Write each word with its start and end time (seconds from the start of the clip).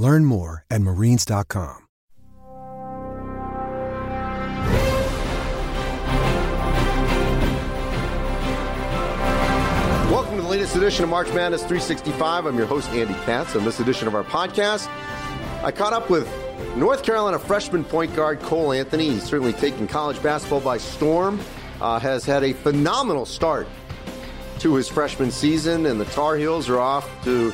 Learn 0.00 0.24
more 0.24 0.64
at 0.70 0.80
marines.com. 0.80 1.86
Welcome 10.10 10.36
to 10.36 10.42
the 10.42 10.48
latest 10.48 10.74
edition 10.74 11.04
of 11.04 11.10
March 11.10 11.28
Madness 11.34 11.60
365. 11.60 12.46
I'm 12.46 12.56
your 12.56 12.66
host, 12.66 12.88
Andy 12.92 13.12
Katz. 13.26 13.54
On 13.54 13.62
this 13.62 13.78
edition 13.78 14.08
of 14.08 14.14
our 14.14 14.24
podcast, 14.24 14.88
I 15.62 15.70
caught 15.70 15.92
up 15.92 16.08
with 16.08 16.26
North 16.76 17.02
Carolina 17.02 17.38
freshman 17.38 17.84
point 17.84 18.16
guard 18.16 18.40
Cole 18.40 18.72
Anthony. 18.72 19.10
He's 19.10 19.24
certainly 19.24 19.52
taken 19.52 19.86
college 19.86 20.22
basketball 20.22 20.60
by 20.60 20.78
storm, 20.78 21.38
uh, 21.82 22.00
has 22.00 22.24
had 22.24 22.42
a 22.42 22.54
phenomenal 22.54 23.26
start 23.26 23.68
to 24.60 24.76
his 24.76 24.88
freshman 24.88 25.30
season, 25.30 25.84
and 25.84 26.00
the 26.00 26.06
Tar 26.06 26.36
Heels 26.36 26.70
are 26.70 26.78
off 26.78 27.06
to 27.24 27.52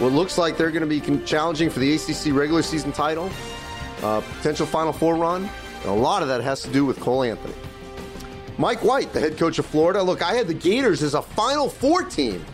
what 0.00 0.12
looks 0.12 0.38
like 0.38 0.56
they're 0.56 0.70
going 0.70 0.88
to 0.88 1.00
be 1.16 1.24
challenging 1.26 1.68
for 1.68 1.78
the 1.78 1.94
ACC 1.94 2.34
regular 2.34 2.62
season 2.62 2.90
title, 2.90 3.30
uh, 4.02 4.22
potential 4.38 4.64
Final 4.64 4.94
Four 4.94 5.14
run. 5.16 5.48
And 5.82 5.90
a 5.90 5.92
lot 5.92 6.22
of 6.22 6.28
that 6.28 6.42
has 6.42 6.62
to 6.62 6.70
do 6.70 6.86
with 6.86 6.98
Cole 7.00 7.22
Anthony. 7.22 7.54
Mike 8.56 8.82
White, 8.82 9.12
the 9.12 9.20
head 9.20 9.36
coach 9.36 9.58
of 9.58 9.66
Florida. 9.66 10.02
Look, 10.02 10.22
I 10.22 10.34
had 10.34 10.46
the 10.46 10.54
Gators 10.54 11.02
as 11.02 11.14
a 11.14 11.20
Final 11.20 11.68
Four 11.68 12.02
team. 12.04 12.44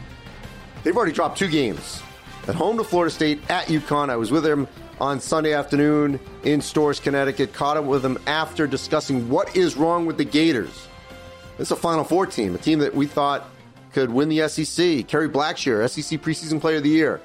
They've 0.83 0.97
already 0.97 1.13
dropped 1.13 1.39
two 1.39 1.49
games 1.49 2.03
at 2.49 2.55
home 2.57 2.77
to 2.79 2.85
Florida 2.85 3.13
State, 3.13 3.41
at 3.49 3.67
UConn. 3.67 4.11
I 4.11 4.17
was 4.17 4.33
with 4.33 4.45
him 4.45 4.67
on 5.01 5.21
Sunday 5.21 5.53
afternoon 5.53 6.19
in 6.43 6.61
Storrs, 6.61 6.99
Connecticut. 6.99 7.53
Caught 7.53 7.77
up 7.77 7.85
with 7.85 8.05
him 8.05 8.19
after 8.27 8.67
discussing 8.67 9.29
what 9.29 9.57
is 9.57 9.77
wrong 9.77 10.05
with 10.05 10.17
the 10.17 10.25
Gators. 10.25 10.89
It's 11.61 11.71
a 11.71 11.77
Final 11.77 12.03
Four 12.03 12.27
team, 12.27 12.57
a 12.57 12.59
team 12.59 12.81
that 12.81 12.95
we 12.95 13.07
thought 13.07 13.49
could 13.93 14.11
win 14.11 14.29
the 14.29 14.49
SEC. 14.49 15.07
Kerry 15.07 15.29
Blackshear, 15.29 15.89
SEC 15.89 16.21
preseason 16.21 16.61
player 16.61 16.77
of 16.77 16.83
the 16.83 16.89
year. 16.91 17.21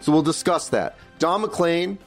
So 0.00 0.12
we'll 0.12 0.22
discuss 0.22 0.68
that. 0.70 0.96
Don 1.18 1.42
MacLean, 1.42 1.98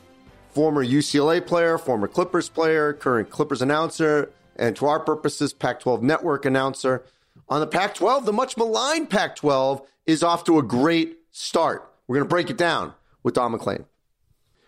former 0.50 0.84
UCLA 0.84 1.46
player, 1.46 1.78
former 1.78 2.08
Clippers 2.08 2.50
player, 2.50 2.94
current 2.94 3.30
Clippers 3.30 3.62
announcer, 3.62 4.32
and 4.56 4.76
to 4.76 4.86
our 4.86 5.00
purposes, 5.00 5.54
Pac 5.54 5.80
12 5.80 6.04
network 6.04 6.46
announcer. 6.46 7.04
On 7.50 7.60
the 7.60 7.68
Pac 7.68 7.96
12, 7.96 8.26
the 8.26 8.34
much 8.34 8.58
maligned 8.58 9.09
Pac 9.09 9.36
12 9.36 9.82
is 10.06 10.24
off 10.24 10.44
to 10.46 10.58
a 10.59 10.64
great 10.64 11.20
start. 11.32 11.92
We're 12.08 12.18
going 12.18 12.28
to 12.28 12.30
break 12.30 12.50
it 12.50 12.58
down 12.58 12.94
with 13.24 13.36
Don 13.36 13.52
MacLean. 13.52 13.86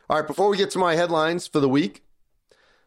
All 0.09 0.17
right, 0.17 0.27
before 0.27 0.49
we 0.49 0.57
get 0.57 0.71
to 0.71 0.79
my 0.79 0.95
headlines 0.95 1.47
for 1.47 1.59
the 1.59 1.69
week, 1.69 2.03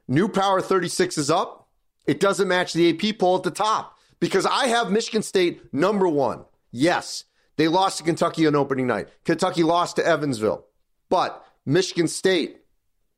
New 0.06 0.28
Power 0.28 0.60
36 0.60 1.18
is 1.18 1.30
up. 1.30 1.68
It 2.06 2.20
doesn't 2.20 2.48
match 2.48 2.72
the 2.72 2.90
AP 2.90 3.18
poll 3.18 3.36
at 3.36 3.42
the 3.42 3.50
top 3.50 3.98
because 4.20 4.46
I 4.46 4.68
have 4.68 4.90
Michigan 4.90 5.22
State 5.22 5.72
number 5.74 6.08
one. 6.08 6.44
Yes, 6.70 7.24
they 7.58 7.68
lost 7.68 7.98
to 7.98 8.04
Kentucky 8.04 8.46
on 8.46 8.56
opening 8.56 8.86
night. 8.86 9.08
Kentucky 9.24 9.62
lost 9.62 9.96
to 9.96 10.06
Evansville, 10.06 10.64
but 11.10 11.44
Michigan 11.66 12.08
State 12.08 12.60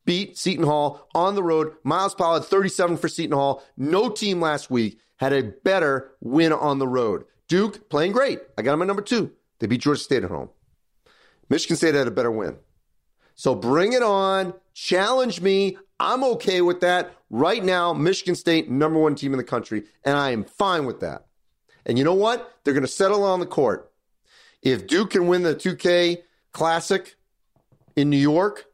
beat 0.04 0.36
Seton 0.36 0.64
Hall 0.64 1.06
on 1.14 1.34
the 1.36 1.42
road. 1.42 1.74
Myles 1.84 2.14
Powell 2.14 2.34
had 2.34 2.44
37 2.44 2.96
for 2.96 3.06
Seton 3.06 3.36
Hall. 3.36 3.62
No 3.76 4.08
team 4.08 4.40
last 4.40 4.70
week 4.70 4.98
had 5.18 5.32
a 5.32 5.42
better 5.42 6.12
win 6.20 6.52
on 6.52 6.78
the 6.78 6.88
road. 6.88 7.24
Duke 7.48 7.90
playing 7.90 8.12
great. 8.12 8.40
I 8.56 8.62
got 8.62 8.72
them 8.72 8.82
at 8.82 8.88
number 8.88 9.02
two. 9.02 9.32
They 9.58 9.66
beat 9.66 9.82
Georgia 9.82 10.00
State 10.00 10.24
at 10.24 10.30
home. 10.30 10.48
Michigan 11.50 11.76
State 11.76 11.94
had 11.94 12.06
a 12.06 12.10
better 12.10 12.30
win. 12.30 12.56
So 13.34 13.54
bring 13.54 13.92
it 13.92 14.02
on. 14.02 14.54
Challenge 14.72 15.40
me. 15.40 15.76
I'm 15.98 16.24
okay 16.24 16.62
with 16.62 16.80
that. 16.80 17.12
Right 17.28 17.62
now, 17.62 17.92
Michigan 17.92 18.34
State, 18.34 18.70
number 18.70 18.98
one 18.98 19.14
team 19.14 19.32
in 19.34 19.38
the 19.38 19.44
country, 19.44 19.84
and 20.02 20.16
I 20.16 20.30
am 20.30 20.44
fine 20.44 20.86
with 20.86 21.00
that. 21.00 21.26
And 21.84 21.98
you 21.98 22.04
know 22.04 22.14
what? 22.14 22.58
They're 22.64 22.74
going 22.74 22.82
to 22.82 22.88
settle 22.88 23.22
on 23.22 23.40
the 23.40 23.46
court. 23.46 23.89
If 24.62 24.86
Duke 24.86 25.10
can 25.10 25.26
win 25.26 25.42
the 25.42 25.54
2K 25.54 26.18
Classic 26.52 27.16
in 27.96 28.10
New 28.10 28.16
York, 28.16 28.66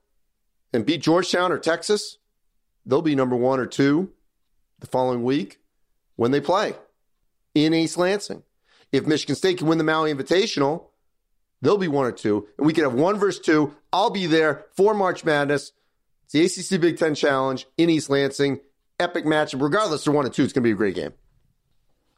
and 0.76 0.84
beat 0.84 1.00
Georgetown 1.00 1.52
or 1.52 1.58
Texas, 1.58 2.18
they'll 2.84 3.02
be 3.02 3.14
number 3.14 3.34
one 3.34 3.58
or 3.58 3.66
two 3.66 4.12
the 4.80 4.86
following 4.86 5.24
week 5.24 5.58
when 6.16 6.30
they 6.30 6.40
play 6.40 6.74
in 7.54 7.72
East 7.72 7.96
Lansing. 7.96 8.42
If 8.92 9.06
Michigan 9.06 9.34
State 9.36 9.58
can 9.58 9.68
win 9.68 9.78
the 9.78 9.84
Maui 9.84 10.12
Invitational, 10.12 10.88
they'll 11.62 11.78
be 11.78 11.88
one 11.88 12.04
or 12.04 12.12
two, 12.12 12.46
and 12.58 12.66
we 12.66 12.74
could 12.74 12.84
have 12.84 12.92
one 12.92 13.18
versus 13.18 13.40
two. 13.40 13.74
I'll 13.90 14.10
be 14.10 14.26
there 14.26 14.66
for 14.76 14.92
March 14.92 15.24
Madness. 15.24 15.72
It's 16.24 16.66
the 16.68 16.76
ACC 16.76 16.80
Big 16.80 16.98
Ten 16.98 17.14
Challenge 17.14 17.66
in 17.78 17.88
East 17.88 18.10
Lansing. 18.10 18.60
Epic 19.00 19.24
matchup. 19.24 19.62
Regardless, 19.62 20.04
they're 20.04 20.12
one 20.12 20.26
or 20.26 20.30
two. 20.30 20.42
It's 20.42 20.52
going 20.52 20.62
to 20.62 20.68
be 20.68 20.72
a 20.72 20.74
great 20.74 20.94
game. 20.94 21.14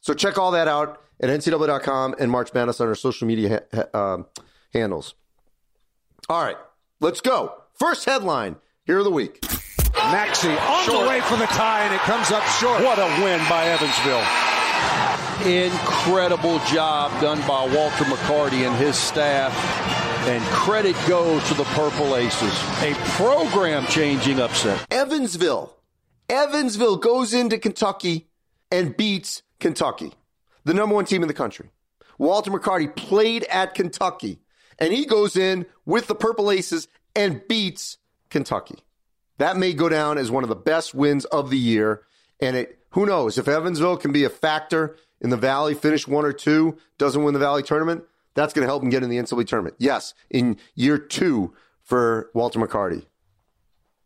So 0.01 0.15
check 0.15 0.37
all 0.37 0.53
that 0.53 0.69
out 0.69 1.01
at 1.21 1.29
ncaa.com 1.31 2.15
and 2.19 2.31
March 2.31 2.53
Madness 2.55 2.81
on 2.81 2.89
our 2.89 2.95
social 2.95 3.27
media 3.27 3.63
ha- 3.75 3.85
uh, 3.95 4.23
handles. 4.73 5.15
All 6.29 6.43
right, 6.43 6.57
let's 7.01 7.21
go. 7.21 7.55
First 7.75 8.05
headline 8.05 8.57
here 8.85 8.99
of 8.99 9.05
the 9.05 9.11
week. 9.11 9.43
Maxey 9.95 10.49
on 10.49 10.85
short. 10.85 11.03
the 11.03 11.09
way 11.09 11.21
for 11.23 11.37
the 11.37 11.47
tie, 11.47 11.83
and 11.85 11.95
it 11.95 12.01
comes 12.01 12.31
up 12.31 12.45
short. 12.61 12.83
What 12.83 12.99
a 12.99 13.07
win 13.23 13.41
by 13.49 13.67
Evansville. 13.67 14.25
Incredible 15.47 16.59
job 16.71 17.11
done 17.21 17.39
by 17.47 17.65
Walter 17.75 18.05
McCarty 18.05 18.67
and 18.67 18.77
his 18.77 18.97
staff. 18.97 19.55
And 20.27 20.43
credit 20.47 20.97
goes 21.07 21.47
to 21.49 21.55
the 21.55 21.65
Purple 21.65 22.17
Aces. 22.17 22.53
A 22.83 22.95
program 23.17 23.87
changing 23.87 24.41
upset. 24.41 24.85
Evansville. 24.91 25.75
Evansville 26.29 26.97
goes 26.97 27.33
into 27.33 27.57
Kentucky 27.59 28.29
and 28.71 28.97
beats 28.97 29.43
Kentucky, 29.61 30.13
the 30.65 30.75
number 30.75 30.95
one 30.95 31.05
team 31.05 31.23
in 31.23 31.29
the 31.29 31.35
country. 31.35 31.71
Walter 32.19 32.51
McCarty 32.51 32.95
played 32.95 33.45
at 33.45 33.75
Kentucky, 33.75 34.41
and 34.79 34.93
he 34.93 35.07
goes 35.07 35.37
in 35.37 35.67
with 35.85 36.07
the 36.07 36.15
Purple 36.15 36.51
Aces 36.51 36.89
and 37.15 37.43
beats 37.49 37.99
Kentucky. 38.31 38.77
That 39.39 39.57
may 39.57 39.73
go 39.73 39.89
down 39.89 40.19
as 40.19 40.31
one 40.31 40.43
of 40.43 40.49
the 40.49 40.57
best 40.57 40.95
wins 40.95 41.25
of 41.27 41.51
the 41.51 41.59
year. 41.59 42.03
And 42.41 42.57
it, 42.57 42.79
who 42.91 43.07
knows, 43.07 43.39
if 43.39 43.49
Evansville 43.49 43.97
can 43.97 44.13
be 44.13 44.25
a 44.25 44.31
factor 44.31 44.97
in 45.21 45.31
the 45.31 45.37
Valley, 45.37 45.75
finish 45.75 46.07
one 46.07 46.25
or 46.25 46.33
two, 46.33 46.77
doesn't 46.99 47.23
win 47.23 47.35
the 47.35 47.41
Valley 47.41 47.63
tournament, 47.63 48.05
that's 48.35 48.53
going 48.53 48.63
to 48.63 48.69
help 48.69 48.83
him 48.83 48.91
get 48.91 49.03
in 49.03 49.11
the 49.11 49.17
NCAA 49.17 49.47
tournament. 49.47 49.77
Yes, 49.79 50.15
in 50.31 50.59
year 50.75 50.99
two 50.99 51.55
for 51.83 52.31
Walter 52.35 52.59
McCarty. 52.61 53.07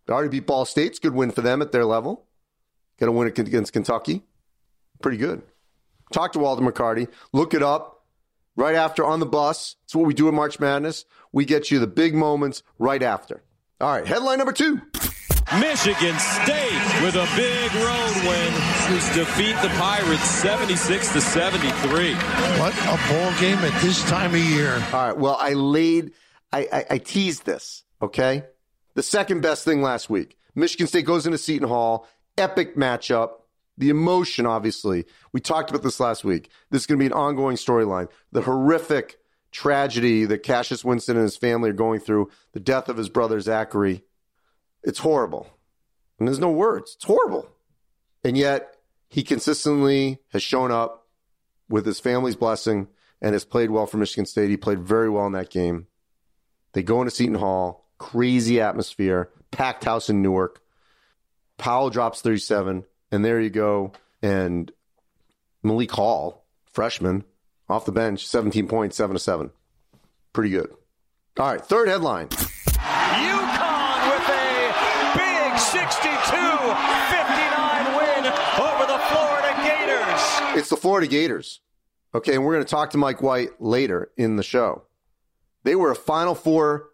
They 0.06 0.12
already 0.12 0.28
beat 0.28 0.46
Ball 0.46 0.64
State's 0.64 0.98
good 0.98 1.14
win 1.14 1.30
for 1.30 1.42
them 1.42 1.62
at 1.62 1.72
their 1.72 1.84
level. 1.84 2.26
Got 2.98 3.06
to 3.06 3.12
win 3.12 3.28
it 3.28 3.38
against 3.38 3.72
Kentucky. 3.72 4.22
Pretty 5.00 5.16
good. 5.18 5.42
Talk 6.12 6.32
to 6.32 6.38
Walter 6.38 6.62
McCarty. 6.62 7.08
Look 7.32 7.54
it 7.54 7.62
up 7.62 8.04
right 8.56 8.74
after 8.74 9.04
on 9.04 9.20
the 9.20 9.26
bus. 9.26 9.76
It's 9.84 9.94
what 9.94 10.06
we 10.06 10.14
do 10.14 10.28
in 10.28 10.34
March 10.34 10.60
Madness. 10.60 11.04
We 11.32 11.44
get 11.44 11.70
you 11.70 11.78
the 11.78 11.86
big 11.86 12.14
moments 12.14 12.62
right 12.78 13.02
after. 13.02 13.42
All 13.80 13.90
right, 13.90 14.06
headline 14.06 14.38
number 14.38 14.52
two. 14.52 14.80
Michigan 15.58 16.18
State 16.18 17.02
with 17.02 17.14
a 17.14 17.28
big 17.36 17.74
road 17.74 18.14
win 18.26 18.52
to 18.88 19.14
defeat 19.14 19.54
the 19.60 19.68
Pirates 19.76 20.22
76 20.22 21.12
to 21.12 21.20
73. 21.20 22.14
What 22.14 22.74
a 22.74 23.12
ball 23.12 23.40
game 23.40 23.58
at 23.58 23.82
this 23.82 24.02
time 24.04 24.34
of 24.34 24.40
year. 24.40 24.74
All 24.92 25.08
right, 25.08 25.16
well, 25.16 25.36
I 25.38 25.52
laid, 25.52 26.12
I, 26.52 26.68
I, 26.72 26.86
I 26.90 26.98
teased 26.98 27.44
this, 27.44 27.84
okay? 28.00 28.44
The 28.94 29.02
second 29.02 29.42
best 29.42 29.64
thing 29.64 29.82
last 29.82 30.08
week. 30.08 30.38
Michigan 30.54 30.86
State 30.86 31.04
goes 31.04 31.26
into 31.26 31.38
Seton 31.38 31.68
Hall, 31.68 32.06
epic 32.38 32.76
matchup. 32.76 33.30
The 33.78 33.90
emotion, 33.90 34.46
obviously. 34.46 35.06
We 35.32 35.40
talked 35.40 35.70
about 35.70 35.82
this 35.82 36.00
last 36.00 36.24
week. 36.24 36.50
This 36.70 36.82
is 36.82 36.86
going 36.86 36.98
to 36.98 37.02
be 37.02 37.06
an 37.06 37.12
ongoing 37.12 37.56
storyline. 37.56 38.08
The 38.32 38.42
horrific 38.42 39.18
tragedy 39.50 40.24
that 40.26 40.42
Cassius 40.42 40.84
Winston 40.84 41.16
and 41.16 41.24
his 41.24 41.36
family 41.36 41.70
are 41.70 41.74
going 41.74 42.00
through, 42.00 42.30
the 42.52 42.60
death 42.60 42.88
of 42.88 42.96
his 42.96 43.08
brother 43.08 43.40
Zachary. 43.40 44.02
It's 44.82 44.98
horrible. 44.98 45.48
And 46.18 46.28
there's 46.28 46.38
no 46.38 46.50
words. 46.50 46.94
It's 46.96 47.04
horrible. 47.04 47.48
And 48.24 48.36
yet 48.36 48.76
he 49.08 49.22
consistently 49.22 50.20
has 50.32 50.42
shown 50.42 50.70
up 50.70 51.06
with 51.68 51.86
his 51.86 52.00
family's 52.00 52.36
blessing 52.36 52.88
and 53.20 53.34
has 53.34 53.44
played 53.44 53.70
well 53.70 53.86
for 53.86 53.98
Michigan 53.98 54.26
State. 54.26 54.50
He 54.50 54.56
played 54.56 54.80
very 54.80 55.08
well 55.08 55.26
in 55.26 55.32
that 55.32 55.50
game. 55.50 55.86
They 56.72 56.82
go 56.82 57.00
into 57.00 57.10
Seton 57.10 57.34
Hall, 57.34 57.88
crazy 57.98 58.60
atmosphere, 58.60 59.30
packed 59.50 59.84
house 59.84 60.08
in 60.08 60.22
Newark. 60.22 60.60
Powell 61.58 61.90
drops 61.90 62.22
37, 62.22 62.84
and 63.12 63.24
there 63.24 63.40
you 63.40 63.50
go. 63.50 63.92
And 64.22 64.72
Malik 65.62 65.92
Hall, 65.92 66.44
freshman, 66.64 67.24
off 67.68 67.84
the 67.84 67.92
bench, 67.92 68.26
17 68.26 68.66
points, 68.66 68.96
7 68.96 69.14
to 69.14 69.20
7. 69.20 69.50
Pretty 70.32 70.50
good. 70.50 70.72
All 71.38 71.52
right, 71.52 71.64
third 71.64 71.88
headline. 71.88 72.28
UConn 72.28 74.08
with 74.10 74.28
a 74.28 74.72
big 75.16 75.58
62 75.58 76.02
59 77.12 77.96
win 77.96 78.26
over 78.58 78.86
the 78.86 78.98
Florida 79.08 79.52
Gators. 79.62 80.58
It's 80.58 80.70
the 80.70 80.76
Florida 80.76 81.06
Gators. 81.06 81.60
Okay, 82.14 82.34
and 82.34 82.44
we're 82.44 82.52
going 82.54 82.64
to 82.64 82.70
talk 82.70 82.90
to 82.90 82.98
Mike 82.98 83.22
White 83.22 83.60
later 83.60 84.10
in 84.16 84.36
the 84.36 84.42
show. 84.42 84.82
They 85.64 85.74
were 85.74 85.90
a 85.90 85.96
Final 85.96 86.34
Four 86.34 86.90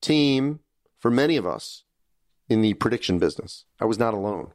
team 0.00 0.60
for 0.98 1.10
many 1.10 1.36
of 1.36 1.46
us 1.46 1.84
in 2.48 2.62
the 2.62 2.74
prediction 2.74 3.18
business. 3.18 3.64
I 3.80 3.84
was 3.84 3.98
not 3.98 4.14
alone. 4.14 4.52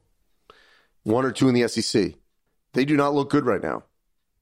One 1.03 1.25
or 1.25 1.31
two 1.31 1.47
in 1.49 1.55
the 1.55 1.67
SEC. 1.67 2.13
They 2.73 2.85
do 2.85 2.95
not 2.95 3.13
look 3.13 3.29
good 3.29 3.45
right 3.45 3.61
now. 3.61 3.83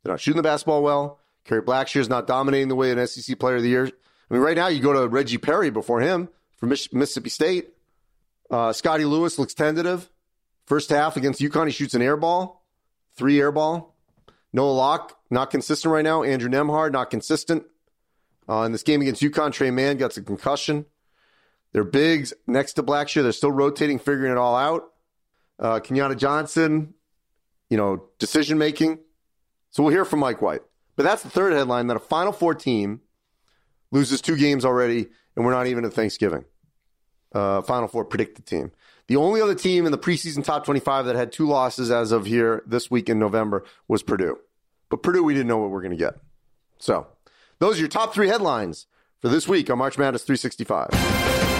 They're 0.03 0.13
not 0.13 0.19
shooting 0.19 0.38
the 0.38 0.44
basketball 0.44 0.83
well. 0.83 1.19
Kerry 1.45 1.61
Blackshear 1.61 2.01
is 2.01 2.09
not 2.09 2.27
dominating 2.27 2.67
the 2.67 2.75
way 2.75 2.91
an 2.91 3.07
SEC 3.07 3.39
player 3.39 3.57
of 3.57 3.63
the 3.63 3.69
year. 3.69 3.85
I 3.88 4.33
mean, 4.33 4.44
right 4.44 4.56
now 4.56 4.67
you 4.67 4.81
go 4.81 4.94
to 4.94 5.07
Reggie 5.07 5.38
Perry 5.38 5.69
before 5.69 6.01
him 6.01 6.29
from 6.57 6.69
Mississippi 6.69 7.29
State. 7.29 7.69
Uh, 8.51 8.73
Scottie 8.73 9.06
Lewis 9.06 9.39
looks 9.39 9.53
tentative. 9.53 10.09
First 10.65 10.89
half 10.89 11.17
against 11.17 11.41
UConn, 11.41 11.65
he 11.65 11.71
shoots 11.71 11.95
an 11.95 12.01
air 12.01 12.17
ball, 12.17 12.63
three 13.15 13.39
air 13.39 13.51
ball. 13.51 13.95
Noah 14.53 14.71
Locke, 14.71 15.17
not 15.29 15.50
consistent 15.50 15.91
right 15.91 16.03
now. 16.03 16.23
Andrew 16.23 16.50
Nembhard, 16.50 16.91
not 16.91 17.09
consistent. 17.09 17.65
Uh, 18.47 18.63
in 18.63 18.71
this 18.71 18.83
game 18.83 19.01
against 19.01 19.21
UConn, 19.21 19.51
Tre 19.51 19.71
Mann 19.71 19.97
got 19.97 20.15
a 20.17 20.21
concussion. 20.21 20.85
They're 21.71 21.83
bigs 21.83 22.33
next 22.47 22.73
to 22.73 22.83
Blackshear. 22.83 23.21
They're 23.21 23.31
still 23.31 23.51
rotating, 23.51 24.00
figuring 24.00 24.31
it 24.31 24.38
all 24.38 24.55
out. 24.55 24.88
Uh, 25.59 25.79
Keyontae 25.79 26.17
Johnson, 26.17 26.94
you 27.69 27.77
know, 27.77 28.06
decision 28.17 28.57
making. 28.57 29.00
So 29.71 29.83
we'll 29.83 29.91
hear 29.91 30.06
from 30.06 30.19
Mike 30.19 30.41
White. 30.41 30.61
But 30.95 31.03
that's 31.03 31.23
the 31.23 31.29
third 31.29 31.53
headline 31.53 31.88
that 31.88 31.97
a 31.97 32.00
Final 32.00 32.31
Four 32.31 32.56
team 32.56 33.01
loses 33.91 34.21
two 34.21 34.35
games 34.35 34.65
already, 34.65 35.07
and 35.35 35.45
we're 35.45 35.51
not 35.51 35.67
even 35.67 35.85
at 35.85 35.94
Thanksgiving. 35.94 36.45
Uh, 37.33 37.61
Final 37.61 37.88
Four 37.88 38.06
predicted 38.06 38.45
team. 38.45 38.71
The 39.07 39.15
only 39.15 39.41
other 39.41 39.56
team 39.56 39.85
in 39.85 39.91
the 39.91 39.97
preseason 39.97 40.44
top 40.44 40.65
25 40.65 41.06
that 41.06 41.15
had 41.15 41.31
two 41.31 41.47
losses 41.47 41.89
as 41.89 42.12
of 42.12 42.25
here 42.25 42.63
this 42.65 42.91
week 42.91 43.09
in 43.09 43.17
November 43.17 43.63
was 43.88 44.03
Purdue. 44.03 44.38
But 44.89 45.03
Purdue, 45.03 45.23
we 45.23 45.33
didn't 45.33 45.47
know 45.47 45.57
what 45.57 45.71
we 45.71 45.77
are 45.77 45.81
going 45.81 45.91
to 45.91 45.97
get. 45.97 46.15
So 46.79 47.07
those 47.59 47.77
are 47.77 47.79
your 47.79 47.88
top 47.88 48.13
three 48.13 48.27
headlines 48.27 48.88
for 49.19 49.29
this 49.29 49.47
week 49.47 49.69
on 49.69 49.77
March 49.77 49.97
Madness 49.97 50.23
365. 50.23 51.58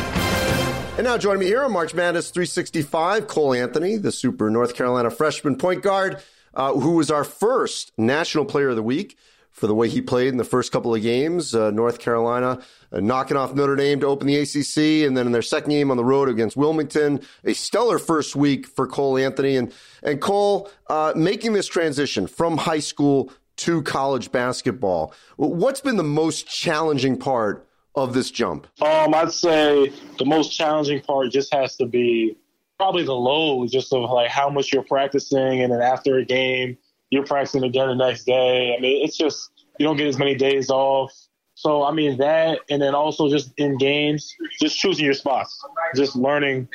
And 1.00 1.06
now 1.06 1.18
joining 1.18 1.40
me 1.40 1.46
here 1.46 1.63
on 1.63 1.72
March 1.72 1.94
Madness 1.94 2.30
365, 2.30 3.25
Cole 3.28 3.54
Anthony, 3.54 3.96
the 3.96 4.12
super 4.12 4.50
North 4.50 4.75
Carolina 4.75 5.10
freshman 5.10 5.56
point 5.56 5.81
guard, 5.81 6.22
uh, 6.54 6.74
who 6.74 6.98
was 6.98 7.10
our 7.10 7.24
first 7.24 7.94
National 7.98 8.44
Player 8.44 8.68
of 8.68 8.75
the 8.75 8.84
Week 8.84 9.18
for 9.50 9.68
the 9.68 9.74
way 9.74 9.88
he 9.88 10.01
played 10.01 10.28
in 10.28 10.36
the 10.36 10.44
first 10.44 10.74
couple 10.74 10.94
of 10.94 11.01
games. 11.01 11.56
Uh, 11.56 11.72
North 11.72 12.00
Carolina 12.00 12.62
uh, 12.92 13.00
knocking 13.00 13.38
off 13.38 13.56
Notre 13.56 13.78
Dame 13.78 14.01
to 14.01 14.07
open 14.07 14.28
the 14.28 14.36
ACC, 14.36 15.07
and 15.07 15.16
then 15.16 15.25
in 15.25 15.31
their 15.31 15.42
second 15.42 15.69
game 15.69 15.90
on 15.90 15.96
the 15.96 16.04
road 16.04 16.28
against 16.28 16.57
Wilmington, 16.57 17.22
a 17.45 17.54
stellar 17.54 17.98
first 17.98 18.36
week 18.36 18.68
for 18.68 18.86
Cole 18.86 19.18
Anthony. 19.18 19.56
And 19.56 19.72
and 20.04 20.19
Cole 20.19 20.69
uh, 20.88 21.13
making 21.16 21.54
this 21.54 21.68
transition 21.68 22.28
from 22.28 22.57
high 22.57 22.81
school 22.81 23.31
to 23.56 23.81
college 23.84 24.34
basketball. 24.34 25.13
What's 25.38 25.80
been 25.80 25.95
the 25.95 26.04
most 26.04 26.45
challenging 26.50 27.16
part 27.16 27.69
of 27.96 28.14
this 28.14 28.32
jump? 28.32 28.68
Um, 28.82 29.14
I'd 29.14 29.32
say 29.32 29.92
the 30.18 30.26
most 30.26 30.50
challenging 30.50 31.02
part 31.02 31.32
just 31.32 31.54
has 31.54 31.76
to 31.78 31.86
be 31.86 32.38
probably 32.78 33.04
the 33.04 33.14
load, 33.14 33.70
just 33.70 33.92
of 33.94 34.10
like 34.10 34.30
how 34.30 34.50
much 34.50 34.72
you're 34.72 34.84
practicing, 34.84 35.62
and 35.62 35.72
then 35.72 35.82
after 35.82 36.18
a 36.18 36.26
game, 36.26 36.78
you're 37.10 37.26
practicing 37.26 37.64
again 37.64 37.90
the 37.90 37.96
next 37.96 38.26
day. 38.26 38.76
I 38.78 38.82
mean, 38.82 39.04
it's 39.06 39.18
just 39.18 39.52
you 39.78 39.86
don't 39.86 39.98
get 39.98 40.08
as 40.08 40.18
many 40.18 40.36
days 40.36 40.70
off. 40.70 41.12
So 41.56 41.84
I 41.84 41.92
mean 41.92 42.18
that, 42.20 42.60
and 42.70 42.82
then 42.82 42.96
also 42.96 43.30
just 43.30 43.52
in 43.58 43.78
games, 43.78 44.34
just 44.62 44.78
choosing 44.80 45.04
your 45.04 45.14
spots, 45.14 45.62
just 45.94 46.16
learning 46.16 46.70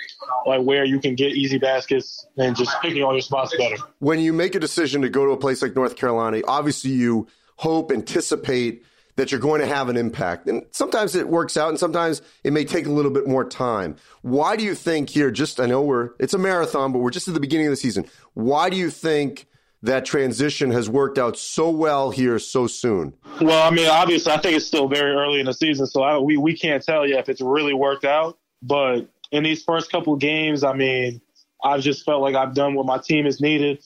like 0.45 0.61
where 0.61 0.85
you 0.85 1.01
can 1.01 1.15
get 1.15 1.33
easy 1.33 1.57
baskets, 1.57 2.27
and 2.37 2.55
just 2.55 2.71
picking 2.83 3.03
all 3.03 3.13
your 3.15 3.23
spots 3.23 3.57
better. 3.57 3.77
When 4.01 4.19
you 4.19 4.35
make 4.35 4.55
a 4.55 4.61
decision 4.61 5.01
to 5.01 5.09
go 5.09 5.25
to 5.25 5.33
a 5.33 5.39
place 5.39 5.63
like 5.63 5.75
North 5.75 5.97
Carolina, 5.97 6.43
obviously 6.47 6.91
you 6.91 7.29
hope, 7.57 7.93
anticipate 7.93 8.85
that 9.17 9.31
you're 9.31 9.41
going 9.41 9.61
to 9.61 9.67
have 9.67 9.89
an 9.89 9.97
impact, 9.97 10.49
and 10.49 10.65
sometimes 10.71 11.15
it 11.15 11.29
works 11.29 11.57
out, 11.57 11.69
and 11.69 11.79
sometimes 11.79 12.23
it 12.43 12.53
may 12.53 12.65
take 12.65 12.87
a 12.87 12.91
little 12.91 13.11
bit 13.11 13.27
more 13.27 13.45
time. 13.45 13.97
Why 14.23 14.57
do 14.57 14.65
you 14.65 14.75
think 14.75 15.11
here? 15.11 15.31
Just 15.31 15.61
I 15.61 15.67
know 15.67 15.83
we're 15.83 16.11
it's 16.19 16.35
a 16.35 16.39
marathon, 16.39 16.93
but 16.93 16.99
we're 16.99 17.11
just 17.11 17.29
at 17.29 17.35
the 17.35 17.41
beginning 17.41 17.67
of 17.67 17.73
the 17.73 17.77
season. 17.77 18.07
Why 18.35 18.71
do 18.71 18.77
you 18.77 18.91
think? 18.91 19.47
that 19.85 20.07
transition 20.07 20.71
has 20.71 20.89
worked 20.89 21.19
out 21.19 21.37
so 21.37 21.69
well 21.69 22.11
here 22.11 22.39
so 22.39 22.67
soon? 22.67 23.13
Well, 23.41 23.63
I 23.63 23.71
mean, 23.71 23.87
obviously, 23.87 24.33
I 24.33 24.39
think 24.39 24.57
it's 24.57 24.67
still 24.67 24.89
very 24.89 25.13
early 25.13 25.41
in 25.41 25.47
the 25.47 25.53
season, 25.53 25.87
so 25.87 26.03
I, 26.03 26.19
we 26.19 26.39
we 26.39 26.57
can't 26.57 26.83
tell 26.83 27.07
yet 27.07 27.21
if 27.21 27.29
it's 27.29 27.43
really 27.43 27.75
worked 27.75 28.05
out. 28.05 28.39
But 28.63 29.07
in 29.31 29.45
these 29.45 29.63
first 29.63 29.93
couple 29.93 30.17
games, 30.17 30.65
I 30.65 30.73
mean, 30.73 31.21
I've 31.63 31.83
just 31.83 32.05
felt 32.05 32.23
like 32.23 32.35
I've 32.35 32.55
done 32.55 32.75
what 32.75 32.87
my 32.87 32.97
team 32.97 33.27
is 33.27 33.43
needed, 33.43 33.85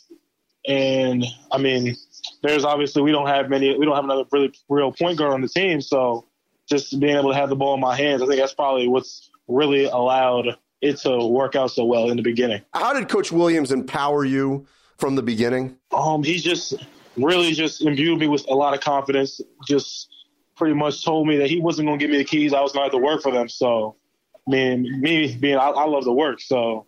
and 0.67 1.25
I 1.51 1.59
mean, 1.59 1.97
there's 2.43 2.65
obviously 2.65 3.03
we 3.03 3.13
don't 3.13 3.27
have 3.27 3.49
many, 3.51 3.77
we 3.79 3.85
don't 3.85 3.95
have 3.95 4.05
another 4.05 4.25
really 4.33 4.53
real 4.69 4.93
point 4.93 5.19
guard 5.19 5.33
on 5.33 5.41
the 5.41 5.49
team, 5.49 5.81
so 5.81 6.27
just 6.69 6.99
being 7.01 7.17
able 7.17 7.31
to 7.31 7.37
have 7.37 7.49
the 7.49 7.57
ball 7.57 7.75
in 7.75 7.81
my 7.81 7.97
hands, 7.97 8.23
I 8.23 8.27
think 8.27 8.39
that's 8.39 8.55
probably 8.55 8.89
what's 8.89 9.31
really 9.47 9.85
allowed 9.85 10.57
it 10.81 10.99
to 10.99 11.27
work 11.27 11.57
out 11.57 11.71
so 11.71 11.85
well 11.85 12.11
in 12.11 12.17
the 12.17 12.23
beginning. 12.23 12.63
How 12.75 12.93
did 12.93 13.09
Coach 13.09 13.33
Williams 13.33 13.73
empower 13.73 14.25
you? 14.25 14.67
from 14.99 15.15
the 15.15 15.23
beginning? 15.23 15.77
Um, 15.93 16.23
he 16.23 16.39
just 16.39 16.75
really 17.17 17.53
just 17.53 17.83
imbued 17.83 18.19
me 18.19 18.29
with 18.29 18.47
a 18.49 18.55
lot 18.55 18.75
of 18.75 18.81
confidence. 18.81 19.41
Just 19.67 20.09
pretty 20.57 20.75
much 20.75 21.05
told 21.05 21.27
me 21.27 21.39
that 21.39 21.49
he 21.49 21.61
wasn't 21.61 21.87
going 21.87 21.99
to 21.99 22.05
give 22.05 22.11
me 22.11 22.19
the 22.19 22.25
keys. 22.25 22.53
I 22.53 22.61
was 22.61 22.73
going 22.73 22.89
to 22.89 22.93
have 22.93 23.01
to 23.01 23.05
work 23.05 23.23
for 23.23 23.33
them. 23.33 23.49
So, 23.49 23.97
I 24.47 24.51
mean, 24.51 25.01
me 25.01 25.37
being, 25.37 25.57
I, 25.57 25.69
I 25.69 25.85
love 25.87 26.05
the 26.05 26.13
work. 26.13 26.41
So, 26.41 26.87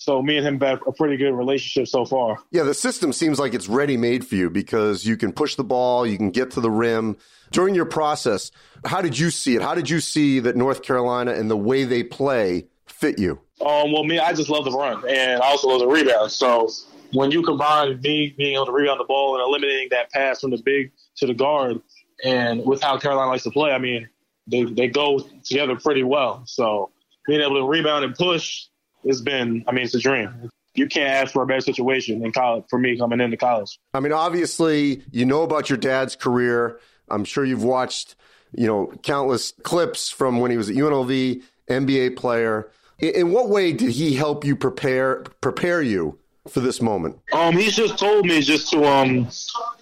so 0.00 0.22
me 0.22 0.38
and 0.38 0.46
him 0.46 0.58
have 0.60 0.80
a 0.86 0.92
pretty 0.92 1.18
good 1.18 1.32
relationship 1.32 1.86
so 1.86 2.06
far. 2.06 2.38
Yeah, 2.50 2.62
the 2.62 2.72
system 2.72 3.12
seems 3.12 3.38
like 3.38 3.52
it's 3.52 3.68
ready 3.68 3.98
made 3.98 4.26
for 4.26 4.34
you 4.34 4.48
because 4.48 5.04
you 5.04 5.18
can 5.18 5.30
push 5.30 5.56
the 5.56 5.64
ball, 5.64 6.06
you 6.06 6.16
can 6.16 6.30
get 6.30 6.52
to 6.52 6.60
the 6.62 6.70
rim. 6.70 7.18
During 7.50 7.74
your 7.74 7.84
process, 7.84 8.50
how 8.86 9.02
did 9.02 9.18
you 9.18 9.30
see 9.30 9.56
it? 9.56 9.62
How 9.62 9.74
did 9.74 9.90
you 9.90 10.00
see 10.00 10.40
that 10.40 10.56
North 10.56 10.82
Carolina 10.82 11.32
and 11.32 11.50
the 11.50 11.56
way 11.56 11.84
they 11.84 12.02
play 12.02 12.68
fit 12.86 13.18
you? 13.18 13.40
Um, 13.60 13.92
well, 13.92 14.04
me, 14.04 14.18
I 14.18 14.32
just 14.32 14.48
love 14.48 14.64
the 14.64 14.70
run, 14.70 15.06
and 15.06 15.42
I 15.42 15.46
also 15.46 15.68
love 15.68 15.80
the 15.80 15.86
rebound. 15.86 16.32
So 16.32 16.70
when 17.12 17.30
you 17.30 17.42
combine 17.42 18.00
me 18.00 18.34
being 18.38 18.54
able 18.54 18.66
to 18.66 18.72
rebound 18.72 19.00
the 19.00 19.04
ball 19.04 19.34
and 19.34 19.42
eliminating 19.42 19.88
that 19.90 20.10
pass 20.10 20.40
from 20.40 20.50
the 20.50 20.62
big 20.64 20.92
to 21.16 21.26
the 21.26 21.34
guard, 21.34 21.78
and 22.24 22.64
with 22.64 22.80
how 22.80 22.96
Carolina 22.96 23.30
likes 23.30 23.42
to 23.44 23.50
play, 23.50 23.72
I 23.72 23.78
mean, 23.78 24.08
they 24.46 24.64
they 24.64 24.88
go 24.88 25.20
together 25.44 25.76
pretty 25.76 26.04
well. 26.04 26.42
So 26.46 26.90
being 27.26 27.42
able 27.42 27.56
to 27.56 27.66
rebound 27.66 28.06
and 28.06 28.14
push 28.14 28.69
has 29.06 29.20
been, 29.20 29.64
I 29.66 29.72
mean, 29.72 29.84
it's 29.84 29.94
a 29.94 30.00
dream. 30.00 30.50
You 30.74 30.86
can't 30.86 31.10
ask 31.10 31.32
for 31.32 31.42
a 31.42 31.46
better 31.46 31.60
situation 31.60 32.24
in 32.24 32.32
college 32.32 32.64
for 32.70 32.78
me 32.78 32.96
coming 32.96 33.20
into 33.20 33.36
college. 33.36 33.78
I 33.92 34.00
mean, 34.00 34.12
obviously, 34.12 35.02
you 35.10 35.24
know 35.24 35.42
about 35.42 35.68
your 35.68 35.78
dad's 35.78 36.14
career. 36.14 36.78
I'm 37.08 37.24
sure 37.24 37.44
you've 37.44 37.64
watched, 37.64 38.14
you 38.52 38.66
know, 38.66 38.92
countless 39.02 39.52
clips 39.62 40.10
from 40.10 40.38
when 40.38 40.50
he 40.50 40.56
was 40.56 40.70
at 40.70 40.76
UNLV, 40.76 41.42
NBA 41.68 42.16
player. 42.16 42.70
In 43.00 43.32
what 43.32 43.48
way 43.48 43.72
did 43.72 43.90
he 43.90 44.14
help 44.14 44.44
you 44.44 44.54
prepare 44.54 45.22
prepare 45.40 45.82
you 45.82 46.18
for 46.48 46.60
this 46.60 46.82
moment? 46.82 47.18
Um, 47.32 47.54
he's 47.54 47.74
just 47.74 47.98
told 47.98 48.26
me 48.26 48.40
just 48.42 48.70
to 48.72 48.84
um 48.84 49.28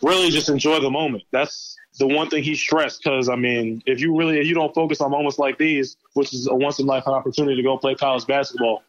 really 0.02 0.30
just 0.30 0.48
enjoy 0.48 0.80
the 0.80 0.90
moment. 0.90 1.24
That's 1.32 1.76
the 1.98 2.06
one 2.06 2.30
thing 2.30 2.44
he 2.44 2.54
stressed 2.54 3.02
because 3.02 3.28
I 3.28 3.34
mean, 3.34 3.82
if 3.86 4.00
you 4.00 4.16
really 4.16 4.38
if 4.38 4.46
you 4.46 4.54
don't 4.54 4.72
focus 4.74 5.00
on 5.00 5.10
moments 5.10 5.38
like 5.38 5.58
these, 5.58 5.96
which 6.14 6.32
is 6.32 6.46
a 6.46 6.54
once 6.54 6.78
in 6.78 6.86
a 6.86 6.88
lifetime 6.88 7.14
opportunity 7.14 7.56
to 7.56 7.62
go 7.62 7.76
play 7.76 7.94
college 7.94 8.26
basketball, 8.26 8.82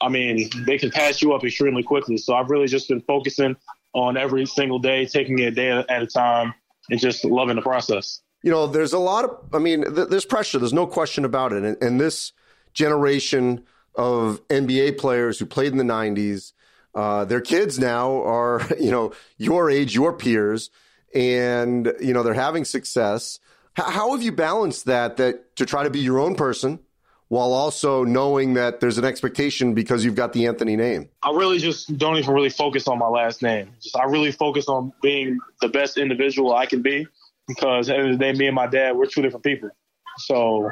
I 0.00 0.08
mean, 0.08 0.48
they 0.66 0.78
can 0.78 0.90
pass 0.90 1.20
you 1.22 1.32
up 1.32 1.44
extremely 1.44 1.82
quickly. 1.82 2.16
So 2.16 2.34
I've 2.34 2.50
really 2.50 2.68
just 2.68 2.88
been 2.88 3.00
focusing 3.00 3.56
on 3.94 4.16
every 4.16 4.46
single 4.46 4.78
day, 4.78 5.06
taking 5.06 5.38
it 5.38 5.46
a 5.46 5.50
day 5.50 5.70
at 5.70 6.02
a 6.02 6.06
time, 6.06 6.54
and 6.90 7.00
just 7.00 7.24
loving 7.24 7.56
the 7.56 7.62
process. 7.62 8.20
You 8.42 8.52
know, 8.52 8.66
there's 8.66 8.92
a 8.92 8.98
lot 8.98 9.24
of, 9.24 9.36
I 9.52 9.58
mean, 9.58 9.82
th- 9.82 10.08
there's 10.08 10.24
pressure. 10.24 10.58
There's 10.58 10.72
no 10.72 10.86
question 10.86 11.24
about 11.24 11.52
it. 11.52 11.64
And, 11.64 11.82
and 11.82 12.00
this 12.00 12.32
generation 12.72 13.64
of 13.96 14.46
NBA 14.48 14.98
players 14.98 15.38
who 15.38 15.46
played 15.46 15.72
in 15.72 15.78
the 15.78 15.84
90s 15.84 16.52
uh, 16.94 17.24
their 17.24 17.40
kids 17.40 17.78
now 17.78 18.22
are, 18.24 18.60
you 18.80 18.90
know, 18.90 19.12
your 19.36 19.70
age, 19.70 19.94
your 19.94 20.12
peers, 20.12 20.70
and 21.14 21.92
you 22.00 22.12
know 22.12 22.22
they're 22.22 22.34
having 22.34 22.64
success. 22.64 23.38
H- 23.78 23.86
how 23.86 24.12
have 24.12 24.22
you 24.22 24.32
balanced 24.32 24.86
that? 24.86 25.16
That 25.16 25.56
to 25.56 25.66
try 25.66 25.84
to 25.84 25.90
be 25.90 26.00
your 26.00 26.18
own 26.18 26.34
person 26.34 26.80
while 27.28 27.52
also 27.52 28.04
knowing 28.04 28.54
that 28.54 28.80
there's 28.80 28.98
an 28.98 29.04
expectation 29.04 29.74
because 29.74 30.04
you've 30.04 30.14
got 30.14 30.32
the 30.32 30.46
Anthony 30.46 30.76
name? 30.76 31.08
I 31.22 31.30
really 31.30 31.58
just 31.58 31.96
don't 31.98 32.16
even 32.16 32.34
really 32.34 32.48
focus 32.48 32.88
on 32.88 32.98
my 32.98 33.08
last 33.08 33.42
name. 33.42 33.70
Just 33.82 33.96
I 33.96 34.04
really 34.04 34.32
focus 34.32 34.68
on 34.68 34.92
being 35.02 35.38
the 35.60 35.68
best 35.68 35.98
individual 35.98 36.54
I 36.54 36.66
can 36.66 36.82
be 36.82 37.06
because 37.46 37.88
at 37.90 37.94
the 37.94 37.98
end 37.98 38.12
of 38.12 38.18
the 38.18 38.24
day, 38.24 38.32
me 38.38 38.46
and 38.46 38.54
my 38.54 38.66
dad, 38.66 38.96
we're 38.96 39.06
two 39.06 39.22
different 39.22 39.44
people. 39.44 39.70
So 40.18 40.70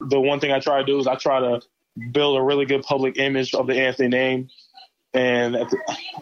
the 0.00 0.20
one 0.20 0.40
thing 0.40 0.52
I 0.52 0.58
try 0.58 0.78
to 0.78 0.84
do 0.84 0.98
is 0.98 1.06
I 1.06 1.14
try 1.14 1.40
to 1.40 1.60
build 2.10 2.38
a 2.38 2.42
really 2.42 2.66
good 2.66 2.82
public 2.82 3.16
image 3.18 3.54
of 3.54 3.66
the 3.68 3.80
Anthony 3.80 4.08
name 4.08 4.48
and 5.14 5.56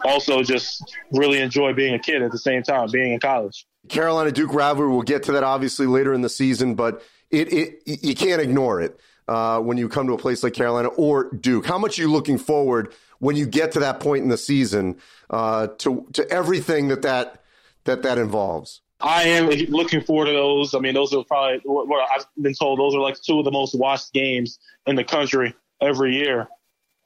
also 0.04 0.42
just 0.42 0.94
really 1.12 1.40
enjoy 1.40 1.72
being 1.72 1.94
a 1.94 1.98
kid 1.98 2.22
at 2.22 2.30
the 2.30 2.38
same 2.38 2.62
time, 2.62 2.90
being 2.92 3.14
in 3.14 3.20
college. 3.20 3.66
Carolina 3.88 4.30
Duke 4.30 4.52
rivalry, 4.52 4.90
we'll 4.90 5.00
get 5.00 5.22
to 5.24 5.32
that 5.32 5.42
obviously 5.42 5.86
later 5.86 6.12
in 6.12 6.20
the 6.20 6.28
season, 6.28 6.74
but 6.74 7.02
it, 7.30 7.50
it 7.50 8.02
you 8.04 8.14
can't 8.14 8.42
ignore 8.42 8.82
it 8.82 9.00
uh, 9.28 9.60
when 9.60 9.78
you 9.78 9.88
come 9.88 10.06
to 10.06 10.12
a 10.12 10.18
place 10.18 10.42
like 10.42 10.54
Carolina 10.54 10.88
or 10.88 11.30
Duke. 11.30 11.66
How 11.66 11.78
much 11.78 11.98
are 11.98 12.02
you 12.02 12.10
looking 12.10 12.38
forward 12.38 12.92
when 13.18 13.36
you 13.36 13.46
get 13.46 13.72
to 13.72 13.80
that 13.80 14.00
point 14.00 14.22
in 14.22 14.28
the 14.28 14.36
season 14.36 14.96
uh, 15.30 15.68
to 15.78 16.06
to 16.12 16.28
everything 16.30 16.88
that 16.88 17.02
that 17.02 17.42
that 17.84 18.02
that 18.02 18.18
involves? 18.18 18.80
I 19.00 19.24
am 19.24 19.48
looking 19.68 20.00
forward 20.00 20.26
to 20.26 20.32
those. 20.32 20.74
I 20.74 20.78
mean, 20.78 20.94
those 20.94 21.12
are 21.12 21.24
probably 21.24 21.60
what 21.64 22.08
I've 22.14 22.24
been 22.40 22.54
told. 22.54 22.78
Those 22.78 22.94
are 22.94 23.00
like 23.00 23.20
two 23.20 23.38
of 23.38 23.44
the 23.44 23.50
most 23.50 23.74
watched 23.74 24.12
games 24.12 24.58
in 24.86 24.94
the 24.94 25.04
country 25.04 25.54
every 25.80 26.14
year 26.14 26.48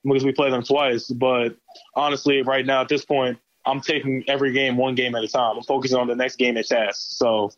because 0.04 0.24
we 0.24 0.32
play 0.32 0.50
them 0.50 0.62
twice. 0.62 1.08
But 1.08 1.56
honestly, 1.94 2.42
right 2.42 2.66
now 2.66 2.82
at 2.82 2.88
this 2.88 3.04
point, 3.04 3.38
I'm 3.66 3.80
taking 3.80 4.24
every 4.28 4.52
game 4.52 4.76
one 4.76 4.94
game 4.94 5.14
at 5.14 5.24
a 5.24 5.28
time. 5.28 5.56
I'm 5.56 5.62
focusing 5.62 5.98
on 5.98 6.06
the 6.06 6.14
next 6.14 6.36
game 6.36 6.56
at 6.56 6.68
has. 6.70 6.98
So 6.98 7.50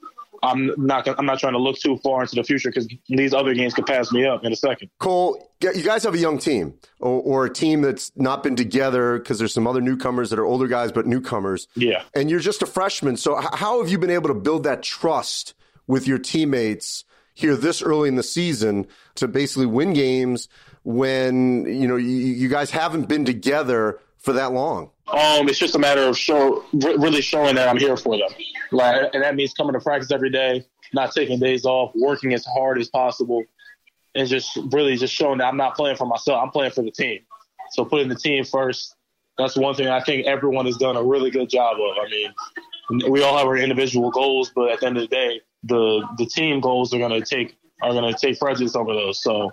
I'm 0.43 0.73
not 0.77 1.09
I'm 1.19 1.27
not 1.27 1.39
trying 1.39 1.55
to 1.55 1.59
look 1.59 1.79
too 1.79 1.99
far 1.99 2.23
into 2.23 2.37
the 2.37 2.45
future 2.45 2.71
because 2.71 2.89
these 3.09 3.35
other 3.35 3.55
games 3.55 3.75
could 3.75 3.87
pass 3.87 4.13
me 4.13 4.25
up 4.27 4.45
in 4.45 4.53
a 4.53 4.57
second. 4.57 4.91
Cole, 4.99 5.51
you 5.61 5.83
guys 5.83 6.05
have 6.05 6.15
a 6.15 6.19
young 6.19 6.39
team 6.39 6.75
or, 7.01 7.21
or 7.21 7.47
a 7.47 7.53
team 7.53 7.83
that's 7.83 8.13
not 8.17 8.43
been 8.43 8.57
together 8.57 9.19
because 9.19 9.39
there's 9.39 9.53
some 9.53 9.67
other 9.67 9.81
newcomers 9.81 10.31
that 10.31 10.39
are 10.39 10.45
older 10.45 10.69
guys 10.69 10.93
but 10.93 11.07
newcomers. 11.07 11.67
Yeah, 11.75 12.03
and 12.15 12.31
you're 12.31 12.41
just 12.41 12.63
a 12.63 12.67
freshman. 12.67 13.17
So 13.17 13.37
how 13.37 13.81
have 13.81 13.91
you 13.91 13.99
been 13.99 14.11
able 14.11 14.29
to 14.29 14.35
build 14.35 14.65
that 14.65 14.83
trust 14.83 15.55
with 15.87 16.07
your 16.07 16.19
teammates 16.19 17.05
here 17.35 17.57
this 17.57 17.83
early 17.83 18.09
in 18.09 18.17
the 18.17 18.23
season 18.23 18.87
to 19.17 19.29
basically 19.29 19.67
win 19.67 19.93
games 19.93 20.49
when 20.85 21.65
you 21.67 21.89
know 21.89 21.97
you, 21.97 22.09
you 22.09 22.49
guys 22.49 22.71
haven't 22.71 23.09
been 23.09 23.25
together 23.25 24.01
for 24.19 24.33
that 24.35 24.53
long? 24.53 24.91
Um, 25.13 25.49
it's 25.49 25.59
just 25.59 25.75
a 25.75 25.79
matter 25.79 26.03
of 26.03 26.19
show, 26.19 26.65
really 26.73 27.23
showing 27.23 27.55
that 27.55 27.69
I'm 27.69 27.79
here 27.79 27.97
for 27.97 28.17
them. 28.17 28.29
Like, 28.71 29.11
and 29.15 29.23
that 29.23 29.37
means 29.37 29.55
coming 29.55 29.73
to 29.73 29.81
practice 29.81 30.11
every 30.11 30.31
day, 30.31 30.67
not 30.93 31.13
taking 31.13 31.39
days 31.39 31.65
off, 31.65 31.93
working 31.95 32.35
as 32.35 32.45
hard 32.45 32.79
as 32.79 32.89
possible, 32.89 33.43
and 34.15 34.29
just 34.29 34.59
really 34.71 34.97
just 34.97 35.15
showing 35.15 35.39
that 35.39 35.47
I'm 35.47 35.57
not 35.57 35.77
playing 35.77 35.97
for 35.97 36.07
myself. 36.07 36.43
I'm 36.43 36.51
playing 36.51 36.73
for 36.73 36.83
the 36.83 36.91
team. 36.91 37.21
So 37.71 37.85
putting 37.85 38.09
the 38.09 38.17
team 38.17 38.45
first. 38.45 38.95
That's 39.39 39.57
one 39.57 39.75
thing 39.75 39.87
I 39.87 40.01
think 40.01 40.27
everyone 40.27 40.67
has 40.67 40.77
done 40.77 40.97
a 40.97 41.03
really 41.03 41.31
good 41.31 41.49
job 41.49 41.77
of. 41.77 41.97
I 42.05 42.09
mean, 42.11 43.11
we 43.11 43.23
all 43.23 43.39
have 43.39 43.47
our 43.47 43.57
individual 43.57 44.11
goals, 44.11 44.51
but 44.55 44.73
at 44.73 44.81
the 44.81 44.87
end 44.87 44.97
of 44.97 45.03
the 45.03 45.15
day, 45.15 45.41
the 45.63 46.07
the 46.19 46.27
team 46.27 46.61
goals 46.61 46.93
are 46.93 46.99
going 46.99 47.13
to 47.13 47.25
take 47.25 47.57
are 47.83 47.93
going 47.93 48.13
to 48.13 48.19
take 48.19 48.39
precedence 48.39 48.75
over 48.75 48.93
those. 48.93 49.23
So 49.23 49.53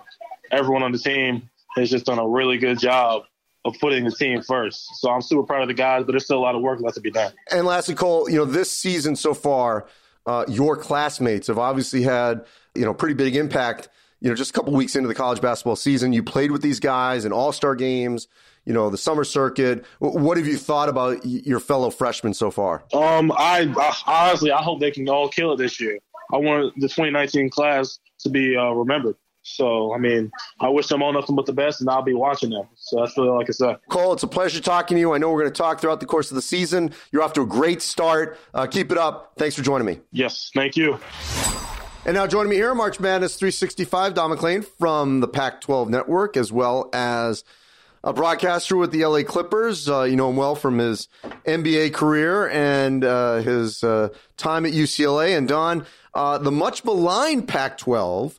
everyone 0.50 0.82
on 0.82 0.92
the 0.92 0.98
team 0.98 1.48
has 1.76 1.90
just 1.90 2.04
done 2.04 2.18
a 2.18 2.26
really 2.26 2.58
good 2.58 2.78
job 2.78 3.22
of 3.66 3.78
putting 3.80 4.04
the 4.04 4.12
team 4.12 4.40
first. 4.42 4.88
So 5.00 5.10
I'm 5.10 5.20
super 5.20 5.42
proud 5.42 5.62
of 5.62 5.68
the 5.68 5.74
guys, 5.74 6.04
but 6.04 6.12
there's 6.12 6.24
still 6.24 6.38
a 6.38 6.40
lot 6.40 6.54
of 6.54 6.62
work 6.62 6.80
left 6.80 6.94
to 6.94 7.00
be 7.00 7.10
done. 7.10 7.32
And 7.50 7.66
lastly, 7.66 7.94
Cole, 7.94 8.30
you 8.30 8.36
know, 8.36 8.44
this 8.44 8.70
season 8.70 9.16
so 9.16 9.34
far, 9.34 9.86
uh, 10.24 10.44
your 10.48 10.76
classmates 10.76 11.48
have 11.48 11.58
obviously 11.58 12.02
had, 12.02 12.46
you 12.74 12.84
know, 12.84 12.94
pretty 12.94 13.14
big 13.14 13.34
impact. 13.34 13.88
You 14.20 14.30
know, 14.30 14.36
just 14.36 14.50
a 14.50 14.52
couple 14.54 14.72
weeks 14.72 14.96
into 14.96 15.08
the 15.08 15.14
college 15.14 15.40
basketball 15.40 15.76
season, 15.76 16.12
you 16.12 16.22
played 16.22 16.52
with 16.52 16.62
these 16.62 16.80
guys 16.80 17.24
in 17.24 17.32
all 17.32 17.52
star 17.52 17.74
games, 17.74 18.28
you 18.64 18.72
know, 18.72 18.88
the 18.88 18.96
summer 18.96 19.24
circuit. 19.24 19.84
What 19.98 20.38
have 20.38 20.46
you 20.46 20.56
thought 20.56 20.88
about 20.88 21.24
your 21.26 21.60
fellow 21.60 21.90
freshmen 21.90 22.34
so 22.34 22.50
far? 22.50 22.84
Um, 22.94 23.32
I, 23.32 23.72
I 23.76 24.28
honestly, 24.28 24.52
I 24.52 24.62
hope 24.62 24.80
they 24.80 24.90
can 24.90 25.08
all 25.08 25.28
kill 25.28 25.52
it 25.52 25.58
this 25.58 25.80
year. 25.80 25.98
I 26.32 26.38
want 26.38 26.74
the 26.76 26.88
2019 26.88 27.50
class 27.50 27.98
to 28.20 28.30
be 28.30 28.56
uh, 28.56 28.70
remembered. 28.70 29.16
So, 29.46 29.94
I 29.94 29.98
mean, 29.98 30.32
I 30.58 30.68
wish 30.68 30.88
them 30.88 31.02
all 31.02 31.12
nothing 31.12 31.36
but 31.36 31.46
the 31.46 31.52
best, 31.52 31.80
and 31.80 31.88
I'll 31.88 32.02
be 32.02 32.14
watching 32.14 32.50
them. 32.50 32.66
So 32.86 33.00
that's 33.00 33.16
really 33.18 33.30
all 33.30 33.40
I 33.40 33.44
can 33.44 33.52
say. 33.52 33.76
Cole, 33.88 34.12
it's 34.12 34.22
a 34.22 34.28
pleasure 34.28 34.60
talking 34.60 34.94
to 34.94 35.00
you. 35.00 35.12
I 35.12 35.18
know 35.18 35.32
we're 35.32 35.40
going 35.40 35.52
to 35.52 35.58
talk 35.58 35.80
throughout 35.80 35.98
the 35.98 36.06
course 36.06 36.30
of 36.30 36.36
the 36.36 36.42
season. 36.42 36.92
You're 37.10 37.22
off 37.22 37.32
to 37.32 37.42
a 37.42 37.46
great 37.46 37.82
start. 37.82 38.38
Uh, 38.54 38.66
keep 38.66 38.92
it 38.92 38.98
up. 38.98 39.32
Thanks 39.36 39.56
for 39.56 39.62
joining 39.62 39.86
me. 39.86 39.98
Yes, 40.12 40.52
thank 40.54 40.76
you. 40.76 41.00
And 42.04 42.14
now 42.14 42.28
joining 42.28 42.50
me 42.50 42.54
here, 42.54 42.72
March 42.76 43.00
Madness 43.00 43.34
365, 43.34 44.14
Don 44.14 44.30
MacLean 44.30 44.62
from 44.62 45.18
the 45.18 45.26
Pac 45.26 45.62
12 45.62 45.90
Network, 45.90 46.36
as 46.36 46.52
well 46.52 46.88
as 46.92 47.42
a 48.04 48.12
broadcaster 48.12 48.76
with 48.76 48.92
the 48.92 49.04
LA 49.04 49.24
Clippers. 49.24 49.88
Uh, 49.88 50.04
you 50.04 50.14
know 50.14 50.30
him 50.30 50.36
well 50.36 50.54
from 50.54 50.78
his 50.78 51.08
NBA 51.44 51.92
career 51.92 52.48
and 52.48 53.04
uh, 53.04 53.38
his 53.38 53.82
uh, 53.82 54.10
time 54.36 54.64
at 54.64 54.72
UCLA. 54.72 55.36
And 55.36 55.48
Don, 55.48 55.84
uh, 56.14 56.38
the 56.38 56.52
much 56.52 56.84
maligned 56.84 57.48
Pac 57.48 57.78
12 57.78 58.38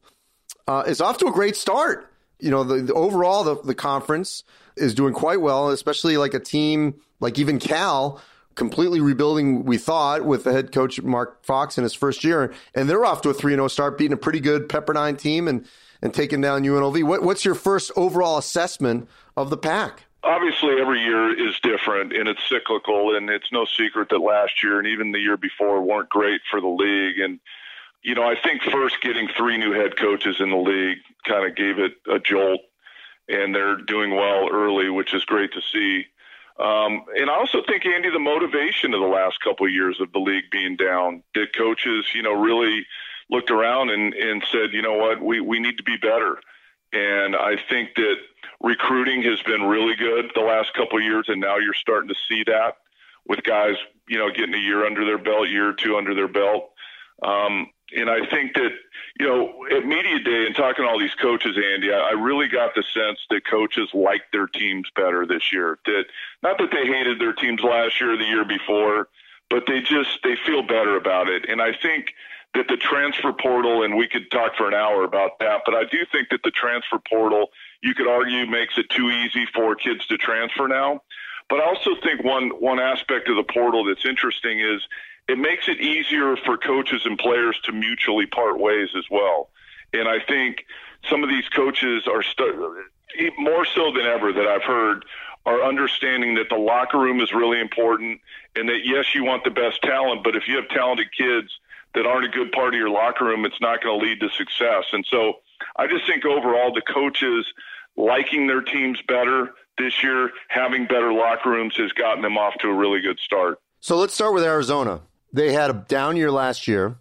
uh, 0.70 0.84
is 0.88 1.02
off 1.02 1.18
to 1.18 1.28
a 1.28 1.34
great 1.34 1.58
start. 1.58 2.10
You 2.40 2.52
know, 2.52 2.64
the, 2.64 2.82
the, 2.82 2.94
overall 2.94 3.44
the, 3.44 3.62
the 3.62 3.76
conference 3.76 4.44
is 4.76 4.94
doing 4.94 5.14
quite 5.14 5.42
well, 5.42 5.70
especially 5.70 6.18
like 6.18 6.34
a 6.34 6.40
team 6.40 6.96
like 7.20 7.40
even 7.40 7.60
Cal 7.60 8.22
completely 8.56 9.00
rebuilding. 9.00 9.64
We 9.64 9.78
thought 9.78 10.26
with 10.26 10.44
the 10.44 10.52
head 10.52 10.72
coach 10.72 11.02
Mark 11.02 11.44
Fox 11.46 11.78
in 11.78 11.84
his 11.84 11.94
first 11.94 12.24
year, 12.24 12.54
and 12.76 12.90
they're 12.90 13.06
off 13.06 13.22
to 13.22 13.30
a 13.30 13.34
3 13.34 13.54
0 13.54 13.68
start, 13.70 13.98
beating 13.98 14.14
a 14.14 14.18
pretty 14.18 14.40
good 14.40 14.68
Pepperdine 14.68 15.18
team 15.18 15.48
and 15.48 15.66
and 16.02 16.14
taking 16.14 16.42
down 16.42 16.64
UNLV. 16.64 17.04
What, 17.04 17.24
what's 17.24 17.44
your 17.44 17.56
first 17.56 17.92
overall 17.96 18.38
assessment 18.38 19.10
of 19.36 19.50
the 19.50 19.58
pack? 19.58 20.04
Obviously, 20.24 20.80
every 20.80 21.02
year 21.02 21.48
is 21.48 21.60
different 21.62 22.14
and 22.14 22.28
it's 22.28 22.42
cyclical, 22.50 23.16
and 23.16 23.30
it's 23.30 23.52
no 23.52 23.66
secret 23.66 24.10
that 24.10 24.20
last 24.20 24.64
year 24.64 24.78
and 24.78 24.88
even 24.88 25.12
the 25.12 25.20
year 25.20 25.38
before 25.38 25.82
weren't 25.82 26.10
great 26.10 26.42
for 26.50 26.60
the 26.60 26.68
league. 26.68 27.20
And 27.20 27.40
you 28.04 28.16
know, 28.16 28.24
I 28.24 28.36
think 28.42 28.62
first 28.64 29.02
getting 29.02 29.28
three 29.36 29.58
new 29.58 29.74
head 29.74 29.98
coaches 29.98 30.38
in 30.40 30.50
the 30.50 30.58
league 30.58 31.00
kind 31.28 31.46
of 31.46 31.56
gave 31.56 31.80
it 31.80 31.94
a 32.10 32.20
jolt, 32.20 32.62
and 33.28 33.54
they're 33.54 33.78
doing 33.78 34.16
well 34.16 34.50
early, 34.52 34.90
which 34.90 35.14
is 35.14 35.26
great 35.26 35.52
to 35.54 35.62
see. 35.62 36.06
Um, 36.60 37.04
and 37.16 37.30
I 37.30 37.36
also 37.36 37.62
think 37.68 37.86
Andy, 37.86 38.10
the 38.10 38.20
motivation 38.20 38.94
of 38.94 39.02
the 39.02 39.08
last 39.08 39.40
couple 39.42 39.68
of 39.68 39.74
years 39.74 40.00
of 40.02 40.12
the 40.12 40.20
league 40.20 40.50
being 40.52 40.76
down, 40.76 41.24
that 41.36 41.56
coaches, 41.56 42.06
you 42.16 42.24
know, 42.24 42.34
really 42.34 42.86
looked 43.30 43.52
around 43.52 43.90
and, 43.90 44.14
and 44.14 44.44
said, 44.52 44.74
you 44.74 44.82
know 44.82 44.96
what, 44.96 45.22
we, 45.22 45.40
we 45.40 45.60
need 45.60 45.78
to 45.78 45.84
be 45.84 45.98
better. 45.98 46.40
And 46.94 47.36
I 47.36 47.58
think 47.70 47.90
that 47.96 48.16
recruiting 48.62 49.22
has 49.24 49.42
been 49.42 49.64
really 49.64 49.96
good 49.96 50.32
the 50.34 50.42
last 50.42 50.74
couple 50.74 50.98
of 50.98 51.04
years, 51.04 51.26
and 51.28 51.42
now 51.42 51.58
you're 51.58 51.74
starting 51.74 52.10
to 52.10 52.16
see 52.28 52.44
that 52.46 52.78
with 53.28 53.44
guys, 53.44 53.76
you 54.08 54.18
know, 54.18 54.32
getting 54.32 54.56
a 54.56 54.60
year 54.60 54.86
under 54.86 55.06
their 55.06 55.18
belt, 55.18 55.50
year 55.50 55.70
or 55.70 55.74
two 55.74 55.98
under 55.98 56.16
their 56.16 56.30
belt. 56.30 56.72
Um, 57.22 57.68
and 57.96 58.10
I 58.10 58.26
think 58.26 58.54
that, 58.56 58.72
you 59.20 59.28
know, 59.28 59.66
at 59.72 59.86
Media 59.86 60.20
Day 60.20 60.46
and 60.46 60.56
talking 60.56 60.84
to 60.84 60.90
all 60.90 61.00
these 61.00 61.16
coaches, 61.16 61.58
Andy, 61.58 61.92
I, 61.92 62.10
I 62.10 62.12
really 62.12 62.48
got 62.48 62.76
the 62.76 62.84
sense 62.94 63.20
that 63.30 63.48
coaches 63.50 63.90
like 63.94 64.24
their 64.34 64.48
teams 64.48 64.90
better 64.96 65.26
this 65.26 65.54
year. 65.54 65.80
That 65.86 66.06
not 66.44 66.58
that 66.58 66.72
they 66.72 66.86
hated 66.86 67.20
their 67.20 67.34
teams 67.34 67.62
last 67.62 68.00
year 68.02 68.14
or 68.14 68.18
the 68.18 68.26
year 68.26 68.44
before, 68.44 69.08
but 69.50 69.64
they 69.68 69.80
just 69.82 70.20
they 70.24 70.36
feel 70.46 70.64
better 70.64 70.98
about 70.98 71.30
it. 71.30 71.46
And 71.48 71.62
I 71.62 71.72
think 71.82 72.14
that 72.54 72.68
the 72.68 72.78
transfer 72.78 73.32
portal, 73.32 73.84
and 73.84 73.96
we 73.96 74.08
could 74.08 74.30
talk 74.32 74.56
for 74.58 74.68
an 74.68 74.74
hour 74.74 75.04
about 75.04 75.40
that, 75.40 75.62
but 75.66 75.76
I 75.76 75.84
do 75.84 76.06
think 76.12 76.30
that 76.32 76.42
the 76.44 76.52
transfer 76.52 77.00
portal, 77.10 77.50
you 77.82 77.94
could 77.94 78.08
argue, 78.08 78.46
makes 78.48 78.78
it 78.78 78.90
too 78.90 79.10
easy 79.10 79.46
for 79.54 79.76
kids 79.76 80.06
to 80.08 80.18
transfer 80.18 80.68
now. 80.68 81.02
But 81.50 81.62
I 81.62 81.68
also 81.68 81.92
think 82.04 82.24
one 82.24 82.50
one 82.60 82.80
aspect 82.80 83.30
of 83.30 83.38
the 83.38 83.44
portal 83.44 83.86
that's 83.86 84.06
interesting 84.06 84.60
is 84.60 84.82
it 85.28 85.38
makes 85.38 85.68
it 85.68 85.80
easier 85.80 86.36
for 86.38 86.58
coaches 86.58 87.02
and 87.06 87.18
players 87.18 87.60
to 87.64 87.72
mutually 87.72 88.26
part 88.26 88.60
ways 88.60 88.90
as 88.98 89.04
well. 89.12 89.50
And 89.94 90.08
I 90.08 90.20
think 90.20 90.66
some 91.10 91.24
of 91.24 91.30
these 91.30 91.48
coaches 91.50 92.04
are 92.08 92.24
more 93.38 93.66
so 93.66 93.92
than 93.92 94.06
ever 94.06 94.32
that 94.34 94.48
I've 94.48 94.64
heard 94.64 95.06
are 95.46 95.64
understanding 95.64 96.36
that 96.36 96.50
the 96.50 96.58
locker 96.58 97.00
room 97.00 97.22
is 97.22 97.32
really 97.32 97.60
important 97.60 98.20
and 98.56 98.68
that 98.68 98.82
yes, 98.84 99.16
you 99.16 99.24
want 99.24 99.44
the 99.44 99.50
best 99.50 99.82
talent, 99.82 100.24
but 100.24 100.36
if 100.36 100.48
you 100.48 100.58
have 100.58 100.68
talented 100.70 101.08
kids 101.18 101.48
that 101.96 102.06
aren't 102.06 102.26
a 102.26 102.30
good 102.30 102.52
part 102.52 102.74
of 102.74 102.80
your 102.80 102.90
locker 102.90 103.26
room, 103.26 103.46
it's 103.46 103.60
not 103.62 103.82
going 103.82 104.00
to 104.00 104.06
lead 104.06 104.20
to 104.20 104.30
success. 104.30 104.86
And 104.92 105.06
so 105.10 105.40
I 105.78 105.88
just 105.88 106.06
think 106.06 106.26
overall 106.26 106.74
the 106.74 106.82
coaches 106.82 107.46
liking 107.96 108.48
their 108.48 108.62
teams 108.62 109.02
better 109.08 109.52
this 109.78 110.04
year, 110.04 110.32
having 110.50 110.86
better 110.86 111.14
locker 111.14 111.50
rooms 111.50 111.76
has 111.78 111.92
gotten 111.94 112.22
them 112.22 112.38
off 112.38 112.56
to 112.60 112.68
a 112.68 112.74
really 112.74 113.00
good 113.00 113.20
start. 113.20 113.60
So 113.80 113.98
let's 113.98 114.14
start 114.14 114.34
with 114.34 114.44
Arizona 114.44 115.02
they 115.34 115.54
had 115.54 115.70
a 115.70 115.74
down 115.74 116.18
year 116.18 116.32
last 116.32 116.68
year. 116.68 116.98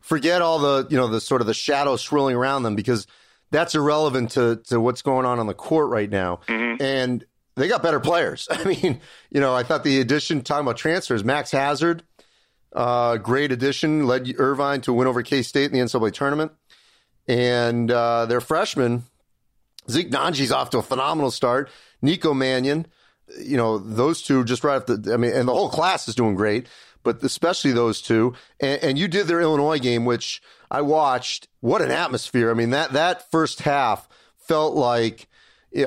Forget 0.00 0.42
all 0.42 0.58
the, 0.58 0.86
you 0.90 0.96
know, 0.96 1.08
the 1.08 1.20
sort 1.20 1.40
of 1.40 1.46
the 1.46 1.54
shadow 1.54 1.96
swirling 1.96 2.36
around 2.36 2.62
them 2.62 2.76
because 2.76 3.06
that's 3.50 3.74
irrelevant 3.74 4.32
to, 4.32 4.56
to 4.66 4.80
what's 4.80 5.02
going 5.02 5.24
on 5.24 5.38
on 5.38 5.46
the 5.46 5.54
court 5.54 5.88
right 5.88 6.10
now. 6.10 6.40
Mm-hmm. 6.46 6.82
And 6.82 7.24
they 7.56 7.68
got 7.68 7.82
better 7.82 8.00
players. 8.00 8.48
I 8.50 8.64
mean, 8.64 9.00
you 9.30 9.40
know, 9.40 9.54
I 9.54 9.62
thought 9.62 9.84
the 9.84 10.00
addition, 10.00 10.42
talking 10.42 10.66
about 10.66 10.76
transfers, 10.76 11.24
Max 11.24 11.50
Hazzard, 11.50 12.02
uh, 12.74 13.16
great 13.18 13.52
addition, 13.52 14.06
led 14.06 14.32
Irvine 14.36 14.80
to 14.82 14.92
win 14.92 15.06
over 15.06 15.22
K 15.22 15.42
State 15.42 15.70
in 15.70 15.78
the 15.78 15.84
NCAA 15.84 16.12
tournament. 16.12 16.52
And 17.26 17.90
uh, 17.90 18.26
their 18.26 18.40
freshman, 18.40 19.04
Zeke 19.88 20.10
Nnaji's 20.10 20.52
off 20.52 20.70
to 20.70 20.78
a 20.78 20.82
phenomenal 20.82 21.30
start. 21.30 21.70
Nico 22.02 22.34
Mannion, 22.34 22.86
you 23.40 23.56
know, 23.56 23.78
those 23.78 24.22
two 24.22 24.44
just 24.44 24.64
right 24.64 24.76
off 24.76 24.86
the, 24.86 25.12
I 25.12 25.16
mean, 25.16 25.32
and 25.32 25.48
the 25.48 25.52
whole 25.52 25.70
class 25.70 26.08
is 26.08 26.14
doing 26.14 26.34
great, 26.34 26.66
but 27.04 27.22
especially 27.22 27.70
those 27.70 28.00
two. 28.00 28.34
And, 28.58 28.82
and 28.82 28.98
you 28.98 29.06
did 29.06 29.28
their 29.28 29.40
Illinois 29.40 29.78
game, 29.78 30.04
which 30.04 30.42
I 30.70 30.80
watched. 30.80 31.46
What 31.60 31.82
an 31.82 31.92
atmosphere. 31.92 32.50
I 32.50 32.54
mean, 32.54 32.70
that, 32.70 32.92
that 32.94 33.30
first 33.30 33.60
half 33.60 34.08
felt 34.36 34.74
like, 34.74 35.28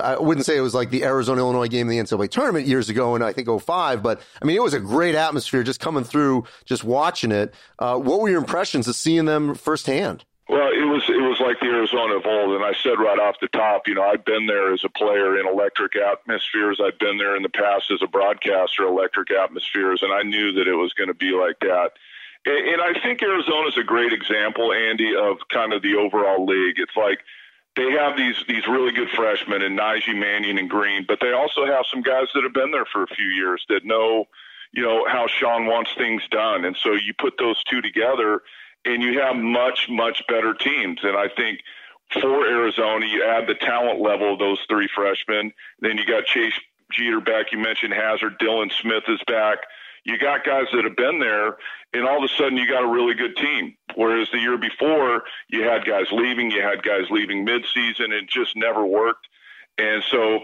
I 0.02 0.18
wouldn't 0.18 0.46
say 0.46 0.58
it 0.58 0.62
was 0.62 0.74
like 0.74 0.90
the 0.90 1.04
Arizona 1.04 1.40
Illinois 1.40 1.68
game 1.68 1.90
in 1.90 1.98
the 1.98 2.04
NCAA 2.04 2.30
tournament 2.30 2.68
years 2.68 2.90
ago 2.90 3.16
in 3.16 3.22
I 3.22 3.32
think 3.34 3.48
05, 3.50 4.04
but 4.04 4.22
I 4.42 4.46
mean, 4.46 4.56
it 4.58 4.64
was 4.64 4.74
a 4.74 4.80
great 4.80 5.16
atmosphere 5.16 5.64
just 5.64 5.80
coming 5.80 6.04
through, 6.04 6.44
just 6.66 6.84
watching 6.84 7.32
it. 7.32 7.54
Uh, 7.80 7.98
what 7.98 8.20
were 8.20 8.30
your 8.30 8.40
impressions 8.40 8.88
of 8.88 8.96
seeing 8.96 9.26
them 9.26 9.56
firsthand? 9.56 10.26
Well, 10.50 10.70
it 10.72 10.88
was 10.88 11.04
it 11.10 11.20
was 11.20 11.42
like 11.42 11.60
the 11.60 11.68
Arizona 11.68 12.16
of 12.16 12.26
old, 12.26 12.56
and 12.56 12.64
I 12.64 12.72
said 12.82 13.00
right 13.00 13.20
off 13.20 13.36
the 13.42 13.50
top, 13.50 13.86
you 13.86 13.96
know, 13.96 14.04
I've 14.04 14.24
been 14.24 14.48
there 14.48 14.74
as 14.74 14.86
a 14.86 14.90
player 14.90 15.38
in 15.38 15.46
electric 15.46 15.98
atmospheres. 15.98 16.80
I've 16.82 16.98
been 17.00 17.18
there 17.18 17.36
in 17.36 17.44
the 17.44 17.50
past 17.50 17.92
as 17.92 18.02
a 18.02 18.08
broadcaster, 18.08 18.84
electric 18.84 19.30
atmospheres, 19.30 20.04
and 20.04 20.14
I 20.14 20.24
knew 20.24 20.54
that 20.54 20.68
it 20.68 20.76
was 20.76 20.94
going 20.94 21.10
to 21.10 21.14
be 21.14 21.32
like 21.32 21.60
that. 21.60 21.92
And, 22.46 22.68
and 22.70 22.82
I 22.82 22.98
think 23.04 23.22
Arizona 23.22 23.68
is 23.68 23.78
a 23.78 23.84
great 23.84 24.14
example, 24.14 24.72
Andy, 24.72 25.14
of 25.18 25.38
kind 25.52 25.74
of 25.74 25.82
the 25.82 25.96
overall 25.96 26.46
league. 26.46 26.80
It's 26.80 26.96
like 26.96 27.20
they 27.76 27.92
have 27.92 28.16
these 28.16 28.42
these 28.48 28.66
really 28.68 28.94
good 28.94 29.10
freshmen 29.10 29.62
in 29.62 29.76
Nnaji 29.76 30.16
Mannion 30.18 30.58
and 30.58 30.70
Green, 30.70 31.04
but 31.06 31.20
they 31.20 31.34
also 31.34 31.66
have 31.66 31.86
some 31.92 32.02
guys 32.02 32.28
that 32.34 32.44
have 32.44 32.54
been 32.54 32.72
there 32.72 32.86
for 32.86 33.04
a 33.04 33.08
few 33.08 33.28
years 33.28 33.66
that 33.68 33.84
know, 33.84 34.24
you 34.72 34.82
know, 34.82 35.06
how 35.10 35.28
Sean 35.28 35.66
wants 35.66 35.94
things 35.98 36.24
done, 36.32 36.64
and 36.64 36.78
so 36.78 36.94
you 36.94 37.14
put 37.20 37.34
those 37.38 37.62
two 37.66 37.82
together 37.82 38.44
and 38.88 39.04
you 39.04 39.20
have 39.20 39.36
much, 39.36 39.88
much 39.90 40.24
better 40.28 40.54
teams. 40.54 41.00
And 41.04 41.18
I 41.18 41.28
think 41.36 41.60
for 42.14 42.48
Arizona, 42.48 43.06
you 43.06 43.24
add 43.24 43.48
the 43.48 43.56
talent 43.56 44.00
level 44.00 44.34
of 44.34 44.40
those 44.40 44.60
three 44.70 44.90
freshmen. 44.96 45.52
Then 45.82 45.98
you 45.98 46.06
got 46.06 46.26
Chase 46.26 46.54
Jeter 46.92 47.20
back. 47.20 47.52
You 47.52 47.60
mentioned 47.60 47.94
Hazzard. 47.94 48.40
Dylan 48.40 48.72
Smith 48.72 49.04
is 49.10 49.20
back. 49.28 49.60
You 50.06 50.18
got 50.18 50.46
guys 50.46 50.68
that 50.72 50.86
have 50.86 50.96
been 50.96 51.20
there, 51.20 51.58
and 51.94 52.08
all 52.08 52.24
of 52.24 52.24
a 52.24 52.34
sudden 52.38 52.56
you 52.56 52.66
got 52.66 52.84
a 52.84 52.88
really 52.88 53.14
good 53.14 53.36
team. 53.36 53.76
Whereas 53.96 54.30
the 54.32 54.40
year 54.40 54.58
before, 54.58 55.24
you 55.50 55.64
had 55.64 55.86
guys 55.86 56.06
leaving, 56.14 56.50
you 56.50 56.62
had 56.62 56.82
guys 56.82 57.10
leaving 57.10 57.46
midseason, 57.46 58.12
it 58.12 58.30
just 58.30 58.56
never 58.56 58.86
worked. 58.86 59.28
And 59.78 60.02
so 60.10 60.40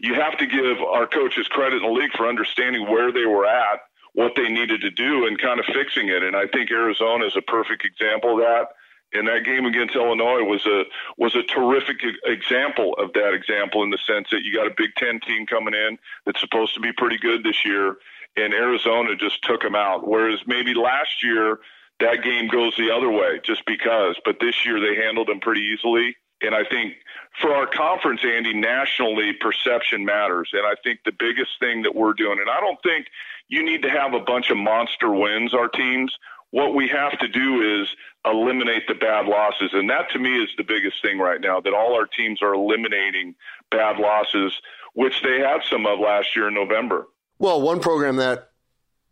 you 0.00 0.14
have 0.14 0.36
to 0.36 0.46
give 0.46 0.82
our 0.82 1.06
coaches 1.06 1.48
credit 1.48 1.82
in 1.82 1.82
the 1.82 1.98
league 1.98 2.12
for 2.14 2.28
understanding 2.28 2.90
where 2.90 3.10
they 3.10 3.24
were 3.24 3.46
at 3.46 3.80
what 4.16 4.32
they 4.34 4.48
needed 4.48 4.80
to 4.80 4.90
do 4.90 5.26
and 5.26 5.38
kind 5.38 5.60
of 5.60 5.66
fixing 5.66 6.08
it. 6.08 6.22
And 6.22 6.34
I 6.34 6.46
think 6.46 6.70
Arizona 6.70 7.26
is 7.26 7.36
a 7.36 7.42
perfect 7.42 7.84
example 7.84 8.32
of 8.32 8.38
that. 8.38 8.68
And 9.12 9.28
that 9.28 9.44
game 9.44 9.66
against 9.66 9.94
Illinois 9.94 10.42
was 10.42 10.64
a 10.66 10.84
was 11.18 11.36
a 11.36 11.42
terrific 11.42 11.98
example 12.24 12.94
of 12.98 13.12
that 13.12 13.34
example 13.34 13.82
in 13.82 13.90
the 13.90 13.98
sense 13.98 14.28
that 14.30 14.42
you 14.42 14.54
got 14.54 14.66
a 14.66 14.74
Big 14.74 14.94
Ten 14.96 15.20
team 15.20 15.46
coming 15.46 15.74
in 15.74 15.98
that's 16.24 16.40
supposed 16.40 16.74
to 16.74 16.80
be 16.80 16.92
pretty 16.92 17.18
good 17.18 17.44
this 17.44 17.64
year, 17.64 17.96
and 18.36 18.52
Arizona 18.52 19.14
just 19.14 19.44
took 19.44 19.62
them 19.62 19.76
out. 19.76 20.08
Whereas 20.08 20.40
maybe 20.46 20.74
last 20.74 21.22
year 21.22 21.60
that 22.00 22.24
game 22.24 22.48
goes 22.48 22.74
the 22.76 22.90
other 22.90 23.10
way 23.10 23.38
just 23.44 23.64
because, 23.66 24.18
but 24.24 24.40
this 24.40 24.66
year 24.66 24.80
they 24.80 25.00
handled 25.00 25.28
them 25.28 25.40
pretty 25.40 25.62
easily. 25.62 26.16
And 26.42 26.54
I 26.54 26.64
think 26.64 26.94
for 27.40 27.54
our 27.54 27.66
conference, 27.66 28.20
Andy, 28.24 28.54
nationally, 28.54 29.32
perception 29.40 30.04
matters. 30.04 30.50
And 30.52 30.66
I 30.66 30.74
think 30.82 31.00
the 31.04 31.12
biggest 31.12 31.50
thing 31.60 31.82
that 31.82 31.94
we're 31.94 32.12
doing, 32.12 32.38
and 32.40 32.50
I 32.50 32.60
don't 32.60 32.82
think 32.82 33.06
you 33.48 33.64
need 33.64 33.82
to 33.82 33.90
have 33.90 34.14
a 34.14 34.20
bunch 34.20 34.50
of 34.50 34.56
monster 34.56 35.10
wins, 35.10 35.54
our 35.54 35.68
teams. 35.68 36.14
What 36.50 36.74
we 36.74 36.88
have 36.88 37.18
to 37.18 37.28
do 37.28 37.80
is 37.80 37.88
eliminate 38.24 38.86
the 38.86 38.94
bad 38.94 39.26
losses. 39.26 39.70
And 39.72 39.88
that 39.90 40.10
to 40.10 40.18
me 40.18 40.30
is 40.42 40.48
the 40.56 40.64
biggest 40.64 41.02
thing 41.02 41.18
right 41.18 41.40
now 41.40 41.60
that 41.60 41.74
all 41.74 41.94
our 41.94 42.06
teams 42.06 42.42
are 42.42 42.54
eliminating 42.54 43.34
bad 43.70 43.98
losses, 43.98 44.52
which 44.94 45.22
they 45.22 45.40
had 45.40 45.62
some 45.68 45.86
of 45.86 45.98
last 45.98 46.34
year 46.36 46.48
in 46.48 46.54
November. 46.54 47.08
Well, 47.38 47.60
one 47.60 47.80
program 47.80 48.16
that, 48.16 48.50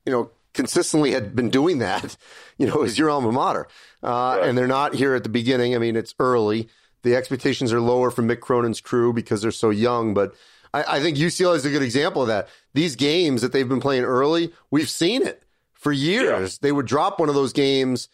you 0.06 0.12
know, 0.12 0.30
consistently 0.54 1.10
had 1.10 1.34
been 1.36 1.50
doing 1.50 1.78
that, 1.78 2.16
you 2.58 2.66
know, 2.66 2.82
is 2.82 2.98
your 2.98 3.10
alma 3.10 3.32
mater. 3.32 3.66
Uh, 4.02 4.08
right. 4.38 4.48
And 4.48 4.56
they're 4.56 4.66
not 4.66 4.94
here 4.94 5.14
at 5.14 5.22
the 5.22 5.28
beginning. 5.28 5.74
I 5.74 5.78
mean, 5.78 5.96
it's 5.96 6.14
early. 6.18 6.68
The 7.04 7.14
expectations 7.14 7.72
are 7.72 7.80
lower 7.80 8.10
for 8.10 8.22
Mick 8.22 8.40
Cronin's 8.40 8.80
crew 8.80 9.12
because 9.12 9.42
they're 9.42 9.50
so 9.50 9.70
young, 9.70 10.14
but 10.14 10.34
I, 10.72 10.96
I 10.96 11.00
think 11.00 11.16
UCLA 11.16 11.56
is 11.56 11.64
a 11.64 11.70
good 11.70 11.82
example 11.82 12.22
of 12.22 12.28
that. 12.28 12.48
These 12.74 12.96
games 12.96 13.42
that 13.42 13.52
they've 13.52 13.68
been 13.68 13.80
playing 13.80 14.04
early, 14.04 14.52
we've 14.70 14.90
seen 14.90 15.22
it 15.22 15.44
for 15.74 15.92
years. 15.92 16.54
Yeah. 16.54 16.66
They 16.66 16.72
would 16.72 16.86
drop 16.86 17.20
one 17.20 17.28
of 17.28 17.34
those 17.34 17.52
games 17.52 18.08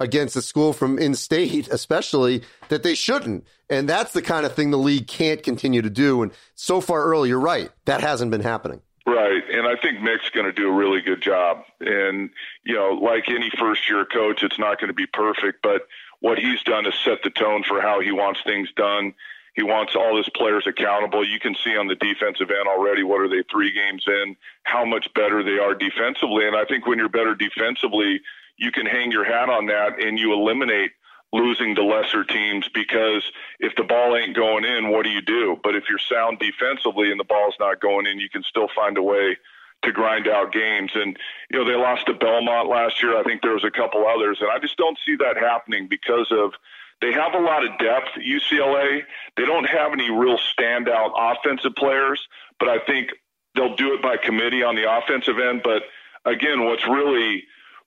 against 0.00 0.36
a 0.36 0.42
school 0.42 0.72
from 0.72 0.98
in 0.98 1.14
state, 1.14 1.68
especially 1.70 2.42
that 2.68 2.82
they 2.82 2.94
shouldn't. 2.94 3.44
And 3.68 3.88
that's 3.88 4.12
the 4.12 4.22
kind 4.22 4.46
of 4.46 4.54
thing 4.54 4.70
the 4.70 4.78
league 4.78 5.08
can't 5.08 5.42
continue 5.42 5.82
to 5.82 5.90
do. 5.90 6.22
And 6.22 6.32
so 6.54 6.80
far 6.80 7.04
early, 7.04 7.28
you're 7.28 7.40
right. 7.40 7.70
That 7.84 8.00
hasn't 8.00 8.30
been 8.30 8.42
happening. 8.42 8.80
Right. 9.06 9.42
And 9.52 9.66
I 9.68 9.76
think 9.76 10.00
Mick's 10.00 10.30
going 10.30 10.46
to 10.46 10.52
do 10.52 10.68
a 10.68 10.72
really 10.72 11.00
good 11.00 11.22
job. 11.22 11.62
And, 11.80 12.30
you 12.64 12.74
know, 12.74 12.90
like 12.90 13.28
any 13.28 13.50
first 13.50 13.88
year 13.88 14.04
coach, 14.04 14.42
it's 14.42 14.58
not 14.58 14.80
going 14.80 14.88
to 14.88 14.94
be 14.94 15.06
perfect, 15.06 15.62
but 15.62 15.86
what 16.20 16.38
he's 16.38 16.62
done 16.62 16.86
is 16.86 16.94
set 17.04 17.22
the 17.22 17.30
tone 17.30 17.62
for 17.62 17.80
how 17.80 18.00
he 18.00 18.12
wants 18.12 18.40
things 18.44 18.68
done. 18.76 19.14
He 19.54 19.62
wants 19.62 19.96
all 19.96 20.16
his 20.16 20.28
players 20.30 20.66
accountable. 20.66 21.26
You 21.26 21.40
can 21.40 21.54
see 21.64 21.76
on 21.76 21.86
the 21.86 21.94
defensive 21.94 22.50
end 22.50 22.68
already 22.68 23.02
what 23.02 23.20
are 23.20 23.28
they 23.28 23.42
three 23.50 23.72
games 23.72 24.04
in, 24.06 24.36
how 24.64 24.84
much 24.84 25.12
better 25.14 25.42
they 25.42 25.58
are 25.58 25.74
defensively. 25.74 26.46
And 26.46 26.54
I 26.54 26.64
think 26.66 26.86
when 26.86 26.98
you're 26.98 27.08
better 27.08 27.34
defensively, 27.34 28.20
you 28.58 28.70
can 28.70 28.86
hang 28.86 29.10
your 29.10 29.24
hat 29.24 29.48
on 29.48 29.66
that 29.66 29.98
and 29.98 30.18
you 30.18 30.32
eliminate 30.34 30.92
losing 31.32 31.74
to 31.74 31.84
lesser 31.84 32.24
teams 32.24 32.68
because 32.72 33.22
if 33.58 33.74
the 33.76 33.82
ball 33.82 34.16
ain't 34.16 34.36
going 34.36 34.64
in, 34.64 34.90
what 34.90 35.04
do 35.04 35.10
you 35.10 35.22
do? 35.22 35.56
But 35.62 35.74
if 35.74 35.84
you're 35.88 35.98
sound 35.98 36.38
defensively 36.38 37.10
and 37.10 37.18
the 37.18 37.24
ball's 37.24 37.56
not 37.58 37.80
going 37.80 38.06
in, 38.06 38.18
you 38.18 38.28
can 38.28 38.42
still 38.42 38.68
find 38.74 38.96
a 38.96 39.02
way 39.02 39.36
to 39.86 39.92
grind 39.92 40.28
out 40.28 40.52
games. 40.52 40.92
And, 40.94 41.16
you 41.50 41.58
know, 41.58 41.64
they 41.64 41.76
lost 41.76 42.06
to 42.06 42.14
Belmont 42.14 42.68
last 42.68 43.02
year. 43.02 43.18
I 43.18 43.22
think 43.22 43.42
there 43.42 43.54
was 43.54 43.64
a 43.64 43.70
couple 43.70 44.06
others. 44.06 44.38
And 44.40 44.50
I 44.50 44.58
just 44.58 44.76
don't 44.76 44.98
see 45.06 45.16
that 45.16 45.36
happening 45.36 45.88
because 45.88 46.28
of– 46.30 46.52
they 47.00 47.12
have 47.12 47.34
a 47.34 47.38
lot 47.38 47.64
of 47.64 47.78
depth 47.78 48.08
UCLA. 48.16 49.02
They 49.36 49.44
don't 49.44 49.68
have 49.68 49.92
any 49.92 50.10
real 50.10 50.38
standout 50.38 51.12
offensive 51.14 51.74
players, 51.76 52.26
but 52.58 52.68
I 52.68 52.78
think 52.78 53.10
they'll 53.54 53.76
do 53.76 53.94
it 53.94 54.02
by 54.02 54.16
committee 54.16 54.62
on 54.62 54.76
the 54.76 54.90
offensive 54.90 55.38
end. 55.38 55.62
But 55.62 55.82
again, 56.24 56.64
what's 56.64 56.86
really 56.86 57.44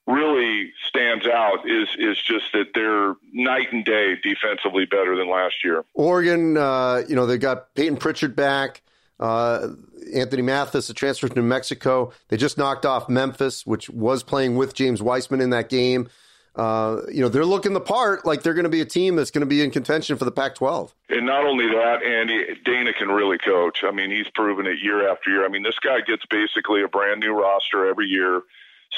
really 0.07 0.71
stands 0.87 1.27
out 1.27 1.69
is 1.69 1.87
is 1.97 2.17
just 2.21 2.51
that 2.53 2.67
they're 2.73 3.15
night 3.33 3.71
and 3.71 3.83
day 3.83 4.15
defensively 4.21 4.85
better 4.85 5.15
than 5.15 5.29
last 5.29 5.55
year. 5.63 5.83
Oregon, 5.93 6.57
uh, 6.57 7.01
you 7.07 7.15
know, 7.15 7.25
they 7.25 7.37
got 7.37 7.73
Payton 7.73 7.97
Pritchard 7.97 8.35
back. 8.35 8.81
Uh, 9.19 9.69
Anthony 10.13 10.41
Mathis, 10.41 10.89
a 10.89 10.93
transfer 10.93 11.27
to 11.27 11.35
New 11.35 11.43
Mexico. 11.43 12.13
They 12.29 12.37
just 12.37 12.57
knocked 12.57 12.85
off 12.85 13.09
Memphis, 13.09 13.65
which 13.65 13.89
was 13.89 14.23
playing 14.23 14.55
with 14.55 14.73
James 14.73 15.01
Wiseman 15.01 15.41
in 15.41 15.49
that 15.51 15.69
game. 15.69 16.09
Uh, 16.55 17.03
you 17.11 17.21
know, 17.21 17.29
they're 17.29 17.45
looking 17.45 17.73
the 17.73 17.79
part 17.79 18.25
like 18.25 18.43
they're 18.43 18.53
going 18.53 18.63
to 18.63 18.69
be 18.69 18.81
a 18.81 18.85
team 18.85 19.15
that's 19.15 19.31
going 19.31 19.41
to 19.41 19.47
be 19.47 19.61
in 19.61 19.71
contention 19.71 20.17
for 20.17 20.25
the 20.25 20.31
Pac 20.31 20.55
12. 20.55 20.93
And 21.09 21.25
not 21.25 21.45
only 21.45 21.67
that, 21.67 22.03
Andy, 22.03 22.59
Dana 22.65 22.91
can 22.91 23.07
really 23.09 23.37
coach. 23.37 23.83
I 23.83 23.91
mean, 23.91 24.11
he's 24.11 24.27
proven 24.33 24.65
it 24.65 24.79
year 24.81 25.09
after 25.09 25.29
year. 25.29 25.45
I 25.45 25.47
mean, 25.47 25.63
this 25.63 25.79
guy 25.79 26.01
gets 26.01 26.25
basically 26.25 26.81
a 26.81 26.87
brand 26.87 27.19
new 27.19 27.33
roster 27.33 27.87
every 27.87 28.07
year. 28.07 28.41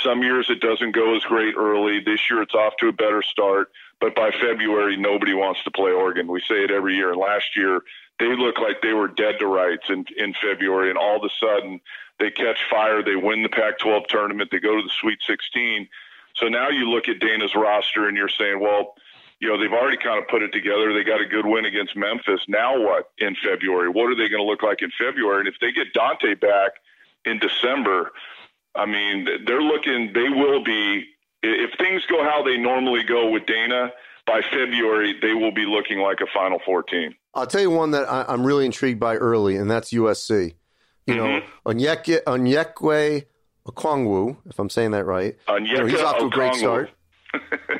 Some 0.02 0.24
years 0.24 0.50
it 0.50 0.62
doesn't 0.62 0.94
go 0.94 1.16
as 1.16 1.24
great 1.24 1.56
early. 1.58 2.00
This 2.00 2.30
year 2.30 2.42
it's 2.42 2.56
off 2.56 2.74
to 2.80 2.88
a 2.88 2.94
better 2.94 3.22
start. 3.22 3.72
But 4.00 4.16
by 4.16 4.32
February, 4.32 4.98
nobody 4.98 5.34
wants 5.34 5.64
to 5.66 5.72
play 5.72 5.92
Oregon. 5.92 6.28
We 6.28 6.40
say 6.40 6.64
it 6.64 6.72
every 6.72 6.96
year. 6.96 7.12
And 7.12 7.20
last 7.20 7.56
year, 7.56 7.82
they 8.22 8.36
looked 8.38 8.62
like 8.62 8.82
they 8.82 8.94
were 8.94 9.10
dead 9.10 9.40
to 9.40 9.48
rights 9.48 9.90
in, 9.90 10.06
in 10.16 10.34
February. 10.42 10.90
And 10.90 10.98
all 10.98 11.18
of 11.18 11.24
a 11.24 11.34
sudden, 11.46 11.82
they 12.20 12.32
catch 12.32 12.60
fire. 12.70 13.04
They 13.04 13.18
win 13.18 13.44
the 13.44 13.50
Pac 13.50 13.80
12 13.80 14.04
tournament. 14.08 14.50
They 14.52 14.60
go 14.60 14.78
to 14.78 14.82
the 14.82 14.94
Sweet 15.02 15.20
16 15.28 15.88
so 16.36 16.48
now 16.48 16.70
you 16.70 16.90
look 16.90 17.08
at 17.08 17.20
Dana's 17.20 17.56
roster 17.56 18.08
and 18.08 18.16
you're 18.16 18.30
saying, 18.30 18.60
well, 18.60 18.96
you 19.40 19.48
know, 19.48 19.60
they've 19.60 19.72
already 19.72 19.98
kind 19.98 20.22
of 20.22 20.28
put 20.28 20.44
it 20.44 20.52
together. 20.52 20.94
They 20.94 21.04
got 21.04 21.22
a 21.22 21.26
good 21.26 21.46
win 21.46 21.66
against 21.66 21.96
Memphis. 21.96 22.42
Now 22.48 22.80
what 22.80 23.12
in 23.18 23.36
February? 23.44 23.90
What 23.90 24.12
are 24.12 24.16
they 24.16 24.30
going 24.30 24.44
to 24.44 24.50
look 24.50 24.64
like 24.64 24.82
in 24.82 24.92
February? 24.98 25.40
And 25.40 25.48
if 25.48 25.56
they 25.60 25.72
get 25.72 25.94
Dante 25.94 26.36
back 26.36 26.72
in 27.26 27.40
December, 27.40 28.12
I 28.76 28.86
mean, 28.86 29.28
they're 29.46 29.62
looking, 29.62 30.14
they 30.14 30.30
will 30.30 30.64
be, 30.64 31.06
if 31.44 31.72
things 31.78 32.06
go 32.06 32.24
how 32.24 32.44
they 32.44 32.58
normally 32.58 33.04
go 33.04 33.30
with 33.30 33.46
Dana, 33.46 33.92
by 34.26 34.42
February, 34.42 35.16
they 35.22 35.34
will 35.34 35.54
be 35.54 35.66
looking 35.66 36.00
like 36.00 36.20
a 36.22 36.28
Final 36.34 36.60
Four 36.66 36.84
team. 36.84 37.16
I'll 37.34 37.48
tell 37.48 37.62
you 37.62 37.70
one 37.70 37.92
that 37.92 38.10
I, 38.10 38.32
am 38.34 38.46
really 38.46 38.66
intrigued 38.66 39.00
by 39.00 39.16
early, 39.16 39.56
and 39.56 39.70
that's 39.70 39.92
USC. 39.92 40.56
You 41.08 41.16
mm-hmm. 41.16 41.24
know, 41.24 41.42
Onyeka, 41.66 42.24
Onyekwe 42.24 43.26
Okongwu, 43.68 44.38
if 44.46 44.60
I'm 44.60 44.70
saying 44.70 44.92
that 44.92 45.06
right. 45.06 45.38
Onyeka 45.48 45.68
you 45.68 45.78
know, 45.78 45.86
he's 45.86 46.02
off 46.02 46.18
to 46.20 46.26
a 46.26 46.30
great 46.30 46.56
start. 46.56 46.90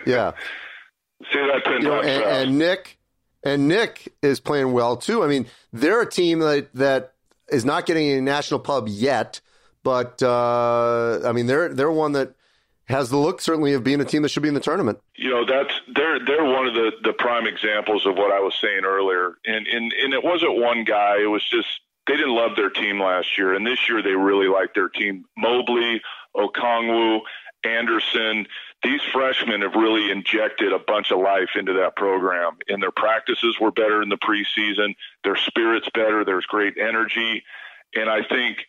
yeah. 0.06 0.32
Say 1.32 1.40
that 1.40 1.64
ten 1.64 1.82
you 1.82 1.88
know, 1.88 2.02
and, 2.02 2.24
and, 2.24 2.58
Nick 2.58 2.98
and 3.44 3.68
Nick 3.68 4.12
is 4.24 4.40
playing 4.40 4.72
well 4.72 4.98
too. 4.98 5.24
I 5.24 5.28
mean, 5.28 5.46
they're 5.72 6.02
a 6.02 6.10
team 6.10 6.40
that 6.40 6.74
that 6.74 7.14
is 7.50 7.64
not 7.64 7.86
getting 7.86 8.10
a 8.12 8.22
national 8.22 8.60
pub 8.60 8.88
yet, 8.88 9.40
but 9.84 10.24
uh, 10.24 11.20
I 11.24 11.32
mean 11.32 11.46
they're 11.46 11.70
they're 11.70 11.92
one 11.92 12.14
that 12.14 12.34
has 12.92 13.10
the 13.10 13.18
look 13.18 13.42
certainly 13.42 13.74
of 13.74 13.84
being 13.84 14.02
a 14.02 14.06
team 14.06 14.22
that 14.22 14.30
should 14.30 14.44
be 14.44 14.50
in 14.50 14.54
the 14.54 14.60
tournament. 14.60 15.00
You 15.16 15.30
know, 15.30 15.46
that's 15.46 15.74
they're 15.96 16.24
they're 16.26 16.46
one 16.46 16.68
of 16.68 16.74
the 16.74 16.92
the 17.04 17.14
prime 17.14 17.48
examples 17.48 18.06
of 18.06 18.16
what 18.16 18.32
I 18.32 18.40
was 18.40 18.54
saying 18.62 18.84
earlier. 18.86 19.38
And 19.46 19.68
and 19.68 19.94
and 19.94 20.14
it 20.14 20.24
wasn't 20.24 20.58
one 20.58 20.84
guy. 20.84 21.22
It 21.22 21.28
was 21.28 21.48
just 21.50 21.68
they 22.08 22.18
didn't 22.18 22.36
love 22.36 22.56
their 22.56 22.70
team 22.70 23.00
last 23.00 23.38
year, 23.38 23.54
and 23.54 23.66
this 23.66 23.90
year 23.90 24.02
they 24.02 24.12
really 24.12 24.48
like 24.48 24.74
their 24.74 24.90
team. 24.90 25.26
Mobley, 25.38 26.02
Okongwu, 26.36 27.22
Anderson. 27.64 28.48
These 28.84 29.02
freshmen 29.14 29.62
have 29.62 29.76
really 29.76 30.10
injected 30.10 30.74
a 30.74 30.80
bunch 30.80 31.12
of 31.12 31.20
life 31.20 31.50
into 31.56 31.74
that 31.74 31.96
program, 31.96 32.58
and 32.68 32.82
their 32.82 32.92
practices 32.92 33.60
were 33.60 33.72
better 33.72 34.02
in 34.02 34.10
the 34.10 34.18
preseason. 34.18 34.96
Their 35.24 35.36
spirit's 35.36 35.88
better. 35.94 36.26
There's 36.26 36.48
great 36.48 36.78
energy, 36.80 37.44
and 37.94 38.10
I 38.10 38.24
think 38.24 38.66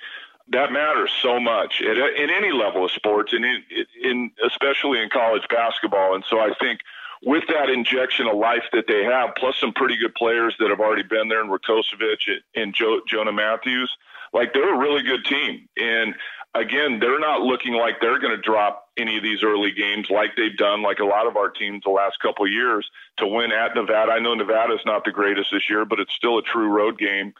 that 0.48 0.72
matters 0.72 1.10
so 1.20 1.38
much 1.40 1.82
at, 1.82 1.96
in 1.96 2.30
any 2.30 2.52
level 2.52 2.84
of 2.84 2.90
sports, 2.90 3.32
and 3.32 3.44
in, 3.44 3.62
in 4.02 4.30
especially 4.44 5.00
in 5.00 5.08
college 5.10 5.46
basketball. 5.48 6.14
And 6.14 6.24
so 6.28 6.40
I 6.40 6.52
think 6.60 6.80
with 7.24 7.44
that 7.48 7.70
injection 7.70 8.26
of 8.26 8.36
life 8.36 8.64
that 8.72 8.86
they 8.88 9.04
have, 9.04 9.30
plus 9.36 9.56
some 9.56 9.72
pretty 9.72 9.96
good 9.96 10.14
players 10.14 10.54
that 10.58 10.70
have 10.70 10.80
already 10.80 11.04
been 11.04 11.28
there, 11.28 11.40
and 11.40 11.50
Rakocevic 11.50 12.40
and 12.54 12.74
jo- 12.74 13.02
Jonah 13.08 13.32
Matthews, 13.32 13.96
like 14.32 14.52
they're 14.52 14.74
a 14.74 14.78
really 14.78 15.02
good 15.02 15.24
team. 15.24 15.68
And 15.76 16.14
again, 16.54 16.98
they're 16.98 17.20
not 17.20 17.42
looking 17.42 17.74
like 17.74 18.00
they're 18.00 18.18
going 18.18 18.34
to 18.34 18.42
drop 18.42 18.88
any 18.96 19.16
of 19.16 19.22
these 19.22 19.42
early 19.42 19.70
games 19.70 20.10
like 20.10 20.30
they've 20.36 20.56
done, 20.56 20.82
like 20.82 20.98
a 20.98 21.04
lot 21.04 21.26
of 21.26 21.36
our 21.36 21.48
teams 21.48 21.82
the 21.84 21.90
last 21.90 22.18
couple 22.20 22.44
of 22.44 22.50
years, 22.50 22.90
to 23.18 23.26
win 23.26 23.52
at 23.52 23.74
Nevada. 23.74 24.12
I 24.12 24.18
know 24.18 24.34
Nevada's 24.34 24.82
not 24.84 25.04
the 25.04 25.12
greatest 25.12 25.50
this 25.52 25.70
year, 25.70 25.84
but 25.84 26.00
it's 26.00 26.12
still 26.12 26.38
a 26.38 26.42
true 26.42 26.68
road 26.68 26.98
game, 26.98 27.32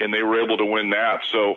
and 0.00 0.12
they 0.12 0.22
were 0.22 0.42
able 0.42 0.56
to 0.56 0.64
win 0.64 0.90
that. 0.90 1.20
So 1.30 1.56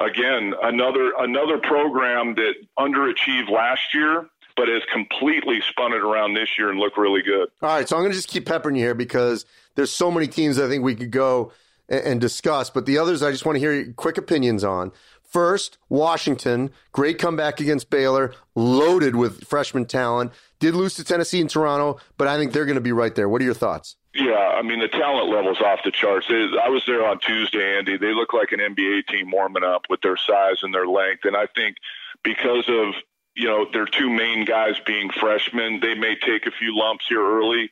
again, 0.00 0.54
another 0.62 1.12
another 1.18 1.58
program 1.58 2.34
that 2.34 2.54
underachieved 2.78 3.50
last 3.50 3.94
year, 3.94 4.26
but 4.56 4.68
has 4.68 4.82
completely 4.92 5.60
spun 5.68 5.92
it 5.92 6.02
around 6.02 6.34
this 6.34 6.48
year 6.58 6.70
and 6.70 6.78
look 6.78 6.96
really 6.96 7.22
good. 7.22 7.48
All 7.62 7.68
right, 7.68 7.88
so 7.88 7.96
I'm 7.96 8.02
going 8.02 8.12
to 8.12 8.16
just 8.16 8.28
keep 8.28 8.46
peppering 8.46 8.76
you 8.76 8.82
here 8.82 8.94
because 8.94 9.46
there's 9.74 9.90
so 9.90 10.10
many 10.10 10.26
teams 10.26 10.58
I 10.58 10.68
think 10.68 10.84
we 10.84 10.94
could 10.94 11.10
go 11.10 11.52
and, 11.88 12.04
and 12.04 12.20
discuss, 12.20 12.70
but 12.70 12.86
the 12.86 12.98
others 12.98 13.22
I 13.22 13.30
just 13.30 13.46
want 13.46 13.56
to 13.56 13.60
hear 13.60 13.72
your 13.72 13.92
quick 13.92 14.18
opinions 14.18 14.64
on. 14.64 14.92
First, 15.22 15.78
Washington, 15.88 16.70
great 16.92 17.18
comeback 17.18 17.58
against 17.58 17.88
Baylor, 17.88 18.34
loaded 18.54 19.16
with 19.16 19.44
freshman 19.44 19.86
talent. 19.86 20.30
Did 20.60 20.74
lose 20.74 20.94
to 20.96 21.04
Tennessee 21.04 21.40
and 21.40 21.48
Toronto, 21.48 21.98
but 22.18 22.28
I 22.28 22.36
think 22.36 22.52
they're 22.52 22.66
going 22.66 22.74
to 22.74 22.82
be 22.82 22.92
right 22.92 23.14
there. 23.14 23.30
What 23.30 23.40
are 23.40 23.44
your 23.46 23.54
thoughts? 23.54 23.96
Yeah, 24.14 24.34
I 24.34 24.62
mean 24.62 24.80
the 24.80 24.88
talent 24.88 25.30
level's 25.30 25.60
off 25.60 25.80
the 25.84 25.90
charts. 25.90 26.26
They, 26.28 26.48
I 26.62 26.68
was 26.68 26.84
there 26.86 27.06
on 27.06 27.18
Tuesday, 27.18 27.78
Andy. 27.78 27.96
They 27.96 28.12
look 28.12 28.34
like 28.34 28.52
an 28.52 28.60
NBA 28.60 29.06
team 29.06 29.30
warming 29.30 29.64
up 29.64 29.86
with 29.88 30.02
their 30.02 30.18
size 30.18 30.58
and 30.62 30.74
their 30.74 30.86
length, 30.86 31.24
and 31.24 31.36
I 31.36 31.46
think 31.54 31.76
because 32.22 32.68
of 32.68 32.94
you 33.34 33.48
know 33.48 33.66
their 33.72 33.86
two 33.86 34.10
main 34.10 34.44
guys 34.44 34.74
being 34.86 35.10
freshmen, 35.10 35.80
they 35.80 35.94
may 35.94 36.14
take 36.14 36.46
a 36.46 36.50
few 36.50 36.76
lumps 36.76 37.06
here 37.08 37.22
early. 37.22 37.70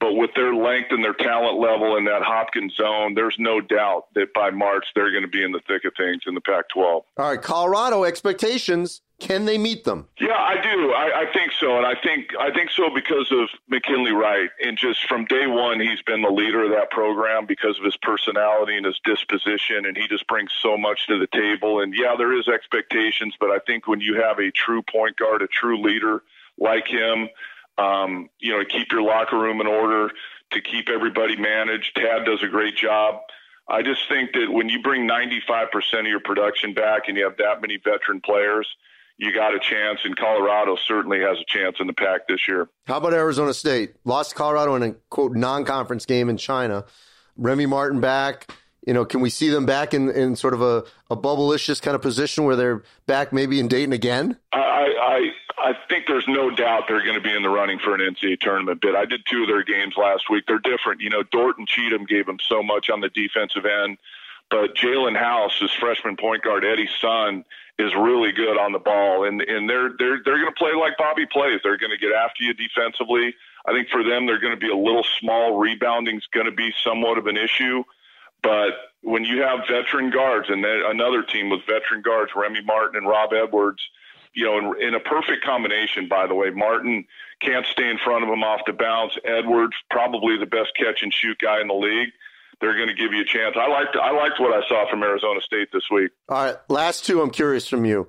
But 0.00 0.14
with 0.14 0.30
their 0.34 0.52
length 0.52 0.90
and 0.90 1.04
their 1.04 1.14
talent 1.14 1.60
level 1.60 1.96
in 1.96 2.06
that 2.06 2.22
Hopkins 2.22 2.74
zone, 2.74 3.14
there's 3.14 3.36
no 3.38 3.60
doubt 3.60 4.06
that 4.16 4.34
by 4.34 4.50
March 4.50 4.84
they're 4.96 5.12
going 5.12 5.22
to 5.22 5.28
be 5.28 5.44
in 5.44 5.52
the 5.52 5.60
thick 5.68 5.84
of 5.84 5.92
things 5.96 6.22
in 6.26 6.34
the 6.34 6.40
Pac-12. 6.40 6.74
All 6.82 7.04
right, 7.16 7.40
Colorado 7.40 8.02
expectations. 8.02 9.00
Can 9.22 9.44
they 9.44 9.56
meet 9.56 9.84
them? 9.84 10.08
Yeah, 10.20 10.36
I 10.36 10.60
do. 10.60 10.92
I, 10.92 11.20
I, 11.20 11.32
think 11.32 11.52
so, 11.52 11.76
and 11.76 11.86
I 11.86 11.94
think 11.94 12.30
I 12.40 12.50
think 12.50 12.72
so 12.72 12.90
because 12.92 13.30
of 13.30 13.48
McKinley 13.68 14.10
Wright, 14.10 14.50
and 14.64 14.76
just 14.76 15.06
from 15.08 15.26
day 15.26 15.46
one, 15.46 15.78
he's 15.78 16.02
been 16.02 16.22
the 16.22 16.30
leader 16.30 16.64
of 16.64 16.70
that 16.72 16.90
program 16.90 17.46
because 17.46 17.78
of 17.78 17.84
his 17.84 17.96
personality 17.98 18.76
and 18.76 18.84
his 18.84 18.98
disposition, 19.04 19.86
and 19.86 19.96
he 19.96 20.08
just 20.08 20.26
brings 20.26 20.50
so 20.60 20.76
much 20.76 21.06
to 21.06 21.20
the 21.20 21.28
table. 21.28 21.80
And 21.80 21.94
yeah, 21.96 22.16
there 22.18 22.36
is 22.36 22.48
expectations, 22.48 23.36
but 23.38 23.50
I 23.50 23.60
think 23.64 23.86
when 23.86 24.00
you 24.00 24.20
have 24.20 24.40
a 24.40 24.50
true 24.50 24.82
point 24.82 25.16
guard, 25.16 25.40
a 25.40 25.46
true 25.46 25.80
leader 25.80 26.24
like 26.58 26.88
him, 26.88 27.28
um, 27.78 28.28
you 28.40 28.50
know, 28.50 28.64
keep 28.64 28.90
your 28.90 29.02
locker 29.02 29.38
room 29.38 29.60
in 29.60 29.68
order, 29.68 30.10
to 30.50 30.60
keep 30.60 30.88
everybody 30.88 31.36
managed. 31.36 31.94
Tad 31.94 32.24
does 32.26 32.42
a 32.42 32.48
great 32.48 32.76
job. 32.76 33.20
I 33.68 33.82
just 33.82 34.08
think 34.08 34.32
that 34.32 34.50
when 34.50 34.68
you 34.68 34.82
bring 34.82 35.08
95% 35.08 36.00
of 36.00 36.06
your 36.06 36.18
production 36.18 36.74
back 36.74 37.02
and 37.06 37.16
you 37.16 37.22
have 37.22 37.36
that 37.36 37.60
many 37.60 37.76
veteran 37.76 38.20
players, 38.20 38.66
you 39.22 39.32
got 39.32 39.54
a 39.54 39.60
chance, 39.60 40.00
and 40.02 40.16
Colorado 40.16 40.76
certainly 40.84 41.20
has 41.20 41.38
a 41.38 41.44
chance 41.46 41.76
in 41.78 41.86
the 41.86 41.92
pack 41.92 42.26
this 42.26 42.48
year. 42.48 42.68
How 42.88 42.96
about 42.96 43.14
Arizona 43.14 43.54
State? 43.54 43.94
Lost 44.04 44.34
Colorado 44.34 44.74
in 44.74 44.82
a 44.82 44.92
quote 45.10 45.36
non-conference 45.36 46.06
game 46.06 46.28
in 46.28 46.36
China. 46.36 46.84
Remy 47.36 47.66
Martin 47.66 48.00
back. 48.00 48.52
You 48.84 48.94
know, 48.94 49.04
can 49.04 49.20
we 49.20 49.30
see 49.30 49.48
them 49.48 49.64
back 49.64 49.94
in, 49.94 50.10
in 50.10 50.34
sort 50.34 50.54
of 50.54 50.60
a, 50.60 50.82
a 51.08 51.14
bubble-licious 51.14 51.80
kind 51.80 51.94
of 51.94 52.02
position 52.02 52.42
where 52.42 52.56
they're 52.56 52.82
back 53.06 53.32
maybe 53.32 53.60
in 53.60 53.68
Dayton 53.68 53.92
again? 53.92 54.38
I, 54.52 54.58
I 54.58 55.30
I 55.56 55.72
think 55.88 56.06
there's 56.08 56.26
no 56.26 56.50
doubt 56.50 56.86
they're 56.88 57.04
going 57.04 57.14
to 57.14 57.20
be 57.20 57.32
in 57.32 57.44
the 57.44 57.48
running 57.48 57.78
for 57.78 57.94
an 57.94 58.00
NCAA 58.00 58.40
tournament 58.40 58.80
bid. 58.80 58.96
I 58.96 59.04
did 59.04 59.24
two 59.24 59.42
of 59.42 59.48
their 59.48 59.62
games 59.62 59.94
last 59.96 60.28
week. 60.28 60.46
They're 60.48 60.58
different. 60.58 61.00
You 61.00 61.10
know, 61.10 61.22
Dorton 61.22 61.68
Cheatham 61.68 62.06
gave 62.06 62.26
them 62.26 62.38
so 62.48 62.60
much 62.60 62.90
on 62.90 63.00
the 63.00 63.08
defensive 63.08 63.66
end, 63.66 63.98
but 64.50 64.74
Jaelen 64.74 65.16
House, 65.16 65.56
his 65.60 65.70
freshman 65.70 66.16
point 66.16 66.42
guard, 66.42 66.64
Eddie's 66.64 66.90
son, 67.00 67.44
is 67.82 67.94
really 67.94 68.32
good 68.32 68.58
on 68.58 68.72
the 68.72 68.78
ball, 68.78 69.24
and 69.24 69.40
and 69.42 69.68
they're 69.68 69.90
they're 69.98 70.20
they're 70.24 70.40
going 70.40 70.52
to 70.52 70.58
play 70.58 70.72
like 70.72 70.96
Bobby 70.96 71.26
plays. 71.26 71.60
They're 71.62 71.78
going 71.78 71.90
to 71.90 71.98
get 71.98 72.12
after 72.12 72.44
you 72.44 72.54
defensively. 72.54 73.34
I 73.66 73.72
think 73.72 73.88
for 73.88 74.02
them, 74.02 74.26
they're 74.26 74.40
going 74.40 74.54
to 74.54 74.60
be 74.60 74.70
a 74.70 74.76
little 74.76 75.04
small. 75.20 75.58
Rebounding 75.58 76.16
is 76.16 76.26
going 76.32 76.46
to 76.46 76.52
be 76.52 76.72
somewhat 76.82 77.18
of 77.18 77.26
an 77.26 77.36
issue, 77.36 77.84
but 78.42 78.72
when 79.02 79.24
you 79.24 79.42
have 79.42 79.60
veteran 79.68 80.10
guards 80.10 80.48
and 80.48 80.64
then 80.64 80.82
another 80.86 81.22
team 81.22 81.50
with 81.50 81.60
veteran 81.66 82.02
guards, 82.02 82.32
Remy 82.36 82.62
Martin 82.62 82.96
and 82.96 83.08
Rob 83.08 83.32
Edwards, 83.32 83.82
you 84.32 84.44
know, 84.44 84.58
in, 84.58 84.88
in 84.88 84.94
a 84.94 85.00
perfect 85.00 85.44
combination. 85.44 86.08
By 86.08 86.26
the 86.26 86.34
way, 86.34 86.50
Martin 86.50 87.04
can't 87.40 87.66
stay 87.66 87.90
in 87.90 87.98
front 87.98 88.22
of 88.22 88.30
him 88.30 88.44
off 88.44 88.60
the 88.66 88.72
bounce. 88.72 89.16
Edwards 89.24 89.74
probably 89.90 90.38
the 90.38 90.46
best 90.46 90.70
catch 90.76 91.02
and 91.02 91.12
shoot 91.12 91.38
guy 91.38 91.60
in 91.60 91.68
the 91.68 91.74
league 91.74 92.12
they're 92.62 92.76
going 92.76 92.88
to 92.88 92.94
give 92.94 93.12
you 93.12 93.20
a 93.20 93.24
chance. 93.24 93.56
I 93.58 93.68
liked 93.68 93.96
I 93.96 94.12
liked 94.12 94.40
what 94.40 94.54
I 94.54 94.66
saw 94.68 94.88
from 94.88 95.02
Arizona 95.02 95.40
State 95.42 95.68
this 95.72 95.82
week. 95.90 96.12
All 96.30 96.44
right, 96.46 96.56
last 96.70 97.04
two. 97.04 97.20
I'm 97.20 97.30
curious 97.30 97.68
from 97.68 97.84
you. 97.84 98.08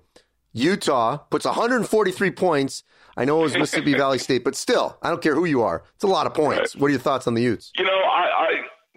Utah 0.54 1.18
puts 1.18 1.46
143 1.46 2.32
points. 2.32 2.84
I 3.18 3.26
know 3.26 3.40
it 3.40 3.44
was 3.44 3.58
Mississippi 3.58 3.94
Valley 3.98 4.20
State, 4.20 4.44
but 4.44 4.56
still, 4.56 4.98
I 5.02 5.10
don't 5.10 5.22
care 5.22 5.34
who 5.36 5.46
you 5.46 5.64
are. 5.64 5.84
It's 5.96 6.04
a 6.04 6.08
lot 6.08 6.28
of 6.28 6.36
points. 6.36 6.76
What 6.76 6.88
are 6.88 6.92
your 6.92 7.00
thoughts 7.00 7.28
on 7.28 7.34
the 7.34 7.42
Utes? 7.42 7.72
You 7.78 7.84
know, 7.84 7.92
I, 7.92 8.30
I 8.38 8.50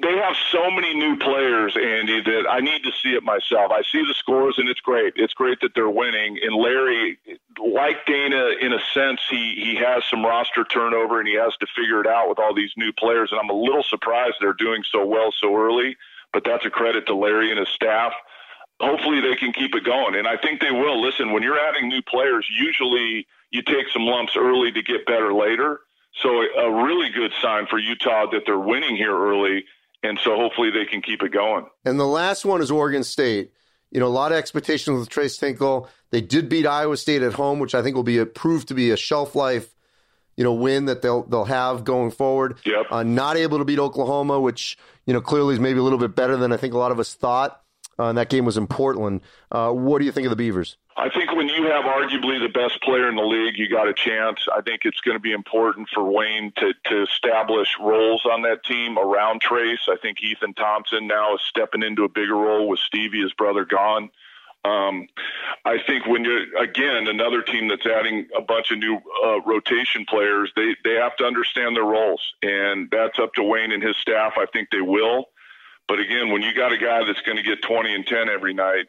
they 0.06 0.16
have 0.18 0.36
so 0.52 0.70
many 0.70 0.94
new 0.94 1.16
players, 1.16 1.76
Andy, 1.76 2.20
that 2.20 2.44
I 2.48 2.60
need 2.60 2.84
to 2.84 2.92
see 3.02 3.14
it 3.14 3.24
myself. 3.24 3.72
I 3.72 3.82
see 3.90 4.02
the 4.06 4.14
scores, 4.14 4.54
and 4.56 4.68
it's 4.68 4.80
great. 4.80 5.14
It's 5.16 5.34
great 5.34 5.60
that 5.62 5.72
they're 5.74 5.90
winning. 5.90 6.38
And 6.40 6.54
Larry, 6.54 7.18
like 7.58 8.06
Dana, 8.06 8.50
in 8.60 8.72
a 8.72 8.78
sense, 8.94 9.20
he 9.28 9.54
he 9.56 9.74
has 9.76 10.04
some 10.08 10.24
roster 10.24 10.64
turnover, 10.64 11.18
and 11.18 11.28
he 11.28 11.34
has 11.34 11.56
to 11.56 11.66
figure 11.74 12.00
it 12.00 12.06
out 12.06 12.28
with 12.28 12.38
all 12.38 12.54
these 12.54 12.70
new 12.76 12.92
players. 12.92 13.30
And 13.32 13.40
I'm 13.40 13.50
a 13.50 13.60
little 13.60 13.82
surprised 13.82 14.36
they're 14.40 14.52
doing 14.52 14.84
so 14.90 15.04
well 15.04 15.32
so 15.36 15.56
early. 15.56 15.96
But 16.32 16.44
that's 16.44 16.64
a 16.64 16.70
credit 16.70 17.06
to 17.06 17.14
Larry 17.14 17.50
and 17.50 17.58
his 17.58 17.68
staff. 17.70 18.12
Hopefully, 18.78 19.20
they 19.20 19.36
can 19.36 19.52
keep 19.52 19.74
it 19.74 19.84
going, 19.84 20.14
and 20.14 20.28
I 20.28 20.36
think 20.36 20.60
they 20.60 20.70
will. 20.70 21.00
Listen, 21.02 21.32
when 21.32 21.42
you're 21.42 21.58
adding 21.58 21.88
new 21.88 22.02
players, 22.02 22.46
usually 22.56 23.26
you 23.50 23.62
take 23.62 23.88
some 23.92 24.02
lumps 24.02 24.36
early 24.36 24.70
to 24.70 24.82
get 24.82 25.06
better 25.06 25.32
later. 25.32 25.80
So 26.22 26.28
a 26.28 26.84
really 26.84 27.10
good 27.10 27.32
sign 27.42 27.66
for 27.66 27.78
Utah 27.78 28.30
that 28.32 28.42
they're 28.46 28.58
winning 28.58 28.96
here 28.96 29.14
early 29.14 29.64
and 30.06 30.18
so 30.22 30.36
hopefully 30.36 30.70
they 30.70 30.84
can 30.84 31.02
keep 31.02 31.22
it 31.22 31.32
going. 31.32 31.66
And 31.84 31.98
the 31.98 32.06
last 32.06 32.44
one 32.44 32.62
is 32.62 32.70
Oregon 32.70 33.04
State. 33.04 33.52
You 33.90 34.00
know, 34.00 34.06
a 34.06 34.08
lot 34.08 34.32
of 34.32 34.38
expectations 34.38 34.98
with 34.98 35.08
Tres 35.08 35.36
Tinkle. 35.38 35.88
They 36.10 36.20
did 36.20 36.48
beat 36.48 36.66
Iowa 36.66 36.96
State 36.96 37.22
at 37.22 37.34
home, 37.34 37.58
which 37.58 37.74
I 37.74 37.82
think 37.82 37.96
will 37.96 38.02
be 38.02 38.18
a, 38.18 38.26
proved 38.26 38.68
to 38.68 38.74
be 38.74 38.90
a 38.90 38.96
shelf 38.96 39.34
life, 39.34 39.74
you 40.36 40.44
know, 40.44 40.52
win 40.52 40.86
that 40.86 41.02
they'll 41.02 41.22
they'll 41.24 41.44
have 41.44 41.84
going 41.84 42.10
forward. 42.10 42.58
Yep. 42.64 42.86
Uh, 42.90 43.02
not 43.02 43.36
able 43.36 43.58
to 43.58 43.64
beat 43.64 43.78
Oklahoma, 43.78 44.40
which 44.40 44.76
you 45.06 45.12
know 45.12 45.20
clearly 45.20 45.54
is 45.54 45.60
maybe 45.60 45.78
a 45.78 45.82
little 45.82 45.98
bit 45.98 46.14
better 46.14 46.36
than 46.36 46.52
I 46.52 46.56
think 46.56 46.74
a 46.74 46.78
lot 46.78 46.92
of 46.92 47.00
us 47.00 47.14
thought. 47.14 47.60
Uh, 47.98 48.08
and 48.08 48.18
that 48.18 48.28
game 48.28 48.44
was 48.44 48.56
in 48.56 48.66
Portland. 48.66 49.22
Uh, 49.50 49.72
what 49.72 50.00
do 50.00 50.04
you 50.04 50.12
think 50.12 50.26
of 50.26 50.30
the 50.30 50.36
Beavers? 50.36 50.76
I 50.98 51.10
think 51.10 51.34
when 51.36 51.48
you 51.48 51.64
have 51.64 51.84
arguably 51.84 52.40
the 52.40 52.48
best 52.48 52.80
player 52.82 53.08
in 53.08 53.16
the 53.16 53.22
league, 53.22 53.58
you 53.58 53.68
got 53.68 53.86
a 53.86 53.92
chance. 53.92 54.46
I 54.50 54.62
think 54.62 54.82
it's 54.84 55.00
going 55.00 55.16
to 55.16 55.20
be 55.20 55.32
important 55.32 55.90
for 55.92 56.02
Wayne 56.10 56.52
to, 56.56 56.72
to 56.86 57.02
establish 57.02 57.68
roles 57.78 58.24
on 58.24 58.40
that 58.42 58.64
team 58.64 58.98
around 58.98 59.42
Tres. 59.42 59.78
I 59.88 59.96
think 60.00 60.22
Ethan 60.22 60.54
Thompson 60.54 61.06
now 61.06 61.34
is 61.34 61.42
stepping 61.42 61.82
into 61.82 62.04
a 62.04 62.08
bigger 62.08 62.34
role 62.34 62.66
with 62.66 62.80
Stevie, 62.80 63.20
his 63.20 63.34
brother, 63.34 63.66
gone. 63.66 64.08
Um, 64.64 65.06
I 65.66 65.76
think 65.86 66.06
when 66.06 66.24
you're 66.24 66.56
again 66.58 67.06
another 67.06 67.42
team 67.42 67.68
that's 67.68 67.86
adding 67.86 68.26
a 68.36 68.40
bunch 68.40 68.70
of 68.70 68.78
new 68.78 68.98
uh, 69.24 69.40
rotation 69.42 70.06
players, 70.08 70.50
they 70.56 70.74
they 70.82 70.94
have 70.94 71.14
to 71.18 71.24
understand 71.24 71.76
their 71.76 71.84
roles, 71.84 72.22
and 72.42 72.88
that's 72.90 73.18
up 73.20 73.34
to 73.34 73.44
Wayne 73.44 73.70
and 73.70 73.82
his 73.82 73.96
staff. 73.98 74.32
I 74.36 74.46
think 74.46 74.70
they 74.72 74.80
will. 74.80 75.26
But 75.86 76.00
again, 76.00 76.30
when 76.32 76.42
you 76.42 76.52
got 76.52 76.72
a 76.72 76.78
guy 76.78 77.04
that's 77.04 77.20
going 77.20 77.36
to 77.36 77.44
get 77.44 77.62
20 77.62 77.94
and 77.94 78.04
10 78.04 78.28
every 78.28 78.54
night, 78.54 78.86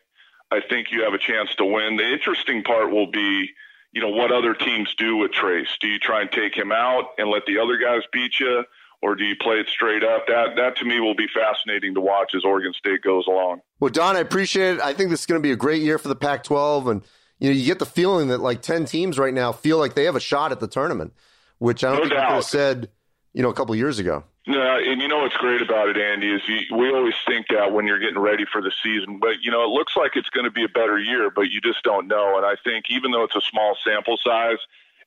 I 0.52 0.62
think 0.62 0.92
you 0.92 1.04
have 1.04 1.14
a 1.14 1.18
chance 1.18 1.54
to 1.56 1.66
win. 1.66 1.98
The 1.98 2.10
interesting 2.12 2.64
part 2.64 2.92
will 2.92 3.12
be, 3.12 3.50
you 3.92 4.02
know, 4.02 4.10
what 4.10 4.32
other 4.32 4.54
teams 4.54 4.94
do 4.98 5.18
with 5.18 5.32
Tres. 5.32 5.68
Do 5.82 5.88
you 5.88 6.00
try 6.00 6.22
and 6.22 6.32
take 6.32 6.56
him 6.56 6.72
out 6.72 7.06
and 7.18 7.30
let 7.30 7.46
the 7.46 7.60
other 7.60 7.78
guys 7.78 8.02
beat 8.14 8.40
you, 8.40 8.64
or 9.02 9.16
do 9.16 9.24
you 9.26 9.36
play 9.42 9.56
it 9.58 9.68
straight 9.68 10.04
up? 10.04 10.28
That 10.28 10.56
that 10.56 10.78
to 10.78 10.86
me 10.86 11.00
will 11.00 11.16
be 11.16 11.28
fascinating 11.28 11.94
to 11.96 12.02
watch 12.02 12.34
as 12.36 12.46
Oregon 12.46 12.74
State 12.74 13.02
goes 13.02 13.28
along. 13.28 13.60
Well, 13.80 13.92
Don, 13.92 14.16
I 14.16 14.20
appreciate 14.20 14.76
it. 14.76 14.82
I 14.82 14.94
think 14.94 15.10
this 15.10 15.22
is 15.22 15.26
going 15.26 15.40
to 15.42 15.44
be 15.44 15.52
a 15.52 15.58
great 15.58 15.82
year 15.82 15.98
for 15.98 16.08
the 16.08 16.16
Pac-12, 16.16 16.92
and 16.92 17.04
you 17.40 17.50
know, 17.50 17.56
you 17.56 17.66
get 17.66 17.80
the 17.80 17.86
feeling 17.86 18.30
that 18.30 18.40
like 18.40 18.62
10 18.62 18.86
teams 18.86 19.20
right 19.20 19.34
now 19.34 19.52
feel 19.52 19.78
like 19.78 19.94
they 19.96 20.06
have 20.06 20.16
a 20.16 20.20
shot 20.20 20.52
at 20.52 20.60
the 20.60 20.68
tournament, 20.68 21.14
which 21.60 21.84
I 21.84 21.90
don't 21.90 21.98
No 21.98 22.04
think 22.04 22.14
doubt. 22.14 22.28
could 22.30 22.36
have 22.36 22.44
said, 22.46 22.90
you 23.34 23.44
know, 23.44 23.50
a 23.50 23.54
couple 23.54 23.76
years 23.76 24.00
ago. 24.00 24.24
No, 24.48 24.80
and 24.80 25.02
you 25.02 25.10
know 25.10 25.20
what's 25.20 25.36
great 25.36 25.62
about 25.62 25.90
it, 25.90 25.98
Andy, 25.98 26.32
is 26.32 26.42
you, 26.48 26.78
we 26.78 26.90
always 26.90 27.16
think 27.28 27.48
that 27.50 27.74
when 27.74 27.86
you're 27.86 28.00
getting 28.00 28.18
ready 28.18 28.46
for 28.50 28.62
the 28.62 28.72
season. 28.82 29.20
But 29.20 29.42
you 29.42 29.52
know, 29.52 29.64
it 29.64 29.70
looks 29.70 29.98
like 29.98 30.16
it's 30.16 30.30
going 30.30 30.46
to 30.46 30.52
be 30.52 30.64
a 30.64 30.70
better 30.70 30.98
year, 30.98 31.30
but 31.30 31.52
you 31.52 31.60
just 31.60 31.84
don't 31.84 32.08
know. 32.08 32.38
And 32.38 32.46
I 32.46 32.56
think 32.64 32.86
even 32.90 33.12
though 33.12 33.24
it's 33.24 33.36
a 33.36 33.42
small 33.42 33.76
sample 33.84 34.18
size, 34.24 34.60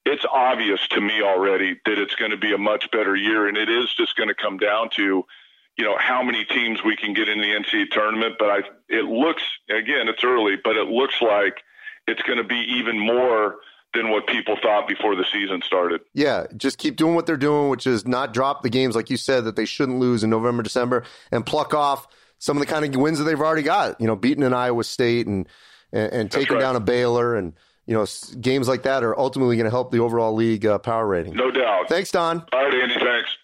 it's 0.04 0.26
obvious 0.30 0.86
to 0.88 1.00
me 1.00 1.22
already 1.22 1.80
that 1.86 1.98
it's 1.98 2.14
going 2.14 2.32
to 2.32 2.36
be 2.36 2.52
a 2.52 2.58
much 2.58 2.90
better 2.90 3.16
year, 3.16 3.48
and 3.48 3.56
it 3.56 3.70
is 3.70 3.92
just 3.94 4.14
going 4.14 4.28
to 4.28 4.34
come 4.34 4.58
down 4.58 4.90
to, 4.96 5.24
you 5.76 5.84
know, 5.84 5.96
how 5.98 6.22
many 6.22 6.44
teams 6.44 6.84
we 6.84 6.94
can 6.94 7.14
get 7.14 7.30
in 7.30 7.40
the 7.40 7.48
NCAA 7.48 7.90
tournament. 7.90 8.34
But 8.38 8.50
I, 8.50 8.58
it 8.90 9.06
looks 9.06 9.42
again, 9.70 10.08
it's 10.08 10.22
early, 10.22 10.56
but 10.62 10.76
it 10.76 10.88
looks 10.88 11.14
like 11.22 11.62
it's 12.06 12.22
going 12.22 12.38
to 12.38 12.44
be 12.44 12.60
even 12.76 12.98
more 12.98 13.56
than 13.94 14.10
what 14.10 14.26
people 14.26 14.56
thought 14.62 14.86
before 14.86 15.16
the 15.16 15.24
season 15.32 15.62
started. 15.62 16.00
Yeah, 16.14 16.46
just 16.56 16.78
keep 16.78 16.96
doing 16.96 17.14
what 17.14 17.26
they're 17.26 17.36
doing, 17.36 17.68
which 17.70 17.86
is 17.86 18.06
not 18.06 18.32
drop 18.32 18.62
the 18.62 18.70
games 18.70 18.94
like 18.94 19.10
you 19.10 19.16
said 19.16 19.44
that 19.44 19.56
they 19.56 19.64
shouldn't 19.64 19.98
lose 19.98 20.22
in 20.22 20.30
November, 20.30 20.62
December, 20.62 21.04
and 21.32 21.44
pluck 21.44 21.74
off 21.74 22.06
some 22.38 22.56
of 22.56 22.60
the 22.60 22.66
kind 22.66 22.84
of 22.84 23.00
wins 23.00 23.18
that 23.18 23.24
they've 23.24 23.40
already 23.40 23.62
got. 23.62 24.00
You 24.00 24.06
know, 24.06 24.16
beating 24.16 24.44
an 24.44 24.54
Iowa 24.54 24.84
State 24.84 25.26
and 25.26 25.48
and, 25.92 26.12
and 26.12 26.30
taking 26.30 26.54
right. 26.54 26.60
down 26.60 26.76
a 26.76 26.80
Baylor, 26.80 27.34
and 27.36 27.52
you 27.86 27.94
know, 27.94 28.06
games 28.40 28.68
like 28.68 28.82
that 28.84 29.02
are 29.02 29.18
ultimately 29.18 29.56
going 29.56 29.64
to 29.64 29.70
help 29.70 29.90
the 29.90 29.98
overall 29.98 30.34
league 30.34 30.64
uh, 30.64 30.78
power 30.78 31.06
rating. 31.06 31.34
No 31.34 31.50
doubt. 31.50 31.88
Thanks, 31.88 32.10
Don. 32.10 32.44
All 32.52 32.64
right, 32.64 32.74
Andy. 32.74 32.94
Thanks. 32.94 33.36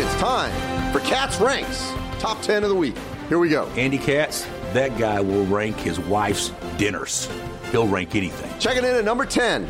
It's 0.00 0.20
time 0.20 0.92
for 0.92 1.00
Katz 1.00 1.36
Rankz 1.36 2.20
Top 2.20 2.40
Ten 2.42 2.62
of 2.62 2.68
the 2.68 2.76
Week. 2.76 2.94
Here 3.28 3.38
we 3.38 3.48
go. 3.48 3.66
Andy 3.76 3.98
Katz, 3.98 4.46
that 4.72 4.96
guy 4.98 5.20
will 5.20 5.44
rank 5.46 5.76
his 5.76 5.98
wife's 5.98 6.50
dinners. 6.78 7.28
He'll 7.70 7.88
rank 7.88 8.14
anything. 8.14 8.50
Checking 8.58 8.84
in 8.84 8.94
at 8.94 9.04
number 9.04 9.26
10, 9.26 9.68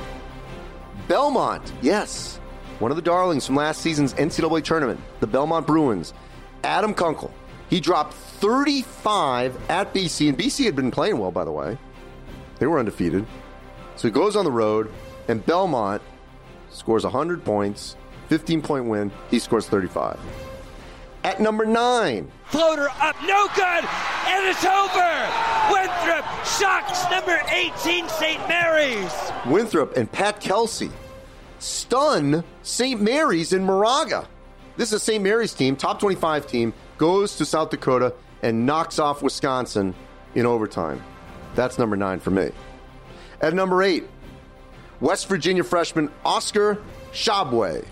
Belmont. 1.08 1.72
Yes, 1.82 2.36
one 2.78 2.90
of 2.90 2.96
the 2.96 3.02
darlings 3.02 3.46
from 3.46 3.56
last 3.56 3.80
season's 3.80 4.14
NCAA 4.14 4.62
tournament, 4.64 5.00
the 5.20 5.26
Belmont 5.26 5.66
Bruins. 5.66 6.12
Adam 6.62 6.92
Kunkel. 6.94 7.32
He 7.68 7.80
dropped 7.80 8.12
35 8.12 9.56
at 9.70 9.94
BC, 9.94 10.28
and 10.28 10.38
BC 10.38 10.64
had 10.64 10.76
been 10.76 10.90
playing 10.90 11.18
well, 11.18 11.30
by 11.30 11.44
the 11.44 11.52
way. 11.52 11.78
They 12.58 12.66
were 12.66 12.78
undefeated. 12.78 13.26
So 13.96 14.08
he 14.08 14.12
goes 14.12 14.36
on 14.36 14.44
the 14.44 14.50
road, 14.50 14.92
and 15.28 15.44
Belmont 15.46 16.02
scores 16.70 17.04
100 17.04 17.44
points, 17.44 17.96
15 18.28 18.62
point 18.62 18.84
win. 18.86 19.10
He 19.30 19.38
scores 19.38 19.68
35. 19.68 20.18
At 21.22 21.40
number 21.40 21.66
nine, 21.66 22.30
Floater 22.46 22.88
up, 23.00 23.16
no 23.22 23.46
good, 23.54 23.84
and 24.26 24.46
it's 24.48 24.64
over. 24.64 25.28
Winthrop 25.70 26.24
shocks 26.44 27.04
number 27.10 27.40
18 27.52 28.08
St. 28.08 28.48
Mary's. 28.48 29.12
Winthrop 29.46 29.96
and 29.96 30.10
Pat 30.10 30.40
Kelsey 30.40 30.90
stun 31.60 32.42
St. 32.62 33.00
Mary's 33.00 33.52
in 33.52 33.64
Moraga. 33.64 34.26
This 34.76 34.88
is 34.88 34.94
a 34.94 35.04
St. 35.04 35.22
Mary's 35.22 35.52
team, 35.52 35.76
top 35.76 36.00
25 36.00 36.46
team, 36.46 36.72
goes 36.98 37.36
to 37.36 37.44
South 37.44 37.70
Dakota 37.70 38.14
and 38.42 38.66
knocks 38.66 38.98
off 38.98 39.22
Wisconsin 39.22 39.94
in 40.34 40.46
overtime. 40.46 41.02
That's 41.54 41.78
number 41.78 41.96
nine 41.96 42.20
for 42.20 42.30
me. 42.30 42.50
At 43.40 43.54
number 43.54 43.82
eight, 43.82 44.04
West 45.00 45.28
Virginia 45.28 45.64
freshman 45.64 46.10
Oscar 46.24 46.82
Tshiebwe. 47.12 47.84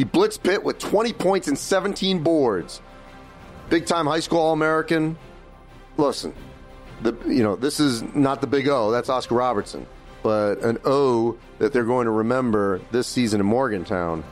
He 0.00 0.06
blitzed 0.06 0.42
Pitt 0.42 0.64
with 0.64 0.78
20 0.78 1.12
points 1.12 1.46
and 1.46 1.58
17 1.58 2.22
boards. 2.22 2.80
Big 3.68 3.84
time 3.84 4.06
high 4.06 4.20
school 4.20 4.38
All 4.38 4.54
American. 4.54 5.18
Listen, 5.98 6.32
the 7.02 7.14
you 7.26 7.42
know 7.42 7.54
this 7.54 7.80
is 7.80 8.00
not 8.14 8.40
the 8.40 8.46
big 8.46 8.66
O. 8.66 8.90
That's 8.90 9.10
Oscar 9.10 9.34
Robertson, 9.34 9.86
but 10.22 10.62
an 10.62 10.78
O 10.86 11.36
that 11.58 11.74
they're 11.74 11.84
going 11.84 12.06
to 12.06 12.12
remember 12.12 12.80
this 12.90 13.08
season 13.08 13.40
in 13.40 13.46
Morgantown 13.46 14.24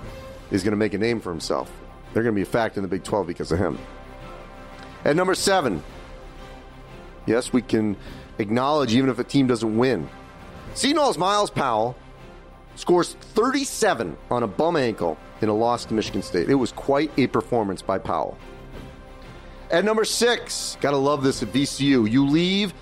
is 0.50 0.62
going 0.62 0.70
to 0.70 0.78
make 0.78 0.94
a 0.94 0.98
name 0.98 1.20
for 1.20 1.28
himself. 1.28 1.70
They're 2.14 2.22
going 2.22 2.34
to 2.34 2.38
be 2.38 2.48
a 2.48 2.50
fact 2.50 2.78
in 2.78 2.82
the 2.82 2.88
Big 2.88 3.04
12 3.04 3.26
because 3.26 3.52
of 3.52 3.58
him. 3.58 3.78
At 5.04 5.16
number 5.16 5.34
seven, 5.34 5.82
yes, 7.26 7.52
we 7.52 7.60
can 7.60 7.94
acknowledge 8.38 8.94
even 8.94 9.10
if 9.10 9.18
a 9.18 9.24
team 9.24 9.46
doesn't 9.46 9.76
win. 9.76 10.08
Seton's 10.72 11.18
Myles 11.18 11.50
Powell 11.50 11.94
scores 12.74 13.12
37 13.12 14.16
on 14.30 14.42
a 14.42 14.46
bum 14.46 14.74
ankle 14.74 15.18
in 15.40 15.48
a 15.48 15.54
loss 15.54 15.84
to 15.86 15.94
Michigan 15.94 16.22
State. 16.22 16.48
It 16.48 16.54
was 16.54 16.72
quite 16.72 17.10
a 17.18 17.26
performance 17.26 17.82
by 17.82 17.98
Powell. 17.98 18.36
At 19.70 19.84
number 19.84 20.04
six, 20.04 20.76
gotta 20.80 20.96
love 20.96 21.22
this 21.22 21.42
at 21.42 21.52
VCU. 21.52 22.10
You 22.10 22.26
leave 22.26 22.72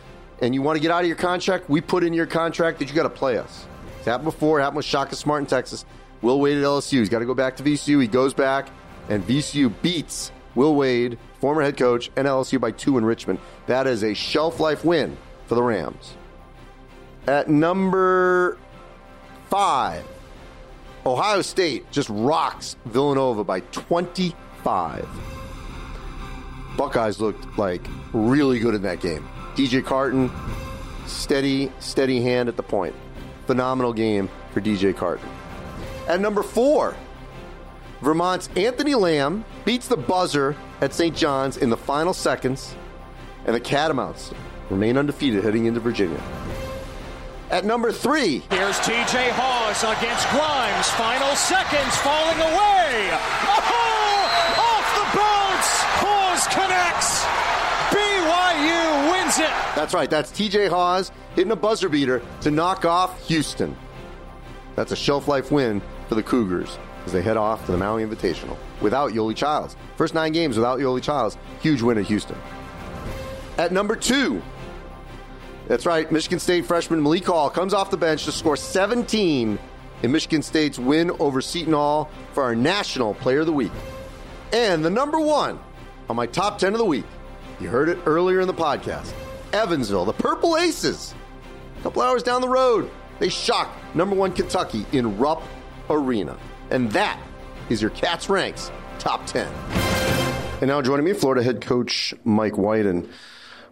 and 0.40 0.55
you 0.55 0.62
want 0.62 0.77
to 0.77 0.81
get 0.81 0.90
out 0.90 1.03
of 1.03 1.07
your 1.07 1.16
contract, 1.16 1.69
we 1.69 1.81
put 1.81 2.05
in 2.05 2.12
your 2.12 2.27
contract 2.27 2.79
that 2.79 2.88
you 2.88 2.95
got 2.95 3.05
to 3.05 3.11
play 3.11 3.38
us. 3.38 3.66
It's 3.99 4.07
happened 4.07 4.27
before, 4.27 4.59
it 4.59 4.62
happened 4.62 4.79
with 4.79 4.87
Shaka 4.87 5.16
Smart 5.16 5.40
in 5.40 5.47
Texas. 5.47 5.85
Will 6.23 6.40
Wade 6.40 6.59
at 6.59 6.64
LSU. 6.64 6.99
He's 6.99 7.09
got 7.09 7.19
to 7.21 7.27
go 7.27 7.35
back 7.35 7.57
to 7.57 7.62
VCU. 7.62 8.01
He 8.01 8.09
goes 8.09 8.35
back, 8.35 8.71
and 9.09 9.27
VCU 9.27 9.73
beats 9.83 10.33
Will 10.55 10.75
Wade, 10.75 11.19
former 11.40 11.62
head 11.62 11.77
coach, 11.77 12.11
and 12.16 12.27
LSU 12.27 12.61
by 12.61 12.71
two 12.71 12.97
in 12.99 13.05
Richmond. 13.05 13.38
That 13.66 13.87
is 13.87 14.03
a 14.03 14.14
shelf 14.14 14.59
life 14.59 14.85
win 14.85 15.16
for 15.47 15.55
the 15.55 15.62
Rams. 15.62 16.14
At 17.27 17.49
number 17.49 18.59
five, 19.49 20.05
Ohio 21.07 21.40
State 21.40 21.88
just 21.92 22.09
rocks 22.09 22.75
Villanova 22.87 23.45
by 23.45 23.61
25. 23.61 25.09
Buckeyes 26.77 27.21
looked 27.21 27.57
like 27.57 27.87
really 28.12 28.59
good 28.59 28.75
in 28.75 28.83
that 28.83 29.01
game. 29.01 29.27
DJ 29.55 29.85
Carton, 29.85 30.33
steady, 31.07 31.71
steady 31.79 32.21
hand 32.21 32.49
at 32.49 32.57
the 32.57 32.62
point. 32.62 32.92
Phenomenal 33.47 33.92
game 33.92 34.29
for 34.53 34.61
DJ 34.61 34.95
Carton. 34.95 35.29
At 36.09 36.21
number 36.21 36.42
four, 36.42 36.97
Vermont's 38.03 38.49
Anthony 38.57 38.97
Lamb 38.97 39.45
beats 39.64 39.87
the 39.87 39.97
buzzer 39.97 40.57
at 40.81 40.92
St. 40.92 41.16
John's 41.16 41.57
in 41.57 41.71
the 41.71 41.77
final 41.77 42.14
seconds, 42.14 42.75
and 43.47 43.55
the 43.55 43.61
Catamounts 43.61 44.35
remain 44.71 44.99
undefeated 44.99 45.45
heading 45.45 45.66
into 45.66 45.79
Virginia. 45.79 46.21
At 47.51 47.65
number 47.65 47.93
three, 47.93 48.43
Here's 48.51 48.77
TJ 48.81 49.31
Haws 49.31 49.83
against 49.85 50.29
Grimes. 50.31 50.89
Final 50.99 51.37
seconds 51.37 51.97
falling 51.99 52.41
away. 52.43 53.11
Oh, 53.47 54.27
off 54.59 54.87
the 54.99 55.07
bounce. 55.15 55.71
Haws 56.03 56.43
connects. 56.51 57.23
BYU 57.95 59.13
wins 59.13 59.39
it. 59.39 59.77
That's 59.77 59.95
right. 59.95 60.11
That's 60.11 60.33
TJ 60.33 60.69
Haws 60.69 61.13
hitting 61.37 61.53
a 61.53 61.57
buzzer 61.57 61.89
beater 61.89 62.21
to 62.41 62.51
knock 62.51 62.85
off 62.85 63.25
Houston. 63.29 63.77
That's 64.75 64.91
a 64.91 64.97
shelf 64.97 65.29
life 65.29 65.53
win 65.53 65.81
for 66.09 66.17
the 66.17 66.23
Cougars 66.25 66.79
as 67.07 67.13
they 67.13 67.23
head 67.23 67.37
off 67.37 67.65
to 67.67 67.73
the 67.73 67.79
Maui 67.79 68.05
Invitational 68.05 68.57
without 68.81 69.13
Yoeli 69.13 69.37
Childs. 69.37 69.77
First 69.97 70.15
nine 70.15 70.33
games 70.33 70.57
without 70.57 70.81
Yoeli 70.81 71.01
Childs. 71.03 71.39
Huge 71.63 71.81
win 71.81 71.97
at 71.97 72.07
Houston. 72.07 72.37
At 73.57 73.71
number 73.73 73.95
two, 73.95 74.43
that's 75.67 75.87
right, 75.87 76.11
Michigan 76.13 76.39
State 76.39 76.67
freshman 76.67 77.03
Malik 77.03 77.27
Hall 77.27 77.51
comes 77.51 77.75
off 77.75 77.91
the 77.91 77.97
bench 77.97 78.25
to 78.27 78.33
score 78.33 78.57
17 78.57 79.59
in 80.03 80.13
Michigan 80.13 80.43
State's 80.43 80.79
win 80.79 81.11
over 81.19 81.41
Seton 81.41 81.73
Hall 81.73 82.11
for 82.33 82.45
our 82.45 82.55
National 82.55 83.15
Player 83.15 83.41
of 83.41 83.47
the 83.47 83.53
Week. 83.53 83.73
And 84.53 84.85
the 84.85 84.91
number 84.91 85.19
one 85.19 85.59
on 86.09 86.17
my 86.17 86.27
top 86.27 86.59
10 86.59 86.73
of 86.73 86.79
the 86.79 86.85
week, 86.85 87.05
you 87.61 87.69
heard 87.69 87.89
it 87.89 87.99
earlier 88.07 88.41
in 88.41 88.47
the 88.47 88.55
podcast 88.55 89.13
Evansville, 89.53 90.05
the 90.05 90.13
Purple 90.13 90.57
Aces. 90.57 91.15
A 91.79 91.83
couple 91.83 92.03
hours 92.03 92.23
down 92.23 92.41
the 92.41 92.49
road, 92.49 92.91
they 93.19 93.29
shock 93.29 93.71
number 93.95 94.15
one 94.15 94.33
Kentucky 94.33 94.87
in 94.93 95.19
Rupp 95.19 95.43
Arena. 95.91 96.37
And 96.71 96.91
that 96.93 97.21
is 97.71 97.81
your 97.81 97.91
Katz 97.91 98.27
Rankz 98.27 98.71
top 98.99 99.27
10. 99.27 99.47
And 100.61 100.69
now 100.69 100.81
joining 100.81 101.05
me, 101.05 101.13
Florida 101.13 101.43
head 101.43 101.61
coach 101.61 102.15
Mike 102.25 102.57
White. 102.57 102.87
And 102.87 103.09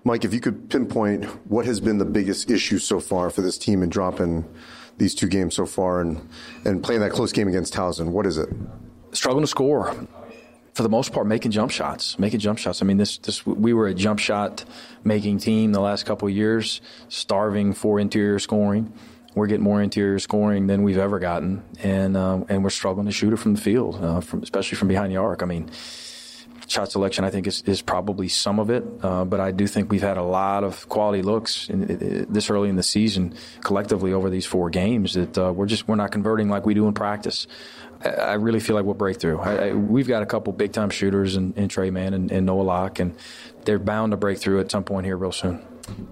Mike, 0.04 0.24
if 0.24 0.34
you 0.34 0.40
could 0.40 0.68
pinpoint 0.68 1.24
what 1.50 1.64
has 1.64 1.80
been 1.80 1.98
the 1.98 2.04
biggest 2.04 2.50
issue 2.50 2.78
so 2.78 3.00
far 3.00 3.30
for 3.30 3.40
this 3.40 3.56
team 3.56 3.82
in 3.82 3.88
dropping 3.88 4.44
these 4.98 5.14
two 5.14 5.26
games 5.26 5.56
so 5.56 5.66
far 5.66 6.00
and, 6.00 6.28
and 6.64 6.84
playing 6.84 7.00
that 7.00 7.10
close 7.10 7.32
game 7.32 7.48
against 7.48 7.74
Towson, 7.74 8.10
what 8.10 8.26
is 8.26 8.36
it? 8.38 8.48
struggling 9.16 9.44
to 9.44 9.48
score. 9.48 9.94
For 10.74 10.82
the 10.82 10.88
most 10.88 11.12
part 11.12 11.26
making 11.28 11.52
jump 11.52 11.70
shots 11.70 12.18
making 12.18 12.40
jump 12.40 12.58
shots. 12.58 12.82
I 12.82 12.84
mean 12.84 12.96
this 12.96 13.18
this 13.18 13.46
we 13.46 13.72
were 13.72 13.86
a 13.86 13.94
jump 13.94 14.18
shot 14.18 14.64
making 15.04 15.38
team 15.38 15.70
the 15.72 15.80
last 15.80 16.04
couple 16.04 16.26
of 16.26 16.34
years 16.34 16.80
starving 17.08 17.72
for 17.74 18.00
interior 18.00 18.40
scoring. 18.40 18.92
We're 19.36 19.46
getting 19.46 19.64
more 19.64 19.82
interior 19.82 20.18
scoring 20.18 20.66
than 20.66 20.82
we've 20.82 20.98
ever 20.98 21.20
gotten. 21.20 21.62
And 21.82 22.16
um, 22.16 22.46
and 22.48 22.64
we're 22.64 22.70
struggling 22.70 23.06
to 23.06 23.12
shoot 23.12 23.32
it 23.32 23.36
from 23.36 23.54
the 23.54 23.60
field 23.60 24.02
uh, 24.02 24.20
from 24.20 24.42
especially 24.42 24.76
from 24.76 24.88
behind 24.88 25.12
the 25.12 25.16
arc. 25.16 25.44
I 25.44 25.46
mean 25.46 25.70
shot 26.74 26.90
selection, 26.90 27.24
I 27.24 27.30
think, 27.30 27.46
is, 27.46 27.62
is 27.62 27.80
probably 27.80 28.28
some 28.28 28.58
of 28.58 28.68
it. 28.68 28.84
Uh, 29.02 29.24
but 29.24 29.40
I 29.40 29.52
do 29.52 29.66
think 29.66 29.90
we've 29.90 30.02
had 30.02 30.16
a 30.16 30.22
lot 30.22 30.64
of 30.64 30.88
quality 30.88 31.22
looks 31.22 31.70
in, 31.70 31.84
in, 31.84 32.26
this 32.28 32.50
early 32.50 32.68
in 32.68 32.76
the 32.76 32.82
season, 32.82 33.34
collectively 33.62 34.12
over 34.12 34.28
these 34.28 34.44
four 34.44 34.70
games, 34.70 35.14
that 35.14 35.38
uh, 35.38 35.52
we're 35.52 35.66
just 35.66 35.88
we're 35.88 35.94
not 35.94 36.10
converting 36.10 36.48
like 36.48 36.66
we 36.66 36.74
do 36.74 36.86
in 36.86 36.94
practice. 36.94 37.46
I, 38.04 38.34
really 38.34 38.60
feel 38.60 38.76
like 38.76 38.84
we'll 38.84 38.94
break 38.94 39.18
through. 39.18 39.38
I, 39.38 39.68
I, 39.68 39.72
we've 39.72 40.08
got 40.08 40.22
a 40.22 40.26
couple 40.26 40.52
big 40.52 40.72
time 40.72 40.90
shooters 40.90 41.36
in, 41.36 41.54
in 41.54 41.68
Tre 41.68 41.90
Mann 41.90 42.12
and, 42.12 42.30
and 42.30 42.44
Noah 42.44 42.62
Locke, 42.62 42.98
and 42.98 43.16
they're 43.64 43.78
bound 43.78 44.10
to 44.10 44.18
break 44.18 44.38
through 44.38 44.60
at 44.60 44.70
some 44.70 44.84
point 44.84 45.06
here 45.06 45.16
real 45.16 45.32
soon. 45.32 45.64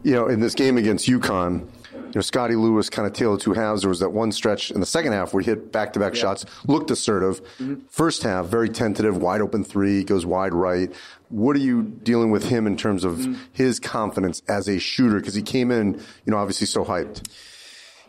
You 0.03 0.14
know, 0.14 0.29
in 0.29 0.40
this 0.40 0.55
game 0.55 0.79
against 0.79 1.07
UConn, 1.07 1.66
you 2.12 2.18
know, 2.18 2.22
Scottie 2.22 2.57
Lewis 2.57 2.90
kind 2.90 3.07
of 3.07 3.14
tailed 3.14 3.40
two 3.40 3.55
halves. 3.55 3.83
There 3.83 3.88
was 3.88 4.01
that 4.01 4.11
one 4.11 4.33
stretch 4.33 4.70
in 4.70 4.81
the 4.81 4.87
second 4.87 5.12
half 5.12 5.33
where 5.33 5.42
he 5.42 5.48
hit 5.48 5.72
back 5.72 5.94
to 5.94 5.98
back 5.98 6.14
shots, 6.14 6.44
looked 6.66 6.90
assertive. 6.90 7.42
Mm-hmm. 7.59 7.87
First 7.88 8.22
half, 8.22 8.46
very 8.46 8.68
tentative, 8.68 9.16
wide 9.16 9.40
open 9.40 9.64
three, 9.64 10.05
goes 10.05 10.27
wide 10.27 10.53
right. 10.53 10.92
What 11.31 11.57
are 11.57 11.61
you 11.61 11.83
dealing 11.83 12.31
with 12.31 12.44
him 12.51 12.66
in 12.66 12.77
terms 12.77 13.05
of 13.05 13.14
mm-hmm. 13.14 13.35
his 13.53 13.81
confidence 13.81 14.42
as 14.46 14.68
a 14.68 14.79
shooter? 14.79 15.20
Because 15.20 15.35
he 15.35 15.42
came 15.42 15.70
in, 15.70 15.94
you 15.94 16.31
know, 16.31 16.37
obviously 16.37 16.66
so 16.66 16.85
hyped. 16.85 17.22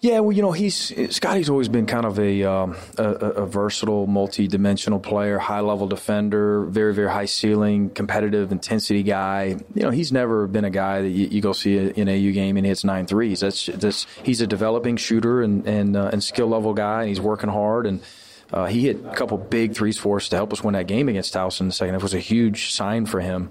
Yeah, 0.04 0.20
well, 0.20 0.34
you 0.34 0.42
know, 0.42 0.52
he's 0.52 0.92
Scottie's 1.16 1.50
always 1.50 1.70
been 1.70 1.86
kind 1.86 2.06
of 2.06 2.20
a, 2.20 2.44
um, 2.44 2.76
a, 2.98 3.04
a 3.06 3.46
versatile, 3.46 4.06
multi-dimensional 4.06 5.00
player, 5.00 5.40
high-level 5.40 5.88
defender, 5.88 6.66
very, 6.66 6.94
very 6.94 7.10
high 7.10 7.24
ceiling, 7.24 7.90
competitive 7.90 8.52
intensity 8.52 9.04
guy. 9.04 9.56
You 9.74 9.84
know, 9.84 9.92
he's 9.92 10.12
never 10.12 10.46
been 10.46 10.66
a 10.66 10.70
guy 10.70 11.04
that 11.04 11.08
you, 11.08 11.28
you 11.28 11.40
go 11.40 11.54
see 11.54 11.78
in 11.78 12.10
an 12.10 12.20
AAU 12.20 12.34
game 12.34 12.58
and 12.58 12.66
he 12.66 12.70
hits 12.70 12.84
nine 12.84 13.06
threes. 13.06 13.40
That's 13.40 13.68
that's 13.68 14.06
he's 14.24 14.42
a 14.42 14.48
developing 14.48 14.98
shooter 14.98 15.42
and 15.42 15.66
and 15.66 15.96
uh, 15.96 16.10
and 16.12 16.22
skill 16.22 16.48
level 16.48 16.74
guy, 16.74 17.04
and 17.04 17.08
he's 17.08 17.22
working 17.22 17.50
hard 17.50 17.86
and. 17.88 18.04
Uh, 18.52 18.68
he 18.68 18.82
hit 18.82 19.04
a 19.04 19.16
couple 19.16 19.36
big 19.36 19.74
threes 19.74 19.98
for 19.98 20.18
us 20.18 20.30
to 20.30 20.36
help 20.36 20.54
us 20.54 20.64
win 20.64 20.74
that 20.74 20.86
game 20.86 21.10
against 21.10 21.34
Towson 21.34 21.62
in 21.62 21.68
the 21.70 21.74
second. 21.74 21.96
It 21.96 22.04
was 22.04 22.14
a 22.14 22.20
huge 22.20 22.72
sign 22.72 23.08
for 23.08 23.20
him. 23.20 23.50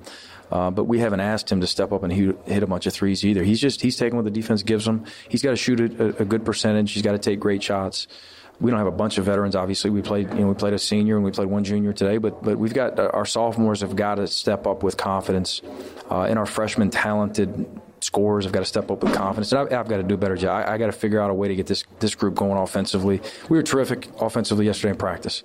Uh, 0.53 0.71
but 0.71 0.85
we 0.85 0.99
haven't 0.99 1.21
asked 1.21 1.51
him 1.51 1.63
to 1.63 1.67
step 1.67 1.93
up 1.93 2.03
and 2.03 2.13
hit 2.13 2.63
a 2.63 2.67
bunch 2.67 2.87
of 2.87 2.93
threes 2.93 3.25
either. 3.25 3.43
He's 3.43 3.59
just 3.59 3.81
he's 3.81 3.97
taking 3.97 4.17
what 4.17 4.27
the 4.27 4.31
defense 4.31 4.63
gives 4.63 4.87
him. 4.87 5.07
He's 5.31 5.41
got 5.41 5.51
to 5.51 5.57
shoot 5.57 5.81
a, 5.81 6.21
a 6.21 6.25
good 6.27 6.45
percentage. 6.45 6.93
He's 6.93 7.03
got 7.03 7.13
to 7.13 7.19
take 7.19 7.41
great 7.41 7.63
shots. 7.63 8.07
We 8.61 8.71
don't 8.71 8.77
have 8.77 8.87
a 8.87 8.93
bunch 8.93 9.17
of 9.17 9.25
veterans. 9.25 9.57
Obviously, 9.57 9.89
we 9.89 10.03
played 10.03 10.29
you 10.35 10.41
know 10.41 10.49
we 10.49 10.55
played 10.55 10.75
a 10.75 10.79
senior 10.79 11.17
and 11.17 11.25
we 11.25 11.31
played 11.31 11.49
one 11.49 11.65
junior 11.65 11.95
today. 11.95 12.19
But 12.19 12.43
but 12.43 12.59
we've 12.59 12.75
got 12.75 12.99
uh, 12.99 13.11
our 13.15 13.25
sophomores 13.25 13.81
have 13.81 13.97
got 13.97 14.17
to 14.17 14.27
step 14.27 14.67
up 14.67 14.83
with 14.83 14.99
confidence, 14.99 15.63
uh, 16.11 16.25
and 16.25 16.39
our 16.39 16.47
freshmen 16.47 16.91
talented 16.91 17.67
scorers 18.01 18.45
have 18.45 18.53
got 18.53 18.61
to 18.61 18.67
step 18.67 18.91
up 18.91 19.03
with 19.03 19.15
confidence. 19.15 19.53
And 19.53 19.73
I, 19.73 19.77
have 19.77 19.89
got 19.89 19.97
to 19.97 20.03
do 20.03 20.15
a 20.15 20.19
better 20.19 20.37
job. 20.37 20.69
I, 20.69 20.75
I 20.75 20.77
got 20.77 20.87
to 20.87 20.93
figure 20.93 21.19
out 21.19 21.31
a 21.31 21.35
way 21.35 21.49
to 21.49 21.57
get 21.57 21.67
this 21.67 21.85
this 21.99 22.15
group 22.15 22.35
going 22.35 22.59
offensively. 22.59 23.23
We 23.49 23.57
were 23.57 23.63
terrific 23.63 24.07
offensively 24.21 24.67
yesterday 24.67 24.91
in 24.91 24.99
practice 24.99 25.43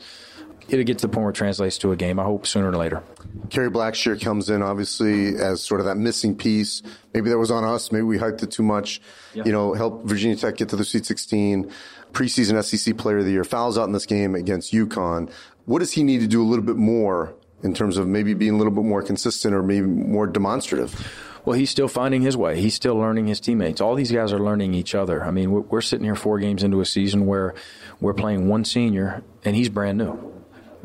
it'll 0.69 0.85
get 0.85 0.99
to 0.99 1.07
the 1.07 1.13
point 1.13 1.23
where 1.23 1.31
it 1.31 1.35
translates 1.35 1.77
to 1.79 1.91
a 1.91 1.95
game. 1.95 2.19
I 2.19 2.23
hope 2.23 2.45
sooner 2.45 2.69
or 2.69 2.77
later. 2.77 3.03
Kerry 3.49 3.69
Blackshear 3.69 4.21
comes 4.21 4.49
in 4.49 4.61
obviously 4.61 5.35
as 5.35 5.61
sort 5.61 5.79
of 5.79 5.85
that 5.85 5.95
missing 5.95 6.35
piece. 6.35 6.81
Maybe 7.13 7.29
that 7.29 7.37
was 7.37 7.51
on 7.51 7.63
us. 7.63 7.91
Maybe 7.91 8.03
we 8.03 8.17
hyped 8.17 8.43
it 8.43 8.51
too 8.51 8.63
much. 8.63 9.01
Yeah. 9.33 9.43
You 9.45 9.51
know, 9.51 9.73
help 9.73 10.05
Virginia 10.05 10.35
Tech 10.35 10.57
get 10.57 10.69
to 10.69 10.75
the 10.75 10.85
Sweet 10.85 11.05
16. 11.05 11.71
Preseason 12.11 12.63
SEC 12.63 12.97
Player 12.97 13.19
of 13.19 13.25
the 13.25 13.31
Year 13.31 13.43
fouls 13.43 13.77
out 13.77 13.85
in 13.85 13.93
this 13.93 14.05
game 14.05 14.35
against 14.35 14.73
UConn. 14.73 15.31
What 15.65 15.79
does 15.79 15.93
he 15.93 16.03
need 16.03 16.21
to 16.21 16.27
do 16.27 16.41
a 16.41 16.47
little 16.47 16.65
bit 16.65 16.77
more 16.77 17.33
in 17.63 17.73
terms 17.73 17.97
of 17.97 18.07
maybe 18.07 18.33
being 18.33 18.53
a 18.53 18.57
little 18.57 18.71
bit 18.71 18.83
more 18.83 19.01
consistent 19.01 19.53
or 19.53 19.63
maybe 19.63 19.85
more 19.85 20.27
demonstrative? 20.27 21.11
Well, 21.45 21.57
he's 21.57 21.69
still 21.69 21.87
finding 21.87 22.23
his 22.23 22.35
way. 22.35 22.59
He's 22.59 22.73
still 22.73 22.95
learning 22.95 23.27
his 23.27 23.39
teammates. 23.39 23.79
All 23.79 23.95
these 23.95 24.11
guys 24.11 24.33
are 24.33 24.39
learning 24.39 24.73
each 24.73 24.93
other. 24.93 25.23
I 25.23 25.31
mean, 25.31 25.51
we're, 25.51 25.61
we're 25.61 25.81
sitting 25.81 26.03
here 26.03 26.15
four 26.15 26.39
games 26.39 26.61
into 26.61 26.81
a 26.81 26.85
season 26.85 27.25
where 27.25 27.55
we're 28.01 28.13
playing 28.13 28.49
one 28.49 28.65
senior 28.65 29.23
and 29.45 29.55
he's 29.55 29.69
brand 29.69 29.97
new 29.97 30.26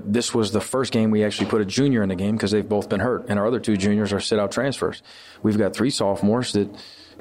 this 0.04 0.34
was 0.34 0.52
the 0.52 0.60
first 0.60 0.92
game 0.92 1.10
we 1.10 1.24
actually 1.24 1.48
put 1.48 1.60
a 1.60 1.64
junior 1.64 2.02
in 2.02 2.08
the 2.08 2.14
game 2.14 2.36
because 2.36 2.50
they've 2.50 2.68
both 2.68 2.88
been 2.88 3.00
hurt, 3.00 3.26
and 3.28 3.38
our 3.38 3.46
other 3.46 3.60
two 3.60 3.76
juniors 3.76 4.12
are 4.12 4.20
sit 4.20 4.38
out 4.38 4.52
transfers. 4.52 5.02
We've 5.42 5.58
got 5.58 5.74
three 5.74 5.90
sophomores 5.90 6.52
that 6.52 6.68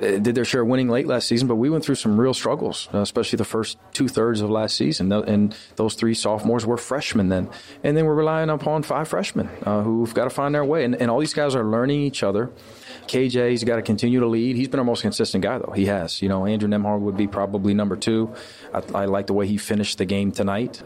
uh, 0.02 0.18
did 0.18 0.36
their 0.36 0.46
share 0.46 0.62
of 0.62 0.68
winning 0.68 0.90
late 0.90 1.06
last 1.06 1.28
season, 1.28 1.48
but 1.48 1.56
we 1.56 1.70
went 1.70 1.86
through 1.86 1.96
some 1.96 2.20
real 2.20 2.34
struggles, 2.34 2.90
uh, 2.94 3.00
especially 3.00 3.38
the 3.38 3.46
first 3.46 3.78
two 3.94 4.08
thirds 4.08 4.42
of 4.42 4.50
last 4.50 4.76
season. 4.76 5.12
And 5.12 5.56
those 5.76 5.94
three 5.94 6.16
sophomores 6.16 6.66
were 6.66 6.78
freshmen 6.78 7.30
then. 7.30 7.50
And 7.84 7.96
then 7.96 8.06
we're 8.06 8.16
relying 8.16 8.50
upon 8.50 8.84
five 8.84 9.08
freshmen 9.08 9.50
uh, 9.64 9.84
who've 9.84 10.14
got 10.14 10.24
to 10.24 10.30
find 10.32 10.56
their 10.56 10.66
way. 10.66 10.86
And, 10.86 10.96
and 10.96 11.12
all 11.12 11.20
these 11.20 11.34
guys 11.34 11.56
are 11.56 11.64
learning 11.64 12.02
each 12.02 12.24
other. 12.24 12.50
KJ's 13.08 13.64
got 13.64 13.76
to 13.76 13.82
continue 13.82 14.20
to 14.22 14.28
lead. 14.28 14.56
He's 14.56 14.70
been 14.70 14.80
our 14.80 14.86
most 14.86 15.02
consistent 15.02 15.44
guy, 15.44 15.60
though. 15.60 15.72
He 15.72 15.86
has. 15.86 16.22
You 16.22 16.30
know, 16.30 16.46
Andrew 16.46 16.70
Nembhard 16.70 17.02
would 17.02 17.18
be 17.18 17.28
probably 17.28 17.74
number 17.74 17.96
two. 17.96 18.34
I, 18.74 18.82
I 18.96 19.06
like 19.06 19.28
the 19.28 19.34
way 19.34 19.48
he 19.48 19.58
finished 19.58 19.98
the 19.98 20.06
game 20.06 20.32
tonight. 20.32 20.82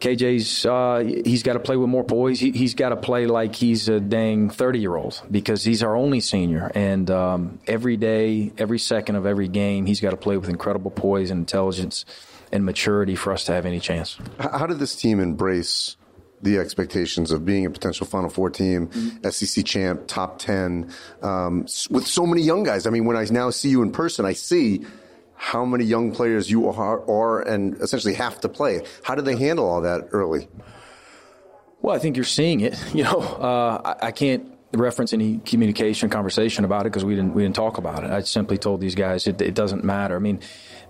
KJ's 0.00 0.66
uh, 0.66 1.04
he's 1.24 1.42
got 1.42 1.52
to 1.52 1.60
play 1.60 1.76
with 1.76 1.88
more 1.88 2.04
poise. 2.04 2.40
He, 2.40 2.50
has 2.62 2.74
got 2.74 2.88
to 2.88 2.96
play 2.96 3.26
like 3.26 3.54
he's 3.54 3.88
a 3.88 4.00
dang 4.00 4.50
thirty 4.50 4.78
year 4.78 4.96
old 4.96 5.22
because 5.30 5.62
he's 5.62 5.82
our 5.82 5.94
only 5.94 6.20
senior. 6.20 6.70
And 6.74 7.10
um, 7.10 7.60
every 7.66 7.96
day, 7.96 8.52
every 8.58 8.78
second 8.78 9.16
of 9.16 9.26
every 9.26 9.48
game, 9.48 9.86
he's 9.86 10.00
got 10.00 10.10
to 10.10 10.16
play 10.16 10.36
with 10.36 10.48
incredible 10.48 10.90
poise 10.90 11.30
and 11.30 11.40
intelligence 11.40 12.04
and 12.50 12.64
maturity 12.64 13.14
for 13.14 13.32
us 13.32 13.44
to 13.44 13.52
have 13.52 13.66
any 13.66 13.78
chance. 13.78 14.18
How 14.38 14.66
did 14.66 14.78
this 14.78 14.96
team 14.96 15.20
embrace? 15.20 15.96
the 16.42 16.58
expectations 16.58 17.32
of 17.32 17.44
being 17.44 17.66
a 17.66 17.70
potential 17.70 18.06
Final 18.06 18.30
Four 18.30 18.50
team, 18.50 18.88
mm-hmm. 18.88 19.28
SEC 19.28 19.64
champ, 19.64 20.04
top 20.06 20.38
10, 20.38 20.90
um, 21.22 21.66
with 21.90 22.06
so 22.06 22.26
many 22.26 22.42
young 22.42 22.62
guys. 22.62 22.86
I 22.86 22.90
mean, 22.90 23.04
when 23.04 23.16
I 23.16 23.26
now 23.30 23.50
see 23.50 23.68
you 23.68 23.82
in 23.82 23.92
person, 23.92 24.24
I 24.24 24.32
see 24.32 24.86
how 25.40 25.64
many 25.64 25.84
young 25.84 26.12
players 26.12 26.50
you 26.50 26.68
are, 26.68 27.00
are 27.10 27.40
and 27.40 27.74
essentially 27.80 28.12
have 28.12 28.38
to 28.42 28.48
play. 28.48 28.82
How 29.02 29.14
do 29.14 29.22
they 29.22 29.36
handle 29.36 29.66
all 29.66 29.80
that 29.80 30.08
early? 30.12 30.48
Well, 31.80 31.96
I 31.96 31.98
think 31.98 32.16
you're 32.16 32.26
seeing 32.26 32.60
it. 32.60 32.78
You 32.94 33.04
know, 33.04 33.20
uh, 33.20 33.96
I, 34.02 34.08
I, 34.08 34.12
can't 34.12 34.52
reference 34.74 35.14
any 35.14 35.38
communication, 35.38 36.10
conversation 36.10 36.66
about 36.66 36.82
it 36.82 36.90
because 36.92 37.06
we 37.06 37.14
didn't 37.14 37.32
we 37.32 37.42
didn't 37.42 37.56
talk 37.56 37.78
about 37.78 38.04
it. 38.04 38.10
I 38.10 38.20
simply 38.20 38.58
told 38.58 38.82
these 38.82 38.94
guys 38.94 39.26
it, 39.26 39.40
it 39.40 39.54
doesn't 39.54 39.82
matter. 39.82 40.14
I 40.14 40.18
mean. 40.18 40.40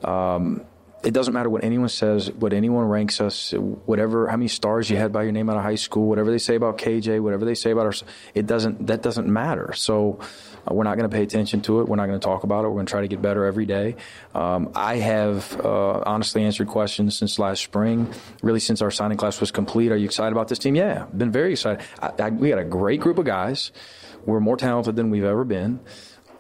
Um, 0.02 0.64
it 1.02 1.12
doesn't 1.12 1.32
matter 1.32 1.48
what 1.48 1.64
anyone 1.64 1.88
says, 1.88 2.30
what 2.30 2.52
anyone 2.52 2.84
ranks 2.84 3.20
us, 3.20 3.52
whatever, 3.52 4.28
how 4.28 4.36
many 4.36 4.48
stars 4.48 4.90
you 4.90 4.96
had 4.96 5.12
by 5.12 5.22
your 5.22 5.32
name 5.32 5.48
out 5.48 5.56
of 5.56 5.62
high 5.62 5.76
school, 5.76 6.08
whatever 6.08 6.30
they 6.30 6.38
say 6.38 6.54
about 6.54 6.78
KJ, 6.78 7.20
whatever 7.20 7.44
they 7.44 7.54
say 7.54 7.70
about 7.70 7.86
us, 7.86 8.04
it 8.34 8.46
doesn't, 8.46 8.86
that 8.86 9.02
doesn't 9.02 9.26
matter. 9.26 9.72
So, 9.74 10.20
uh, 10.68 10.74
we're 10.74 10.84
not 10.84 10.96
going 10.96 11.08
to 11.08 11.14
pay 11.14 11.22
attention 11.22 11.60
to 11.62 11.80
it. 11.80 11.88
We're 11.88 11.96
not 11.96 12.06
going 12.06 12.20
to 12.20 12.24
talk 12.24 12.44
about 12.44 12.64
it. 12.64 12.68
We're 12.68 12.74
going 12.74 12.86
to 12.86 12.90
try 12.90 13.00
to 13.00 13.08
get 13.08 13.22
better 13.22 13.44
every 13.44 13.66
day. 13.66 13.96
Um, 14.34 14.70
I 14.74 14.96
have 14.96 15.58
uh, 15.60 16.02
honestly 16.04 16.44
answered 16.44 16.68
questions 16.68 17.16
since 17.16 17.38
last 17.38 17.62
spring, 17.62 18.12
really 18.42 18.60
since 18.60 18.82
our 18.82 18.90
signing 18.90 19.18
class 19.18 19.40
was 19.40 19.50
complete. 19.50 19.92
Are 19.92 19.96
you 19.96 20.04
excited 20.04 20.32
about 20.32 20.48
this 20.48 20.58
team? 20.58 20.74
Yeah, 20.74 21.06
been 21.16 21.32
very 21.32 21.52
excited. 21.52 21.84
I, 22.00 22.12
I, 22.18 22.30
we 22.30 22.50
got 22.50 22.58
a 22.58 22.64
great 22.64 23.00
group 23.00 23.18
of 23.18 23.24
guys. 23.24 23.72
We're 24.26 24.40
more 24.40 24.56
talented 24.56 24.96
than 24.96 25.10
we've 25.10 25.24
ever 25.24 25.44
been. 25.44 25.80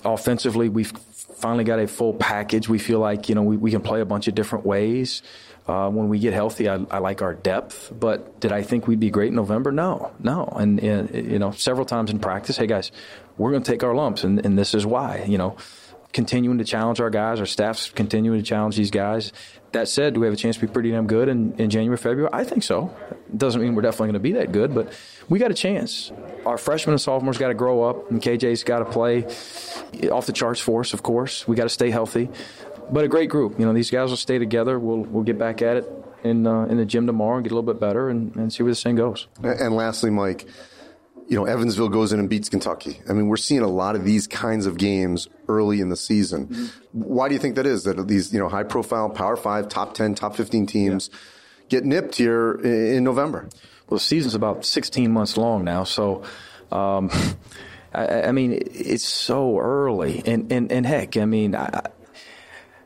Offensively, 0.04 0.68
we've 0.68 0.92
finally 1.40 1.64
got 1.64 1.78
a 1.78 1.86
full 1.86 2.14
package. 2.14 2.68
We 2.68 2.78
feel 2.78 2.98
like 2.98 3.28
you 3.28 3.34
know 3.34 3.42
we, 3.42 3.56
we 3.56 3.70
can 3.70 3.80
play 3.80 4.00
a 4.00 4.04
bunch 4.04 4.28
of 4.28 4.34
different 4.34 4.64
ways. 4.66 5.22
Uh, 5.66 5.88
when 5.88 6.08
we 6.08 6.18
get 6.18 6.32
healthy, 6.32 6.68
I, 6.68 6.84
I, 6.90 6.98
like 6.98 7.22
our 7.22 7.34
depth. 7.34 7.92
But 7.96 8.40
did 8.40 8.50
I 8.50 8.62
think 8.62 8.88
we'd 8.88 8.98
be 8.98 9.10
great 9.10 9.28
in 9.28 9.36
November? 9.36 9.70
No, 9.70 10.10
no. 10.18 10.46
And, 10.56 10.80
and 10.80 11.14
you 11.14 11.38
know, 11.38 11.52
several 11.52 11.84
times 11.86 12.10
in 12.10 12.18
practice, 12.18 12.56
hey 12.56 12.66
guys, 12.66 12.90
we're 13.38 13.52
going 13.52 13.62
to 13.62 13.70
take 13.70 13.84
our 13.84 13.94
lumps, 13.94 14.24
and, 14.24 14.44
and 14.44 14.58
this 14.58 14.74
is 14.74 14.84
why. 14.84 15.24
You 15.28 15.38
know, 15.38 15.56
continuing 16.12 16.58
to 16.58 16.64
challenge 16.64 17.00
our 17.00 17.10
guys, 17.10 17.40
our 17.40 17.46
staff's 17.46 17.90
continuing 17.90 18.40
to 18.40 18.44
challenge 18.44 18.76
these 18.76 18.90
guys. 18.90 19.32
That 19.72 19.88
said, 19.88 20.14
do 20.14 20.20
we 20.20 20.26
have 20.26 20.34
a 20.34 20.36
chance 20.36 20.56
to 20.56 20.66
be 20.66 20.72
pretty 20.72 20.90
damn 20.90 21.06
good 21.06 21.28
in, 21.28 21.54
in 21.60 21.70
January, 21.70 21.96
February? 21.96 22.28
I 22.32 22.42
think 22.42 22.64
so. 22.64 22.94
Doesn't 23.36 23.62
mean 23.62 23.76
we're 23.76 23.82
definitely 23.82 24.08
going 24.08 24.14
to 24.14 24.20
be 24.20 24.32
that 24.32 24.50
good, 24.50 24.74
but 24.74 24.92
we 25.28 25.38
got 25.38 25.52
a 25.52 25.54
chance. 25.54 26.10
Our 26.44 26.58
freshmen 26.58 26.94
and 26.94 27.00
sophomores 27.00 27.38
got 27.38 27.48
to 27.48 27.54
grow 27.54 27.84
up, 27.84 28.10
and 28.10 28.20
KJ's 28.20 28.64
got 28.64 28.80
to 28.80 28.84
play 28.84 29.24
off 30.10 30.26
the 30.26 30.32
charts 30.32 30.60
for 30.60 30.80
us, 30.80 30.92
of 30.92 31.04
course. 31.04 31.46
We 31.46 31.54
got 31.54 31.64
to 31.64 31.68
stay 31.68 31.90
healthy 31.90 32.30
but 32.92 33.04
a 33.04 33.08
great 33.08 33.30
group. 33.30 33.58
You 33.58 33.66
know, 33.66 33.72
these 33.72 33.90
guys 33.90 34.10
will 34.10 34.16
stay 34.16 34.38
together. 34.38 34.78
We'll 34.78 35.02
we'll 35.02 35.22
get 35.22 35.38
back 35.38 35.62
at 35.62 35.78
it 35.78 35.92
in 36.24 36.46
uh, 36.46 36.64
in 36.64 36.76
the 36.76 36.84
gym 36.84 37.06
tomorrow 37.06 37.36
and 37.36 37.44
get 37.44 37.52
a 37.52 37.54
little 37.54 37.72
bit 37.72 37.80
better 37.80 38.08
and, 38.08 38.34
and 38.36 38.52
see 38.52 38.62
where 38.62 38.70
this 38.70 38.82
thing 38.82 38.96
goes. 38.96 39.28
And 39.42 39.74
lastly, 39.74 40.10
Mike, 40.10 40.46
you 41.30 41.36
know, 41.36 41.44
Evansville 41.44 41.88
goes 41.88 42.12
in 42.12 42.18
and 42.18 42.28
beats 42.28 42.48
Kentucky. 42.48 43.00
I 43.08 43.12
mean, 43.12 43.28
we're 43.28 43.36
seeing 43.36 43.60
a 43.62 43.68
lot 43.68 43.94
of 43.94 44.04
these 44.04 44.26
kinds 44.26 44.66
of 44.66 44.76
games 44.76 45.28
early 45.46 45.80
in 45.80 45.88
the 45.88 45.96
season. 45.96 46.48
Mm-hmm. 46.48 46.66
Why 46.92 47.28
do 47.28 47.34
you 47.34 47.40
think 47.40 47.54
that 47.54 47.66
is? 47.66 47.84
That 47.84 48.08
these 48.08 48.34
you 48.34 48.40
know 48.40 48.48
high 48.48 48.64
profile 48.64 49.08
Power 49.08 49.36
Five, 49.36 49.68
Top 49.68 49.94
Ten, 49.94 50.16
Top 50.16 50.34
Fifteen 50.34 50.66
teams 50.66 51.08
yeah. 51.12 51.18
get 51.68 51.84
nipped 51.84 52.16
here 52.16 52.54
in 52.54 53.04
November? 53.04 53.48
Well, 53.88 53.98
the 53.98 54.04
season's 54.04 54.34
about 54.34 54.64
16 54.64 55.10
months 55.10 55.36
long 55.36 55.64
now, 55.64 55.84
so. 55.84 56.24
Um, 56.70 57.10
I, 57.92 58.22
I, 58.22 58.32
mean, 58.32 58.56
it's 58.72 59.02
so 59.04 59.58
early, 59.58 60.22
and 60.24 60.52
and, 60.52 60.70
and 60.70 60.86
heck, 60.86 61.16
I 61.16 61.24
mean, 61.24 61.56
I, 61.56 61.86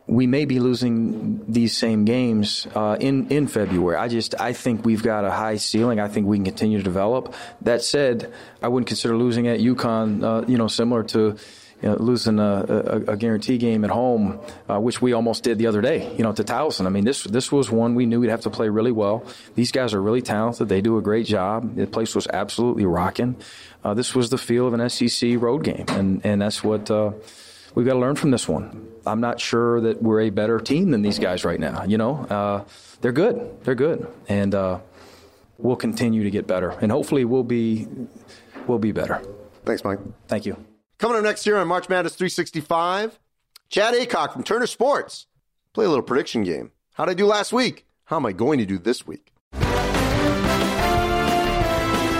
we 0.06 0.26
may 0.26 0.44
be 0.44 0.60
losing 0.60 1.40
these 1.50 1.76
same 1.76 2.04
games 2.04 2.66
uh, 2.74 2.96
in 3.00 3.28
in 3.28 3.46
February. 3.46 3.96
I 3.96 4.08
just 4.08 4.38
I 4.38 4.52
think 4.52 4.84
we've 4.84 5.02
got 5.02 5.24
a 5.24 5.30
high 5.30 5.56
ceiling. 5.56 5.98
I 5.98 6.08
think 6.08 6.26
we 6.26 6.36
can 6.36 6.44
continue 6.44 6.78
to 6.78 6.84
develop. 6.84 7.34
That 7.62 7.82
said, 7.82 8.32
I 8.62 8.68
wouldn't 8.68 8.86
consider 8.86 9.16
losing 9.16 9.48
at 9.48 9.60
UConn. 9.60 10.22
Uh, 10.22 10.44
you 10.46 10.58
know, 10.58 10.68
similar 10.68 11.02
to. 11.04 11.36
You 11.82 11.90
know, 11.90 11.96
losing 11.96 12.38
a, 12.38 12.64
a, 12.66 13.12
a, 13.12 13.16
guarantee 13.16 13.58
game 13.58 13.84
at 13.84 13.90
home, 13.90 14.40
uh, 14.70 14.80
which 14.80 15.02
we 15.02 15.12
almost 15.12 15.42
did 15.42 15.58
the 15.58 15.66
other 15.66 15.82
day, 15.82 16.14
you 16.16 16.22
know, 16.22 16.32
to 16.32 16.42
Towson. 16.42 16.86
I 16.86 16.88
mean, 16.88 17.04
this 17.04 17.24
this 17.24 17.52
was 17.52 17.70
one 17.70 17.94
we 17.94 18.06
knew 18.06 18.20
we'd 18.20 18.30
have 18.30 18.42
to 18.42 18.48
play 18.48 18.70
really 18.70 18.92
well. 18.92 19.26
These 19.54 19.70
guys 19.70 19.92
are 19.92 20.00
really 20.00 20.22
talented. 20.22 20.70
They 20.70 20.80
do 20.80 20.96
a 20.96 21.02
great 21.02 21.26
job. 21.26 21.74
The 21.74 21.86
place 21.86 22.14
was 22.14 22.26
absolutely 22.28 22.86
rocking. 22.86 23.36
Uh, 23.82 23.92
this 23.92 24.14
was 24.14 24.30
the 24.30 24.38
feel 24.38 24.66
of 24.66 24.72
an 24.72 24.88
SEC 24.88 25.38
road 25.38 25.64
game, 25.64 25.84
and 25.88 26.24
and 26.24 26.40
that's 26.40 26.64
what 26.64 26.90
uh, 26.90 27.10
we've 27.74 27.86
got 27.86 27.94
to 27.94 27.98
learn 27.98 28.16
from 28.16 28.30
this 28.30 28.48
one. 28.48 28.88
I'm 29.06 29.20
not 29.20 29.40
sure 29.40 29.80
that 29.82 30.02
we're 30.02 30.22
a 30.22 30.30
better 30.30 30.58
team 30.58 30.90
than 30.90 31.02
these 31.02 31.18
guys 31.18 31.44
right 31.44 31.60
now. 31.60 31.84
You 31.84 31.98
know, 31.98 32.24
uh, 32.30 32.64
they're 33.00 33.12
good. 33.12 33.62
They're 33.64 33.74
good, 33.74 34.06
and 34.28 34.54
uh, 34.54 34.78
we'll 35.58 35.76
continue 35.76 36.24
to 36.24 36.30
get 36.30 36.46
better, 36.46 36.70
and 36.70 36.90
hopefully 36.90 37.24
we'll 37.24 37.44
be 37.44 37.86
we'll 38.66 38.78
be 38.78 38.92
better. 38.92 39.22
Thanks, 39.64 39.84
Mike. 39.84 39.98
Thank 40.28 40.46
you. 40.46 40.56
Coming 40.98 41.18
up 41.18 41.24
next 41.24 41.44
year 41.46 41.56
on 41.56 41.68
March 41.68 41.88
Madness 41.88 42.14
365, 42.14 43.18
Chad 43.68 43.94
Acock 43.94 44.32
from 44.32 44.44
Turner 44.44 44.66
Sports. 44.66 45.26
Play 45.72 45.84
a 45.84 45.88
little 45.88 46.04
prediction 46.04 46.44
game. 46.44 46.70
How'd 46.94 47.10
I 47.10 47.14
do 47.14 47.26
last 47.26 47.52
week? 47.52 47.84
How 48.04 48.16
am 48.16 48.26
I 48.26 48.32
going 48.32 48.58
to 48.60 48.66
do 48.66 48.78
this 48.78 49.06
week? 49.06 49.32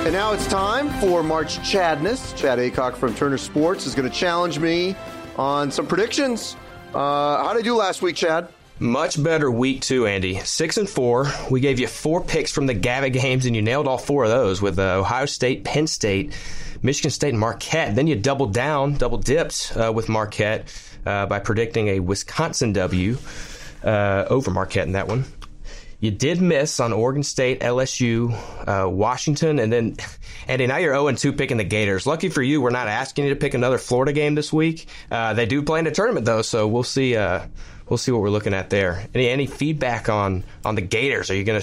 And 0.05 0.13
now 0.13 0.33
it's 0.33 0.47
time 0.49 0.91
for 1.01 1.23
March 1.23 1.59
Chadness. 1.63 2.35
Chad 2.37 2.59
Acock 2.59 2.97
from 2.97 3.15
Turner 3.15 3.39
Sports 3.39 3.87
is 3.87 3.95
going 3.95 4.11
to 4.11 4.15
challenge 4.15 4.59
me 4.59 4.95
on 5.37 5.71
some 5.71 5.87
predictions. 5.87 6.57
Uh, 6.95 7.45
how 7.45 7.53
did 7.53 7.61
I 7.61 7.63
do 7.63 7.77
last 7.77 8.03
week, 8.03 8.17
Chad? 8.17 8.49
Much 8.81 9.23
better 9.23 9.51
week 9.51 9.83
two, 9.83 10.07
Andy. 10.07 10.41
Six 10.41 10.79
and 10.79 10.89
four. 10.89 11.27
We 11.51 11.61
gave 11.61 11.79
you 11.79 11.87
four 11.87 12.23
picks 12.23 12.51
from 12.51 12.67
the 12.67 12.75
Gavitt 12.75 13.13
games, 13.13 13.47
and 13.47 13.55
you 13.55 13.63
nailed 13.63 13.87
all 13.87 13.99
four 13.99 14.25
of 14.25 14.31
those 14.31 14.61
with 14.61 14.79
uh, 14.79 14.99
Ohio 14.99 15.27
State, 15.27 15.65
Penn 15.65 15.87
State, 15.87 16.37
Michigan 16.83 17.11
State, 17.11 17.31
and 17.31 17.39
Marquette. 17.39 17.95
Then 17.95 18.09
you 18.09 18.17
doubled 18.17 18.53
down, 18.53 18.95
double 18.95 19.19
dipped 19.19 19.73
uh, 19.77 19.93
with 19.93 20.09
Marquette 20.09 20.73
uh, 21.07 21.27
by 21.27 21.39
predicting 21.39 21.89
a 21.89 22.01
Wisconsin 22.01 22.73
W 22.73 23.17
uh, 23.85 24.27
over 24.29 24.51
Marquette 24.51 24.87
in 24.87 24.93
that 24.93 25.07
one. 25.07 25.25
You 26.05 26.11
did 26.11 26.39
miss 26.43 26.81
on 26.81 26.93
Oregon 26.93 27.23
State, 27.23 27.61
LSU, 27.61 28.31
uh, 28.69 28.87
Washington, 28.87 29.59
and 29.59 29.73
then, 29.73 29.97
Andy, 30.49 30.67
now 30.67 30.77
you're 30.77 30.93
0 30.93 31.11
2 31.11 31.33
picking 31.33 31.57
the 31.57 31.65
Gators. 31.65 32.07
Lucky 32.07 32.29
for 32.29 32.43
you, 32.43 32.61
we're 32.61 32.69
not 32.69 32.89
asking 32.89 33.25
you 33.25 33.31
to 33.31 33.41
pick 33.41 33.55
another 33.55 33.79
Florida 33.79 34.13
game 34.13 34.35
this 34.35 34.53
week. 34.53 34.87
Uh, 35.11 35.33
they 35.33 35.47
do 35.47 35.63
play 35.63 35.79
in 35.79 35.87
a 35.87 35.91
tournament, 35.91 36.27
though, 36.27 36.43
so 36.43 36.69
we'll 36.69 36.83
see. 36.83 37.17
Uh, 37.17 37.47
we'll 37.89 37.97
see 37.97 38.13
what 38.13 38.21
we're 38.21 38.29
looking 38.29 38.53
at 38.53 38.69
there. 38.69 39.09
Any 39.15 39.31
any 39.31 39.47
feedback 39.47 40.11
on 40.11 40.45
on 40.63 40.75
the 40.75 40.83
Gators? 40.83 41.31
Are 41.31 41.37
you 41.37 41.45
gonna 41.45 41.63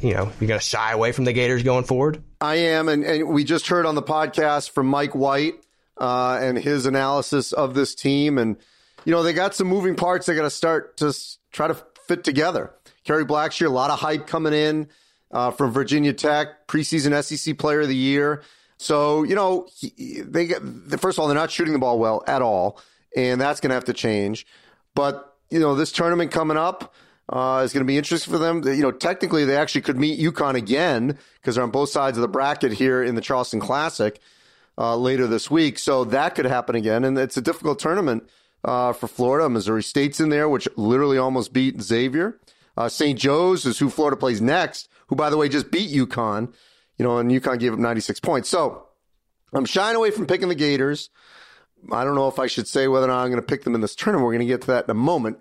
you 0.00 0.14
know 0.14 0.30
you 0.40 0.46
gonna 0.46 0.60
shy 0.60 0.92
away 0.92 1.10
from 1.10 1.24
the 1.24 1.32
Gators 1.32 1.64
going 1.64 1.82
forward? 1.82 2.22
I 2.40 2.58
am, 2.58 2.88
and, 2.88 3.02
and 3.02 3.28
we 3.28 3.42
just 3.42 3.66
heard 3.66 3.86
on 3.86 3.96
the 3.96 4.04
podcast 4.04 4.70
from 4.70 4.86
Mike 4.86 5.16
White 5.16 5.54
uh, 5.98 6.38
and 6.40 6.56
his 6.56 6.86
analysis 6.86 7.52
of 7.52 7.74
this 7.74 7.96
team, 7.96 8.38
and 8.38 8.56
you 9.04 9.10
know 9.10 9.24
they 9.24 9.32
got 9.32 9.56
some 9.56 9.66
moving 9.66 9.96
parts. 9.96 10.26
They 10.26 10.36
got 10.36 10.42
to 10.42 10.50
start 10.50 10.96
to 10.98 11.12
try 11.50 11.66
to 11.66 11.74
fit 12.06 12.22
together. 12.22 12.72
Kerry 13.10 13.24
Blackshear, 13.24 13.66
a 13.66 13.70
lot 13.70 13.90
of 13.90 13.98
hype 13.98 14.28
coming 14.28 14.52
in 14.52 14.86
uh, 15.32 15.50
from 15.50 15.72
Virginia 15.72 16.12
Tech, 16.12 16.68
preseason 16.68 17.20
SEC 17.24 17.58
Player 17.58 17.80
of 17.80 17.88
the 17.88 17.96
Year. 17.96 18.44
So 18.76 19.24
you 19.24 19.34
know 19.34 19.66
he, 19.74 20.20
they 20.20 20.46
get 20.46 20.62
first 21.00 21.18
of 21.18 21.18
all 21.18 21.26
they're 21.26 21.34
not 21.34 21.50
shooting 21.50 21.72
the 21.72 21.80
ball 21.80 21.98
well 21.98 22.22
at 22.28 22.40
all, 22.40 22.80
and 23.16 23.40
that's 23.40 23.58
going 23.58 23.70
to 23.70 23.74
have 23.74 23.86
to 23.86 23.92
change. 23.92 24.46
But 24.94 25.36
you 25.50 25.58
know 25.58 25.74
this 25.74 25.90
tournament 25.90 26.30
coming 26.30 26.56
up. 26.56 26.94
Uh, 27.28 27.62
is 27.64 27.72
going 27.72 27.84
to 27.84 27.86
be 27.86 27.96
interesting 27.96 28.32
for 28.32 28.38
them. 28.38 28.62
You 28.64 28.82
know, 28.82 28.90
technically, 28.90 29.44
they 29.44 29.56
actually 29.56 29.82
could 29.82 29.96
meet 29.96 30.18
UConn 30.18 30.54
again 30.54 31.16
because 31.40 31.54
they're 31.54 31.62
on 31.62 31.70
both 31.70 31.88
sides 31.88 32.18
of 32.18 32.22
the 32.22 32.28
bracket 32.28 32.72
here 32.72 33.04
in 33.04 33.14
the 33.14 33.20
Charleston 33.20 33.60
Classic 33.60 34.20
uh, 34.76 34.96
later 34.96 35.28
this 35.28 35.48
week. 35.48 35.78
So 35.78 36.02
that 36.06 36.34
could 36.34 36.44
happen 36.44 36.74
again. 36.74 37.04
And 37.04 37.16
it's 37.16 37.36
a 37.36 37.40
difficult 37.40 37.78
tournament 37.78 38.28
uh, 38.64 38.92
for 38.92 39.06
Florida. 39.06 39.48
Missouri 39.48 39.84
State's 39.84 40.18
in 40.18 40.30
there, 40.30 40.48
which 40.48 40.66
literally 40.76 41.18
almost 41.18 41.52
beat 41.52 41.80
Xavier. 41.80 42.36
Uh, 42.80 42.88
St. 42.88 43.18
Joe's 43.18 43.66
is 43.66 43.78
who 43.78 43.90
Florida 43.90 44.16
plays 44.16 44.40
next, 44.40 44.88
who, 45.08 45.14
by 45.14 45.28
the 45.28 45.36
way, 45.36 45.50
just 45.50 45.70
beat 45.70 45.90
UConn, 45.90 46.50
you 46.96 47.04
know, 47.04 47.18
and 47.18 47.30
UConn 47.30 47.58
gave 47.58 47.74
up 47.74 47.78
96 47.78 48.20
points. 48.20 48.48
So 48.48 48.86
I'm 49.52 49.66
shying 49.66 49.96
away 49.96 50.10
from 50.10 50.26
picking 50.26 50.48
the 50.48 50.54
Gators. 50.54 51.10
I 51.92 52.04
don't 52.04 52.14
know 52.14 52.28
if 52.28 52.38
I 52.38 52.46
should 52.46 52.66
say 52.66 52.88
whether 52.88 53.04
or 53.04 53.08
not 53.08 53.22
I'm 53.22 53.30
going 53.30 53.42
to 53.42 53.46
pick 53.46 53.64
them 53.64 53.74
in 53.74 53.82
this 53.82 53.94
tournament. 53.94 54.24
We're 54.24 54.32
going 54.32 54.46
to 54.46 54.50
get 54.50 54.62
to 54.62 54.66
that 54.68 54.86
in 54.86 54.90
a 54.92 54.94
moment. 54.94 55.40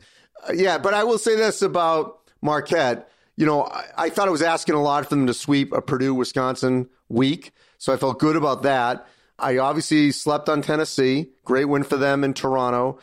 Uh, 0.49 0.51
yeah, 0.53 0.79
but 0.79 0.93
I 0.93 1.05
will 1.05 1.17
say 1.17 1.37
this 1.37 1.61
about 1.61 2.19
Marquette. 2.41 3.09
You 3.37 3.45
know, 3.45 3.63
I, 3.63 3.85
I 3.97 4.09
thought 4.09 4.27
I 4.27 4.31
was 4.31 4.41
asking 4.41 4.75
a 4.75 4.81
lot 4.81 5.05
for 5.05 5.15
them 5.15 5.27
to 5.27 5.33
sweep 5.33 5.71
a 5.71 5.81
Purdue 5.81 6.13
Wisconsin 6.13 6.89
week. 7.07 7.53
So 7.77 7.93
I 7.93 7.95
felt 7.95 8.19
good 8.19 8.35
about 8.35 8.63
that. 8.63 9.07
I 9.37 9.59
obviously 9.59 10.11
slept 10.11 10.49
on 10.49 10.61
Tennessee. 10.61 11.29
Great 11.45 11.69
win 11.69 11.83
for 11.83 11.95
them 11.95 12.25
in 12.25 12.33
Toronto. 12.33 12.99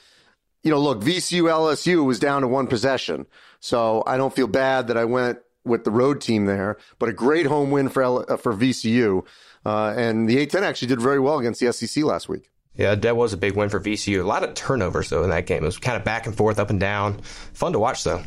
You 0.63 0.73
know, 0.73 0.79
look, 0.79 1.01
VCU 1.01 1.45
LSU 1.45 2.05
was 2.05 2.19
down 2.19 2.43
to 2.43 2.49
one 2.49 2.67
possession. 2.67 3.25
So 3.67 4.05
I 4.07 4.17
don't 4.17 4.33
feel 4.33 4.47
bad 4.47 4.87
that 4.87 4.97
I 4.97 5.05
went 5.05 5.41
with 5.65 5.83
the 5.83 5.91
road 5.91 6.21
team 6.21 6.45
there, 6.45 6.77
but 7.01 7.09
a 7.09 7.13
great 7.13 7.47
home 7.47 7.73
win 7.73 7.89
for 7.89 8.05
L- 8.05 8.25
uh, 8.29 8.37
for 8.37 8.55
VCU. 8.55 9.27
Uh, 9.65 9.93
and 9.97 10.29
the 10.29 10.47
A10 10.47 10.63
actually 10.63 10.87
did 10.87 11.01
very 11.01 11.19
well 11.19 11.41
against 11.41 11.59
the 11.59 11.73
SEC 11.73 12.05
last 12.05 12.29
week. 12.29 12.49
Yeah, 12.77 12.95
that 12.95 13.17
was 13.17 13.33
a 13.33 13.37
big 13.37 13.57
win 13.57 13.69
for 13.69 13.81
VCU. 13.81 14.23
A 14.23 14.27
lot 14.27 14.45
of 14.45 14.55
turnovers 14.55 15.11
though 15.11 15.25
in 15.25 15.31
that 15.31 15.47
game. 15.47 15.65
It 15.65 15.67
was 15.67 15.79
kind 15.79 15.97
of 15.97 16.05
back 16.05 16.29
and 16.29 16.37
forth, 16.37 16.61
up 16.61 16.71
and 16.71 16.79
down. 16.79 17.21
Fun 17.55 17.73
to 17.73 17.81
watch 17.81 18.05
though. 18.05 18.23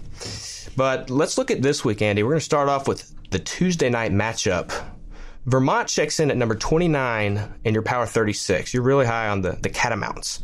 But 0.75 1.09
let's 1.09 1.37
look 1.37 1.51
at 1.51 1.61
this 1.61 1.85
week, 1.85 2.01
Andy. 2.01 2.21
We're 2.21 2.31
going 2.31 2.39
to 2.39 2.45
start 2.45 2.67
off 2.67 2.85
with 2.85 3.09
the 3.29 3.39
Tuesday 3.39 3.89
night 3.89 4.11
matchup. 4.11 4.73
Vermont 5.45 5.87
checks 5.87 6.19
in 6.19 6.31
at 6.31 6.35
number 6.35 6.55
29 6.55 7.53
in 7.63 7.73
your 7.73 7.83
power 7.83 8.05
36. 8.05 8.73
You're 8.73 8.83
really 8.83 9.05
high 9.05 9.29
on 9.29 9.41
the, 9.41 9.51
the 9.61 9.69
Catamounts. 9.69 10.41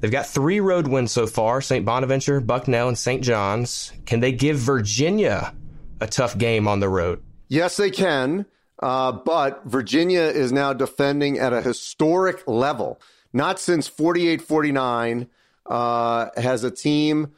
They've 0.00 0.10
got 0.10 0.26
three 0.26 0.60
road 0.60 0.88
wins 0.88 1.12
so 1.12 1.26
far 1.26 1.60
St. 1.60 1.84
Bonaventure, 1.84 2.40
Bucknell, 2.40 2.88
and 2.88 2.98
St. 2.98 3.22
John's. 3.22 3.92
Can 4.06 4.20
they 4.20 4.32
give 4.32 4.56
Virginia 4.58 5.54
a 6.00 6.06
tough 6.06 6.36
game 6.36 6.66
on 6.66 6.80
the 6.80 6.88
road? 6.88 7.22
Yes, 7.48 7.76
they 7.76 7.90
can. 7.90 8.46
Uh, 8.78 9.12
but 9.12 9.62
Virginia 9.66 10.22
is 10.22 10.52
now 10.52 10.72
defending 10.72 11.38
at 11.38 11.52
a 11.52 11.60
historic 11.60 12.42
level. 12.46 13.00
Not 13.32 13.60
since 13.60 13.86
48 13.86 14.40
49 14.40 15.28
uh, 15.66 16.28
has 16.36 16.64
a 16.64 16.70
team 16.70 17.32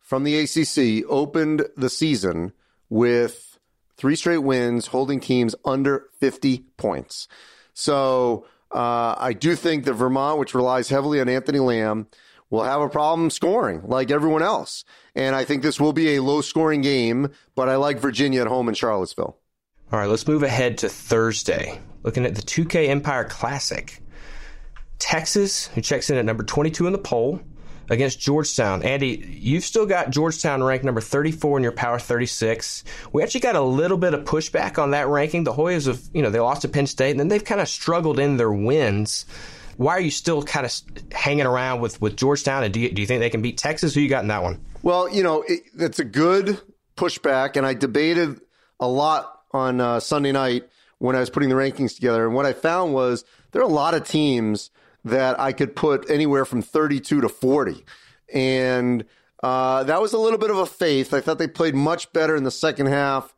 from 0.00 0.24
the 0.24 0.38
ACC 0.40 1.04
opened 1.08 1.66
the 1.76 1.88
season 1.88 2.52
with 2.90 3.58
three 3.96 4.16
straight 4.16 4.38
wins, 4.38 4.88
holding 4.88 5.20
teams 5.20 5.54
under 5.64 6.06
50 6.18 6.64
points. 6.76 7.28
So 7.74 8.46
uh, 8.70 9.14
I 9.18 9.32
do 9.32 9.56
think 9.56 9.84
that 9.84 9.94
Vermont, 9.94 10.38
which 10.38 10.54
relies 10.54 10.88
heavily 10.88 11.20
on 11.20 11.28
Anthony 11.28 11.58
Lamb, 11.58 12.06
will 12.50 12.64
have 12.64 12.80
a 12.80 12.88
problem 12.88 13.30
scoring 13.30 13.82
like 13.84 14.10
everyone 14.10 14.42
else. 14.42 14.84
And 15.14 15.34
I 15.34 15.44
think 15.44 15.62
this 15.62 15.80
will 15.80 15.92
be 15.92 16.16
a 16.16 16.22
low 16.22 16.40
scoring 16.40 16.80
game, 16.80 17.30
but 17.54 17.68
I 17.68 17.76
like 17.76 17.98
Virginia 17.98 18.40
at 18.42 18.46
home 18.46 18.68
in 18.68 18.74
Charlottesville. 18.74 19.36
All 19.90 19.98
right, 19.98 20.08
let's 20.08 20.28
move 20.28 20.42
ahead 20.42 20.78
to 20.78 20.88
Thursday. 20.88 21.80
Looking 22.02 22.26
at 22.26 22.34
the 22.34 22.42
2K 22.42 22.88
Empire 22.88 23.24
Classic. 23.24 24.02
Texas, 24.98 25.68
who 25.68 25.80
checks 25.80 26.10
in 26.10 26.16
at 26.16 26.24
number 26.24 26.42
22 26.42 26.86
in 26.86 26.92
the 26.92 26.98
poll, 26.98 27.40
against 27.90 28.20
Georgetown. 28.20 28.82
Andy, 28.82 29.38
you've 29.40 29.64
still 29.64 29.86
got 29.86 30.10
Georgetown 30.10 30.62
ranked 30.62 30.84
number 30.84 31.00
34 31.00 31.58
in 31.58 31.62
your 31.62 31.72
power 31.72 31.98
36. 31.98 32.84
We 33.12 33.22
actually 33.22 33.40
got 33.40 33.56
a 33.56 33.60
little 33.60 33.96
bit 33.96 34.14
of 34.14 34.24
pushback 34.24 34.78
on 34.78 34.90
that 34.92 35.08
ranking. 35.08 35.44
The 35.44 35.52
Hoyas 35.52 35.86
have, 35.86 36.00
you 36.12 36.22
know, 36.22 36.30
they 36.30 36.40
lost 36.40 36.62
to 36.62 36.68
Penn 36.68 36.86
State 36.86 37.12
and 37.12 37.20
then 37.20 37.28
they've 37.28 37.44
kind 37.44 37.60
of 37.60 37.68
struggled 37.68 38.18
in 38.18 38.36
their 38.36 38.52
wins. 38.52 39.26
Why 39.76 39.92
are 39.92 40.00
you 40.00 40.10
still 40.10 40.42
kind 40.42 40.66
of 40.66 40.72
hanging 41.12 41.46
around 41.46 41.80
with, 41.80 42.00
with 42.00 42.16
Georgetown? 42.16 42.64
And 42.64 42.74
do 42.74 42.80
you, 42.80 42.90
do 42.90 43.00
you 43.00 43.06
think 43.06 43.20
they 43.20 43.30
can 43.30 43.42
beat 43.42 43.58
Texas? 43.58 43.94
Who 43.94 44.00
you 44.00 44.08
got 44.08 44.22
in 44.22 44.28
that 44.28 44.42
one? 44.42 44.60
Well, 44.82 45.08
you 45.08 45.22
know, 45.22 45.44
it, 45.46 45.60
it's 45.78 45.98
a 45.98 46.04
good 46.04 46.60
pushback. 46.96 47.56
And 47.56 47.64
I 47.64 47.74
debated 47.74 48.40
a 48.80 48.88
lot 48.88 49.42
on 49.52 49.80
uh, 49.80 50.00
Sunday 50.00 50.32
night 50.32 50.68
when 50.98 51.16
I 51.16 51.20
was 51.20 51.30
putting 51.30 51.48
the 51.48 51.54
rankings 51.54 51.94
together. 51.94 52.26
And 52.26 52.34
what 52.34 52.44
I 52.44 52.52
found 52.52 52.92
was 52.92 53.24
there 53.52 53.62
are 53.62 53.64
a 53.64 53.68
lot 53.68 53.94
of 53.94 54.06
teams 54.06 54.70
that 55.08 55.38
I 55.40 55.52
could 55.52 55.76
put 55.76 56.10
anywhere 56.10 56.44
from 56.44 56.62
32 56.62 57.20
to 57.20 57.28
40. 57.28 57.84
And 58.32 59.04
uh, 59.42 59.84
that 59.84 60.00
was 60.00 60.12
a 60.12 60.18
little 60.18 60.38
bit 60.38 60.50
of 60.50 60.58
a 60.58 60.66
faith. 60.66 61.14
I 61.14 61.20
thought 61.20 61.38
they 61.38 61.48
played 61.48 61.74
much 61.74 62.12
better 62.12 62.36
in 62.36 62.44
the 62.44 62.50
second 62.50 62.86
half 62.86 63.34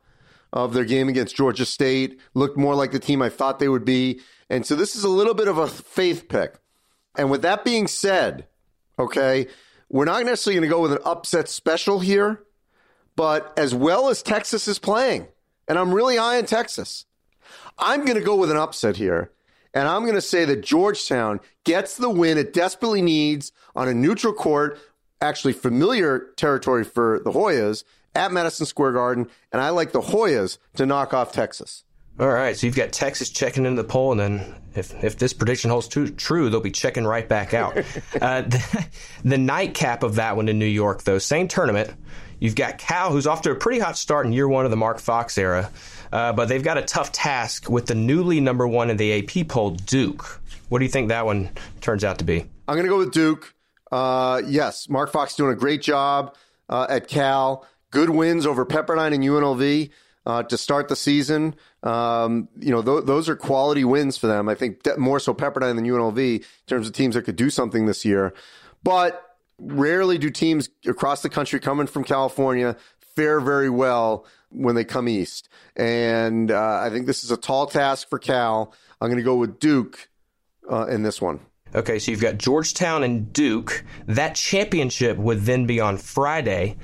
of 0.53 0.75
their 0.75 0.85
game 0.85 1.09
against 1.09 1.37
Georgia 1.37 1.65
State, 1.65 2.21
looked 2.35 2.57
more 2.57 2.75
like 2.75 2.93
the 2.93 2.99
team 2.99 3.23
I 3.23 3.29
thought 3.29 3.59
they 3.59 3.69
would 3.69 3.85
be. 3.85 4.21
And 4.49 4.67
so 4.67 4.75
this 4.75 4.97
is 4.97 5.05
a 5.05 5.09
little 5.09 5.35
bit 5.35 5.49
of 5.49 5.59
a 5.59 5.69
faith 5.69 6.29
pick. 6.29 6.57
And 7.17 7.31
with 7.31 7.43
that 7.43 7.65
being 7.65 7.87
said, 7.87 8.47
okay, 8.99 9.47
we're 9.89 10.05
not 10.05 10.25
necessarily 10.25 10.61
going 10.61 10.69
to 10.69 10.75
go 10.75 10.83
with 10.83 10.93
an 10.93 10.99
upset 11.05 11.49
special 11.49 12.01
here, 12.01 12.43
but 13.17 13.53
as 13.59 13.75
well 13.75 14.09
as 14.09 14.23
Texas 14.23 14.69
is 14.69 14.79
playing, 14.79 15.29
and 15.69 15.79
I'm 15.79 15.93
really 15.93 16.17
high 16.17 16.39
in 16.39 16.47
Texas, 16.47 17.05
I'm 17.79 18.05
going 18.05 18.17
to 18.17 18.25
go 18.25 18.37
with 18.37 18.51
an 18.51 18.57
upset 18.57 18.97
here 18.97 19.31
and 19.75 19.89
I'm 19.89 20.03
going 20.03 20.15
to 20.15 20.21
say 20.21 20.45
that 20.45 20.63
Georgetown 20.63 21.41
gets 21.65 21.97
the 21.97 22.11
win 22.11 22.39
it 22.39 22.53
desperately 22.53 23.03
needs 23.03 23.53
on 23.75 23.89
a 23.89 23.95
neutral 23.95 24.33
court, 24.33 24.79
actually 25.21 25.53
familiar 25.53 26.31
territory 26.37 26.85
for 26.85 27.21
the 27.25 27.33
Hoyas 27.33 27.85
at 28.15 28.33
Madison 28.33 28.67
Square 28.67 28.93
Garden. 28.93 29.29
And 29.53 29.63
I 29.63 29.71
like 29.71 29.93
the 29.93 30.01
Hoyas 30.01 30.59
to 30.75 30.87
knock 30.87 31.15
off 31.15 31.33
Texas. 31.33 31.85
All 32.19 32.29
right, 32.29 32.55
so 32.55 32.67
you've 32.67 32.77
got 32.77 32.93
Texas 32.93 33.31
checking 33.31 33.65
into 33.65 33.81
the 33.81 33.89
poll, 33.89 34.13
and 34.13 34.21
then 34.21 34.55
if, 34.75 34.93
if 35.03 35.17
this 35.17 35.33
prediction 35.33 35.71
holds 35.71 35.89
true, 35.89 36.11
true, 36.11 36.51
they'll 36.51 36.61
be 36.61 36.71
checking 36.71 37.07
right 37.07 37.27
back 37.27 37.55
out. 37.55 37.79
uh, 38.21 38.43
the, 38.43 38.87
the 39.25 39.39
nightcap 39.39 40.03
of 40.03 40.17
that 40.17 40.37
one 40.37 40.49
in 40.49 40.59
New 40.59 40.67
York, 40.67 41.05
though, 41.05 41.17
same 41.17 41.49
tournament. 41.49 41.95
You've 42.39 42.57
got 42.57 42.77
Cal, 42.77 43.11
who's 43.11 43.27
off 43.27 43.43
to 43.43 43.53
a 43.53 43.55
pretty 43.55 43.81
hot 43.81 43.97
start 43.97 44.27
in 44.27 44.33
year 44.33 44.49
one 44.49 44.67
of 44.67 44.71
the 44.71 44.77
Mark 44.77 44.99
Fox 44.99 45.39
era. 45.39 45.71
Uh, 46.13 46.33
but 46.33 46.49
they've 46.49 46.63
got 46.63 46.77
a 46.77 46.83
tough 46.83 47.13
task 47.13 47.71
with 47.71 47.87
the 47.87 47.95
newly 47.95 48.41
number 48.41 48.67
one 48.67 48.91
in 48.91 48.97
the 48.97 49.19
AP 49.21 49.49
poll, 49.49 49.71
Duke. 49.71 50.41
What 50.69 50.79
do 50.79 50.85
you 50.85 50.91
think 50.91 51.09
that 51.09 51.25
one 51.27 51.51
turns 51.81 52.05
out 52.05 52.19
to 52.19 52.25
be? 52.25 52.41
I'm 52.69 52.75
going 52.75 52.85
to 52.85 52.91
go 52.91 52.99
with 52.99 53.13
Duke. 53.13 53.55
Uh, 53.93 54.43
yes, 54.47 54.89
Mark 54.89 55.13
Fox 55.13 55.35
doing 55.35 55.53
a 55.53 55.57
great 55.57 55.83
job 55.83 56.35
uh, 56.69 56.87
at 56.89 57.09
Cal. 57.09 57.67
Good 57.91 58.11
wins 58.11 58.47
over 58.47 58.65
Pepperdine 58.65 59.15
and 59.15 59.25
UNLV. 59.25 59.91
uh, 60.27 60.43
to 60.45 60.59
start 60.59 60.89
the 60.89 60.97
season. 60.97 61.55
Um, 61.83 62.49
you 62.59 62.71
know, 62.71 62.83
th- 62.83 63.07
those 63.07 63.29
are 63.29 63.35
quality 63.37 63.85
wins 63.85 64.17
for 64.17 64.27
them. 64.27 64.49
I 64.49 64.55
think 64.55 64.87
more 64.99 65.19
so 65.19 65.33
Pepperdine 65.35 65.77
than 65.77 65.87
UNLV 65.87 66.19
in 66.37 66.45
terms 66.67 66.87
of 66.87 66.93
teams 66.93 67.15
that 67.15 67.23
could 67.23 67.37
do 67.37 67.51
something 67.51 67.87
this 67.87 68.05
year. 68.05 68.35
But 68.83 69.23
rarely 69.59 70.19
do 70.19 70.31
teams 70.31 70.69
across 70.87 71.23
the 71.23 71.31
country 71.31 71.59
coming 71.59 71.87
from 71.87 72.05
California 72.05 72.77
fare 73.17 73.41
very 73.41 73.71
well 73.71 74.27
when 74.51 74.75
they 74.75 74.85
come 74.85 75.09
east. 75.09 75.49
And 75.77 76.51
uh, 76.51 76.81
I 76.83 76.91
think 76.91 77.07
this 77.07 77.25
is 77.25 77.31
a 77.31 77.37
tall 77.37 77.67
task 77.67 78.09
for 78.09 78.19
Cal. 78.19 78.75
I'm 79.01 79.09
going 79.09 79.19
to 79.19 79.25
go 79.25 79.37
with 79.37 79.59
Duke 79.59 80.09
uh, 80.71 80.87
in 80.87 81.03
this 81.03 81.21
one. 81.21 81.41
Okay, 81.75 81.99
so 81.99 82.11
you've 82.11 82.21
got 82.21 82.39
Georgetown 82.39 83.05
and 83.05 83.33
Duke. 83.33 83.85
That 84.07 84.35
championship 84.35 85.17
would 85.17 85.43
then 85.43 85.67
be 85.67 85.81
on 85.81 85.99
Friday. 85.99 86.77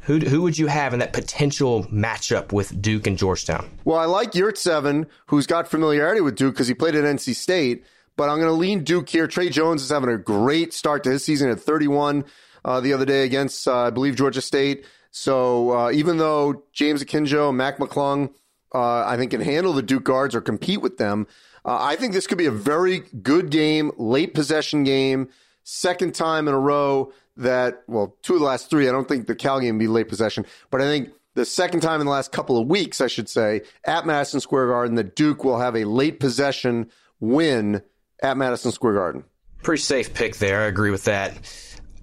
Who, 0.00 0.18
who 0.18 0.42
would 0.42 0.58
you 0.58 0.66
have 0.66 0.94
in 0.94 1.00
that 1.00 1.12
potential 1.12 1.84
matchup 1.84 2.50
with 2.50 2.80
Duke 2.80 3.06
and 3.06 3.16
Georgetown? 3.16 3.70
Well, 3.84 3.98
I 3.98 4.06
like 4.06 4.32
Yurtseven, 4.32 5.06
who's 5.26 5.46
got 5.46 5.68
familiarity 5.68 6.20
with 6.20 6.34
Duke 6.34 6.54
because 6.54 6.66
he 6.66 6.74
played 6.74 6.96
at 6.96 7.04
NC 7.04 7.36
State, 7.36 7.84
but 8.16 8.28
I'm 8.28 8.38
going 8.38 8.48
to 8.48 8.52
lean 8.52 8.82
Duke 8.82 9.08
here. 9.08 9.28
Tre 9.28 9.48
Jones 9.48 9.82
is 9.82 9.90
having 9.90 10.10
a 10.10 10.18
great 10.18 10.72
start 10.72 11.04
to 11.04 11.10
his 11.10 11.24
season 11.24 11.50
at 11.50 11.60
31 11.60 12.24
uh, 12.64 12.80
the 12.80 12.92
other 12.92 13.04
day 13.04 13.24
against, 13.24 13.68
uh, 13.68 13.76
I 13.76 13.90
believe, 13.90 14.16
Georgia 14.16 14.40
State. 14.40 14.86
So 15.12 15.70
uh, 15.70 15.90
even 15.92 16.16
though 16.16 16.64
James 16.72 17.04
Akinjo, 17.04 17.54
Mac 17.54 17.78
McClung, 17.78 18.32
uh, 18.74 19.04
I 19.06 19.16
think 19.16 19.30
can 19.30 19.42
handle 19.42 19.74
the 19.74 19.82
Duke 19.82 20.04
guards 20.04 20.34
or 20.34 20.40
compete 20.40 20.80
with 20.80 20.96
them, 20.96 21.26
uh, 21.64 21.78
I 21.80 21.96
think 21.96 22.14
this 22.14 22.26
could 22.26 22.38
be 22.38 22.46
a 22.46 22.50
very 22.50 23.00
good 23.22 23.50
game, 23.50 23.92
late 23.98 24.34
possession 24.34 24.84
game, 24.84 25.28
second 25.62 26.14
time 26.14 26.48
in 26.48 26.54
a 26.54 26.58
row 26.58 27.12
that, 27.36 27.82
well, 27.86 28.16
two 28.22 28.34
of 28.34 28.40
the 28.40 28.46
last 28.46 28.70
three. 28.70 28.88
I 28.88 28.92
don't 28.92 29.06
think 29.06 29.26
the 29.26 29.34
Cal 29.34 29.60
game 29.60 29.78
be 29.78 29.86
late 29.86 30.08
possession, 30.08 30.46
but 30.70 30.80
I 30.80 30.84
think 30.84 31.10
the 31.34 31.44
second 31.44 31.80
time 31.80 32.00
in 32.00 32.06
the 32.06 32.12
last 32.12 32.32
couple 32.32 32.58
of 32.58 32.66
weeks, 32.66 33.00
I 33.00 33.06
should 33.06 33.28
say, 33.28 33.62
at 33.84 34.06
Madison 34.06 34.40
Square 34.40 34.68
Garden, 34.68 34.96
the 34.96 35.04
Duke 35.04 35.44
will 35.44 35.58
have 35.58 35.76
a 35.76 35.84
late 35.84 36.20
possession 36.20 36.90
win 37.20 37.82
at 38.22 38.36
Madison 38.38 38.72
Square 38.72 38.94
Garden. 38.94 39.24
Pretty 39.62 39.82
safe 39.82 40.12
pick 40.14 40.36
there. 40.36 40.62
I 40.62 40.66
agree 40.66 40.90
with 40.90 41.04
that. 41.04 41.34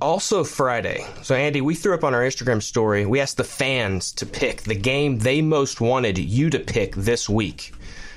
Also, 0.01 0.45
Friday. 0.45 1.05
So, 1.23 1.35
Andy, 1.35 1.59
we 1.59 1.75
threw 1.75 1.93
up 1.93 2.05
on 2.05 2.13
our 2.13 2.21
Instagram 2.21 2.61
story. 2.61 3.05
We 3.05 3.19
asked 3.19 3.35
the 3.35 3.43
fans 3.43 4.13
to 4.13 4.25
pick 4.25 4.61
the 4.61 4.75
game 4.75 5.19
they 5.19 5.41
most 5.41 5.81
wanted 5.81 6.17
you 6.17 6.49
to 6.51 6.59
pick 6.59 6.95
this 6.95 7.27
week. 7.27 7.73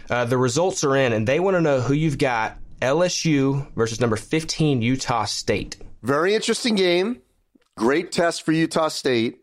Uh, 0.09 0.25
the 0.25 0.39
results 0.39 0.85
are 0.85 0.95
in, 0.95 1.13
and 1.13 1.27
they 1.27 1.41
want 1.41 1.57
to 1.57 1.61
know 1.61 1.81
who 1.81 1.95
you've 1.95 2.19
got 2.19 2.57
LSU 2.81 3.73
versus 3.75 4.01
number 4.01 4.17
15 4.17 4.81
Utah 4.81 5.25
State. 5.25 5.77
Very 6.03 6.35
interesting 6.35 6.77
game. 6.77 7.21
Great 7.77 8.13
test 8.13 8.43
for 8.43 8.53
Utah 8.53 8.89
State. 8.89 9.41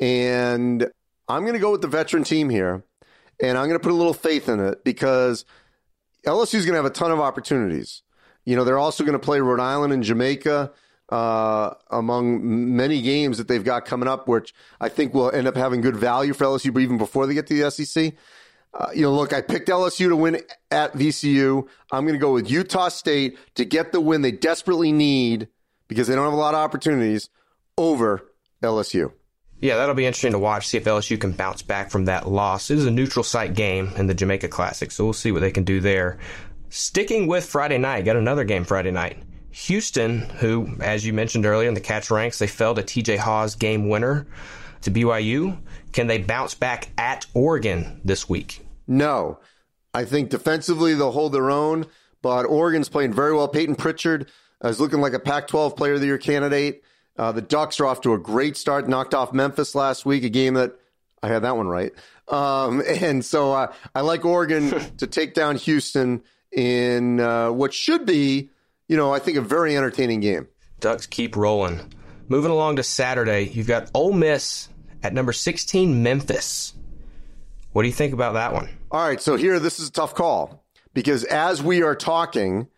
And 0.00 0.88
I'm 1.28 1.42
going 1.42 1.54
to 1.54 1.58
go 1.58 1.72
with 1.72 1.82
the 1.82 1.88
veteran 1.88 2.24
team 2.24 2.48
here. 2.48 2.84
And 3.40 3.58
I'm 3.58 3.68
going 3.68 3.78
to 3.78 3.82
put 3.82 3.92
a 3.92 3.96
little 3.96 4.14
faith 4.14 4.48
in 4.48 4.60
it 4.60 4.82
because 4.82 5.44
LSU 6.26 6.54
is 6.54 6.64
going 6.64 6.72
to 6.72 6.82
have 6.82 6.86
a 6.86 6.90
ton 6.90 7.10
of 7.10 7.20
opportunities. 7.20 8.02
You 8.46 8.56
know, 8.56 8.64
they're 8.64 8.78
also 8.78 9.04
going 9.04 9.18
to 9.18 9.18
play 9.18 9.40
Rhode 9.40 9.60
Island 9.60 9.92
and 9.92 10.02
Jamaica 10.02 10.72
uh, 11.08 11.74
among 11.90 12.76
many 12.76 13.00
games 13.00 13.38
that 13.38 13.48
they've 13.48 13.64
got 13.64 13.84
coming 13.84 14.08
up, 14.08 14.28
which 14.28 14.54
I 14.80 14.88
think 14.88 15.14
will 15.14 15.30
end 15.30 15.46
up 15.46 15.56
having 15.56 15.80
good 15.80 15.96
value 15.96 16.32
for 16.32 16.44
LSU, 16.44 16.78
even 16.80 16.98
before 16.98 17.26
they 17.26 17.34
get 17.34 17.46
to 17.48 17.60
the 17.62 17.70
SEC. 17.70 18.14
Uh, 18.74 18.88
you 18.94 19.02
know, 19.02 19.12
look, 19.12 19.32
I 19.32 19.40
picked 19.40 19.68
LSU 19.68 20.08
to 20.08 20.16
win 20.16 20.42
at 20.70 20.92
VCU. 20.92 21.66
I'm 21.92 22.04
going 22.04 22.14
to 22.14 22.20
go 22.20 22.32
with 22.32 22.50
Utah 22.50 22.88
State 22.88 23.38
to 23.54 23.64
get 23.64 23.92
the 23.92 24.00
win 24.00 24.22
they 24.22 24.32
desperately 24.32 24.92
need 24.92 25.48
because 25.88 26.08
they 26.08 26.14
don't 26.14 26.24
have 26.24 26.32
a 26.32 26.36
lot 26.36 26.54
of 26.54 26.60
opportunities 26.60 27.30
over 27.78 28.22
LSU. 28.62 29.12
Yeah, 29.60 29.76
that'll 29.76 29.94
be 29.94 30.04
interesting 30.04 30.32
to 30.32 30.38
watch, 30.38 30.66
see 30.66 30.76
if 30.76 30.84
LSU 30.84 31.18
can 31.18 31.32
bounce 31.32 31.62
back 31.62 31.90
from 31.90 32.04
that 32.04 32.28
loss. 32.28 32.70
It 32.70 32.76
is 32.76 32.84
a 32.84 32.90
neutral 32.90 33.22
site 33.22 33.54
game 33.54 33.90
in 33.96 34.06
the 34.06 34.14
Jamaica 34.14 34.48
Classic, 34.48 34.90
so 34.90 35.04
we'll 35.04 35.14
see 35.14 35.32
what 35.32 35.40
they 35.40 35.50
can 35.50 35.64
do 35.64 35.80
there. 35.80 36.18
Sticking 36.68 37.26
with 37.26 37.46
Friday 37.46 37.78
night, 37.78 38.04
got 38.04 38.16
another 38.16 38.44
game 38.44 38.64
Friday 38.64 38.90
night. 38.90 39.22
Houston, 39.56 40.20
who, 40.20 40.76
as 40.80 41.06
you 41.06 41.14
mentioned 41.14 41.46
earlier 41.46 41.66
in 41.66 41.72
the 41.72 41.80
Katz 41.80 42.10
Rankz, 42.10 42.36
they 42.36 42.46
fell 42.46 42.74
to 42.74 42.82
TJ 42.82 43.16
Haws 43.16 43.54
game 43.54 43.88
winner 43.88 44.26
to 44.82 44.90
BYU. 44.90 45.56
Can 45.92 46.08
they 46.08 46.18
bounce 46.18 46.54
back 46.54 46.90
at 46.98 47.24
Oregon 47.32 48.02
this 48.04 48.28
week? 48.28 48.66
No. 48.86 49.38
I 49.94 50.04
think 50.04 50.28
defensively 50.28 50.92
they'll 50.92 51.10
hold 51.10 51.32
their 51.32 51.50
own, 51.50 51.86
but 52.20 52.44
Oregon's 52.44 52.90
playing 52.90 53.14
very 53.14 53.34
well. 53.34 53.48
Payton 53.48 53.76
Pritchard 53.76 54.30
is 54.62 54.78
looking 54.78 55.00
like 55.00 55.14
a 55.14 55.18
Pac 55.18 55.48
12 55.48 55.74
player 55.74 55.94
of 55.94 56.00
the 56.00 56.06
year 56.06 56.18
candidate. 56.18 56.84
Uh, 57.18 57.32
the 57.32 57.40
Ducks 57.40 57.80
are 57.80 57.86
off 57.86 58.02
to 58.02 58.12
a 58.12 58.18
great 58.18 58.58
start, 58.58 58.90
knocked 58.90 59.14
off 59.14 59.32
Memphis 59.32 59.74
last 59.74 60.04
week, 60.04 60.22
a 60.22 60.28
game 60.28 60.52
that 60.54 60.78
I 61.22 61.28
had 61.28 61.44
that 61.44 61.56
one 61.56 61.66
right. 61.66 61.92
Um, 62.28 62.82
and 62.86 63.24
so 63.24 63.54
uh, 63.54 63.72
I 63.94 64.02
like 64.02 64.26
Oregon 64.26 64.68
to 64.98 65.06
take 65.06 65.32
down 65.32 65.56
Houston 65.56 66.22
in 66.52 67.20
uh, 67.20 67.50
what 67.50 67.72
should 67.72 68.04
be 68.04 68.50
you 68.88 68.96
know, 68.96 69.12
I 69.12 69.18
think 69.18 69.36
a 69.36 69.42
very 69.42 69.76
entertaining 69.76 70.20
game. 70.20 70.48
Ducks 70.80 71.06
keep 71.06 71.36
rolling. 71.36 71.92
Moving 72.28 72.50
along 72.50 72.76
to 72.76 72.82
Saturday, 72.82 73.44
you've 73.44 73.66
got 73.66 73.90
Ole 73.94 74.12
Miss 74.12 74.68
at 75.02 75.14
number 75.14 75.32
16, 75.32 76.02
Memphis. 76.02 76.74
What 77.72 77.82
do 77.82 77.88
you 77.88 77.94
think 77.94 78.12
about 78.12 78.34
that 78.34 78.52
one? 78.52 78.68
All 78.90 79.06
right, 79.06 79.20
so 79.20 79.36
here, 79.36 79.58
this 79.60 79.78
is 79.78 79.88
a 79.88 79.92
tough 79.92 80.14
call 80.14 80.64
because 80.94 81.24
as 81.24 81.62
we 81.62 81.82
are 81.82 81.94
talking, 81.94 82.68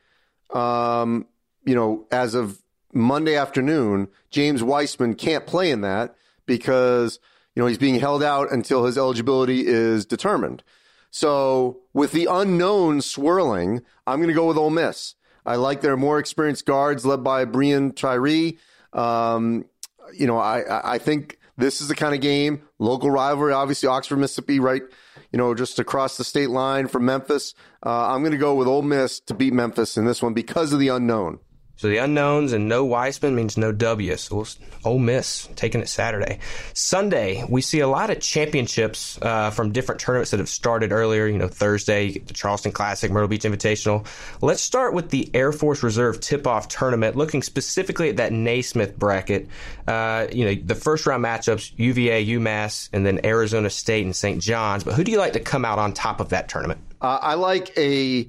um, 0.52 1.26
you 1.64 1.74
know, 1.74 2.06
as 2.10 2.34
of 2.34 2.60
Monday 2.92 3.36
afternoon, 3.36 4.08
James 4.30 4.62
Wiseman 4.62 5.14
can't 5.14 5.46
play 5.46 5.70
in 5.70 5.82
that 5.82 6.16
because, 6.46 7.20
you 7.54 7.62
know, 7.62 7.66
he's 7.66 7.78
being 7.78 8.00
held 8.00 8.22
out 8.22 8.50
until 8.50 8.84
his 8.84 8.98
eligibility 8.98 9.66
is 9.66 10.04
determined. 10.04 10.62
So 11.10 11.80
with 11.92 12.12
the 12.12 12.26
unknown 12.30 13.00
swirling, 13.00 13.82
I'm 14.06 14.18
going 14.18 14.28
to 14.28 14.34
go 14.34 14.46
with 14.46 14.58
Ole 14.58 14.70
Miss. 14.70 15.14
I 15.48 15.56
like 15.56 15.80
their 15.80 15.96
more 15.96 16.18
experienced 16.18 16.66
guards 16.66 17.06
led 17.06 17.24
by 17.24 17.46
Breein 17.46 17.96
Tyree. 17.96 18.58
Um, 18.92 19.64
you 20.12 20.26
know, 20.26 20.36
I, 20.36 20.94
I 20.94 20.98
think 20.98 21.38
this 21.56 21.80
is 21.80 21.88
the 21.88 21.94
kind 21.94 22.14
of 22.14 22.20
game, 22.20 22.62
local 22.78 23.10
rivalry, 23.10 23.54
obviously 23.54 23.88
Oxford, 23.88 24.18
Mississippi, 24.18 24.60
right, 24.60 24.82
you 25.32 25.38
know, 25.38 25.54
just 25.54 25.78
across 25.78 26.18
the 26.18 26.24
state 26.24 26.50
line 26.50 26.86
from 26.86 27.06
Memphis. 27.06 27.54
Uh, 27.84 28.08
I'm 28.08 28.20
going 28.20 28.32
to 28.32 28.38
go 28.38 28.54
with 28.54 28.68
Ole 28.68 28.82
Miss 28.82 29.20
to 29.20 29.34
beat 29.34 29.54
Memphis 29.54 29.96
in 29.96 30.04
this 30.04 30.22
one 30.22 30.34
because 30.34 30.74
of 30.74 30.80
the 30.80 30.88
unknown. 30.88 31.38
So 31.78 31.88
the 31.88 31.98
unknowns 31.98 32.52
and 32.52 32.68
no 32.68 32.84
Wiseman 32.84 33.36
means 33.36 33.56
no 33.56 33.70
W. 33.70 34.16
So 34.16 34.36
we'll, 34.36 34.48
Ole 34.84 34.98
Miss 34.98 35.48
taking 35.54 35.80
it 35.80 35.88
Saturday. 35.88 36.40
Sunday, 36.74 37.44
we 37.48 37.62
see 37.62 37.78
a 37.78 37.86
lot 37.86 38.10
of 38.10 38.18
championships 38.18 39.16
uh, 39.22 39.50
from 39.50 39.70
different 39.70 40.00
tournaments 40.00 40.32
that 40.32 40.40
have 40.40 40.48
started 40.48 40.90
earlier. 40.90 41.28
You 41.28 41.38
know, 41.38 41.46
Thursday, 41.46 42.18
the 42.18 42.34
Charleston 42.34 42.72
Classic, 42.72 43.12
Myrtle 43.12 43.28
Beach 43.28 43.44
Invitational. 43.44 44.04
Let's 44.42 44.60
start 44.60 44.92
with 44.92 45.10
the 45.10 45.30
Air 45.34 45.52
Force 45.52 45.84
Reserve 45.84 46.18
tip-off 46.18 46.66
tournament, 46.66 47.14
looking 47.14 47.42
specifically 47.42 48.08
at 48.08 48.16
that 48.16 48.32
Naismith 48.32 48.98
bracket. 48.98 49.46
Uh, 49.86 50.26
you 50.32 50.46
know, 50.46 50.54
the 50.56 50.74
first 50.74 51.06
round 51.06 51.24
matchups, 51.24 51.72
UVA, 51.76 52.26
UMass, 52.26 52.88
and 52.92 53.06
then 53.06 53.24
Arizona 53.24 53.70
State 53.70 54.04
and 54.04 54.16
St. 54.16 54.42
John's. 54.42 54.82
But 54.82 54.94
who 54.94 55.04
do 55.04 55.12
you 55.12 55.18
like 55.18 55.34
to 55.34 55.40
come 55.40 55.64
out 55.64 55.78
on 55.78 55.92
top 55.92 56.18
of 56.18 56.30
that 56.30 56.48
tournament? 56.48 56.80
Uh, 57.00 57.20
I 57.22 57.34
like 57.34 57.72
a 57.78 58.28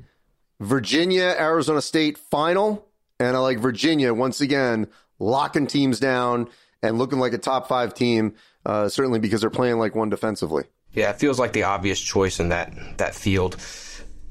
Virginia 0.59 1.35
Arizona 1.39 1.81
State 1.81 2.19
final 2.19 2.85
and 3.19 3.35
I 3.35 3.39
like 3.39 3.59
Virginia 3.59 4.13
once 4.13 4.41
again 4.41 4.87
locking 5.19 5.67
teams 5.67 5.99
down 5.99 6.49
and 6.81 6.97
looking 6.97 7.19
like 7.19 7.33
a 7.33 7.37
top 7.37 7.67
five 7.67 7.93
team, 7.93 8.35
uh, 8.65 8.87
certainly 8.87 9.19
because 9.19 9.41
they're 9.41 9.49
playing 9.49 9.77
like 9.77 9.95
one 9.95 10.09
defensively. 10.09 10.63
Yeah, 10.93 11.09
it 11.11 11.19
feels 11.19 11.37
like 11.37 11.53
the 11.53 11.63
obvious 11.63 11.99
choice 11.99 12.39
in 12.39 12.49
that 12.49 12.73
that 12.97 13.13
field. 13.13 13.57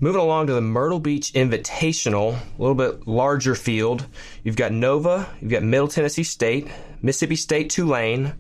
Moving 0.01 0.21
along 0.21 0.47
to 0.47 0.53
the 0.53 0.61
Myrtle 0.61 1.01
Beach 1.01 1.33
Invitational, 1.33 2.35
a 2.35 2.63
little 2.63 2.77
bit 2.77 3.09
larger 3.09 3.57
field. 3.57 4.07
You've 4.45 4.57
got 4.57 4.73
Nova, 4.73 5.29
you've 5.41 5.51
got 5.51 5.65
Middle 5.65 5.89
Tennessee 5.89 6.23
State, 6.23 6.69
Mississippi 7.03 7.35
State 7.35 7.71
Tulane, 7.71 8.33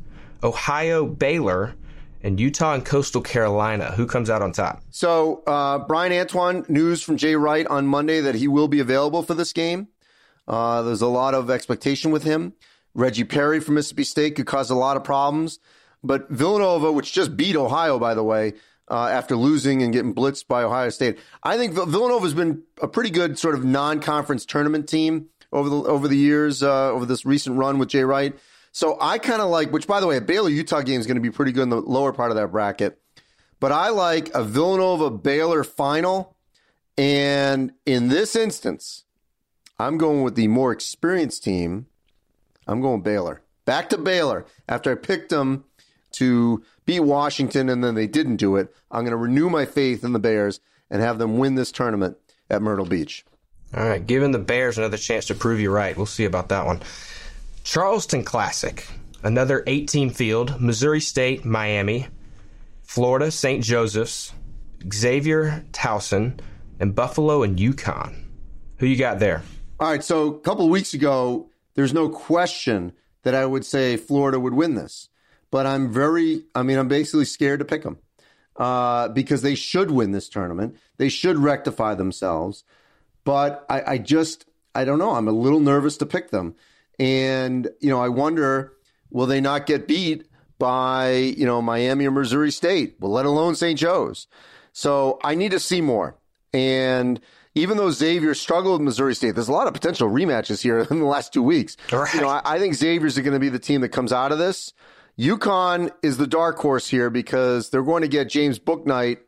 Ohio 0.42 1.04
Baylor, 1.04 1.74
and 2.22 2.38
Utah 2.38 2.74
and 2.74 2.84
Coastal 2.84 3.22
Carolina. 3.22 3.92
Who 3.92 4.06
comes 4.06 4.30
out 4.30 4.40
on 4.40 4.52
top? 4.52 4.82
So, 4.90 5.42
uh, 5.48 5.78
Bryan 5.78 6.12
Antoine, 6.12 6.64
news 6.68 7.02
from 7.02 7.16
Jay 7.16 7.34
Wright 7.34 7.66
on 7.66 7.88
Monday 7.88 8.20
that 8.20 8.36
he 8.36 8.46
will 8.46 8.68
be 8.68 8.78
available 8.78 9.24
for 9.24 9.34
this 9.34 9.52
game. 9.52 9.88
Uh, 10.48 10.82
there's 10.82 11.02
a 11.02 11.06
lot 11.06 11.34
of 11.34 11.50
expectation 11.50 12.10
with 12.10 12.24
him. 12.24 12.54
Reggie 12.94 13.24
Perry 13.24 13.60
from 13.60 13.74
Mississippi 13.74 14.04
State 14.04 14.34
could 14.34 14.46
cause 14.46 14.70
a 14.70 14.74
lot 14.74 14.96
of 14.96 15.04
problems. 15.04 15.60
But 16.02 16.28
Villanova, 16.30 16.90
which 16.90 17.12
just 17.12 17.36
beat 17.36 17.54
Ohio, 17.54 17.98
by 17.98 18.14
the 18.14 18.24
way, 18.24 18.54
uh, 18.90 19.08
after 19.08 19.36
losing 19.36 19.82
and 19.82 19.92
getting 19.92 20.14
blitzed 20.14 20.46
by 20.48 20.62
Ohio 20.62 20.88
State, 20.88 21.18
I 21.42 21.58
think 21.58 21.74
Villanova's 21.74 22.34
been 22.34 22.62
a 22.80 22.88
pretty 22.88 23.10
good 23.10 23.38
sort 23.38 23.54
of 23.54 23.64
non-conference 23.64 24.46
tournament 24.46 24.88
team 24.88 25.26
over 25.52 25.68
the 25.68 25.76
over 25.76 26.08
the 26.08 26.16
years, 26.16 26.62
uh, 26.62 26.90
over 26.90 27.04
this 27.04 27.26
recent 27.26 27.56
run 27.56 27.78
with 27.78 27.90
Jay 27.90 28.04
Wright. 28.04 28.38
So 28.72 28.96
I 29.00 29.18
kind 29.18 29.42
of 29.42 29.50
like, 29.50 29.72
which 29.72 29.86
by 29.86 30.00
the 30.00 30.06
way, 30.06 30.16
a 30.16 30.20
Baylor 30.20 30.50
Utah 30.50 30.82
game 30.82 31.00
is 31.00 31.06
going 31.06 31.16
to 31.16 31.20
be 31.20 31.30
pretty 31.30 31.52
good 31.52 31.64
in 31.64 31.68
the 31.68 31.80
lower 31.80 32.12
part 32.12 32.30
of 32.30 32.36
that 32.36 32.48
bracket. 32.48 32.98
But 33.60 33.72
I 33.72 33.88
like 33.88 34.32
a 34.34 34.44
Villanova 34.44 35.10
Baylor 35.10 35.64
final. 35.64 36.36
And 36.96 37.72
in 37.86 38.08
this 38.08 38.34
instance, 38.34 39.04
I'm 39.78 39.96
going 39.96 40.22
with 40.22 40.34
the 40.34 40.48
more 40.48 40.72
experienced 40.72 41.44
team. 41.44 41.86
I'm 42.66 42.80
going 42.80 43.02
Baylor. 43.02 43.42
Back 43.64 43.88
to 43.90 43.98
Baylor 43.98 44.44
after 44.68 44.90
I 44.90 44.96
picked 44.96 45.30
them 45.30 45.64
to 46.12 46.62
beat 46.84 47.00
Washington 47.00 47.68
and 47.68 47.84
then 47.84 47.94
they 47.94 48.06
didn't 48.06 48.36
do 48.36 48.56
it. 48.56 48.74
I'm 48.90 49.02
going 49.02 49.12
to 49.12 49.16
renew 49.16 49.48
my 49.48 49.66
faith 49.66 50.02
in 50.02 50.12
the 50.12 50.18
Bears 50.18 50.60
and 50.90 51.00
have 51.00 51.18
them 51.18 51.38
win 51.38 51.54
this 51.54 51.70
tournament 51.70 52.16
at 52.50 52.62
Myrtle 52.62 52.86
Beach. 52.86 53.24
All 53.76 53.86
right, 53.86 54.04
giving 54.04 54.32
the 54.32 54.38
Bears 54.38 54.78
another 54.78 54.96
chance 54.96 55.26
to 55.26 55.34
prove 55.34 55.60
you 55.60 55.70
right. 55.70 55.96
We'll 55.96 56.06
see 56.06 56.24
about 56.24 56.48
that 56.48 56.64
one. 56.64 56.80
Charleston 57.62 58.24
Classic, 58.24 58.88
another 59.22 59.62
18 59.66 60.10
field, 60.10 60.60
Missouri 60.60 61.00
State, 61.00 61.44
Miami, 61.44 62.08
Florida, 62.82 63.30
St. 63.30 63.62
Joseph's, 63.62 64.32
Xavier, 64.92 65.64
Towson, 65.72 66.40
and 66.80 66.94
Buffalo 66.94 67.42
and 67.42 67.58
UConn. 67.58 68.24
Who 68.78 68.86
you 68.86 68.96
got 68.96 69.18
there? 69.18 69.42
All 69.80 69.88
right, 69.88 70.02
so 70.02 70.26
a 70.26 70.40
couple 70.40 70.64
of 70.64 70.72
weeks 70.72 70.92
ago, 70.92 71.50
there's 71.74 71.94
no 71.94 72.08
question 72.08 72.92
that 73.22 73.36
I 73.36 73.46
would 73.46 73.64
say 73.64 73.96
Florida 73.96 74.40
would 74.40 74.54
win 74.54 74.74
this. 74.74 75.08
But 75.52 75.66
I'm 75.66 75.92
very, 75.92 76.42
I 76.52 76.64
mean, 76.64 76.78
I'm 76.78 76.88
basically 76.88 77.26
scared 77.26 77.60
to 77.60 77.64
pick 77.64 77.84
them 77.84 77.98
uh, 78.56 79.06
because 79.08 79.42
they 79.42 79.54
should 79.54 79.92
win 79.92 80.10
this 80.10 80.28
tournament. 80.28 80.76
They 80.96 81.08
should 81.08 81.38
rectify 81.38 81.94
themselves. 81.94 82.64
But 83.22 83.64
I, 83.70 83.92
I 83.92 83.98
just, 83.98 84.46
I 84.74 84.84
don't 84.84 84.98
know. 84.98 85.12
I'm 85.12 85.28
a 85.28 85.32
little 85.32 85.60
nervous 85.60 85.96
to 85.98 86.06
pick 86.06 86.30
them. 86.30 86.56
And, 86.98 87.68
you 87.78 87.88
know, 87.88 88.00
I 88.00 88.08
wonder, 88.08 88.72
will 89.10 89.26
they 89.26 89.40
not 89.40 89.66
get 89.66 89.86
beat 89.86 90.26
by, 90.58 91.12
you 91.12 91.46
know, 91.46 91.62
Miami 91.62 92.04
or 92.04 92.10
Missouri 92.10 92.50
State, 92.50 92.96
well, 92.98 93.12
let 93.12 93.26
alone 93.26 93.54
St. 93.54 93.78
Joe's? 93.78 94.26
So 94.72 95.20
I 95.22 95.36
need 95.36 95.52
to 95.52 95.60
see 95.60 95.80
more. 95.80 96.16
And 96.52 97.20
even 97.58 97.76
though 97.76 97.90
Xavier 97.90 98.34
struggled 98.34 98.80
with 98.80 98.82
Missouri 98.82 99.14
State, 99.14 99.34
there's 99.34 99.48
a 99.48 99.52
lot 99.52 99.66
of 99.66 99.74
potential 99.74 100.08
rematches 100.08 100.62
here 100.62 100.78
in 100.90 100.98
the 100.98 101.06
last 101.06 101.32
two 101.32 101.42
weeks. 101.42 101.76
Right. 101.92 102.12
You 102.14 102.20
know, 102.20 102.28
I, 102.28 102.40
I 102.44 102.58
think 102.58 102.74
Xavier's 102.74 103.18
going 103.18 103.32
to 103.32 103.38
be 103.38 103.48
the 103.48 103.58
team 103.58 103.80
that 103.82 103.90
comes 103.90 104.12
out 104.12 104.32
of 104.32 104.38
this. 104.38 104.72
UConn 105.18 105.90
is 106.02 106.16
the 106.16 106.26
dark 106.26 106.58
horse 106.58 106.88
here 106.88 107.10
because 107.10 107.70
they're 107.70 107.82
going 107.82 108.02
to 108.02 108.08
get 108.08 108.28
James 108.28 108.58
Bouknight. 108.58 109.18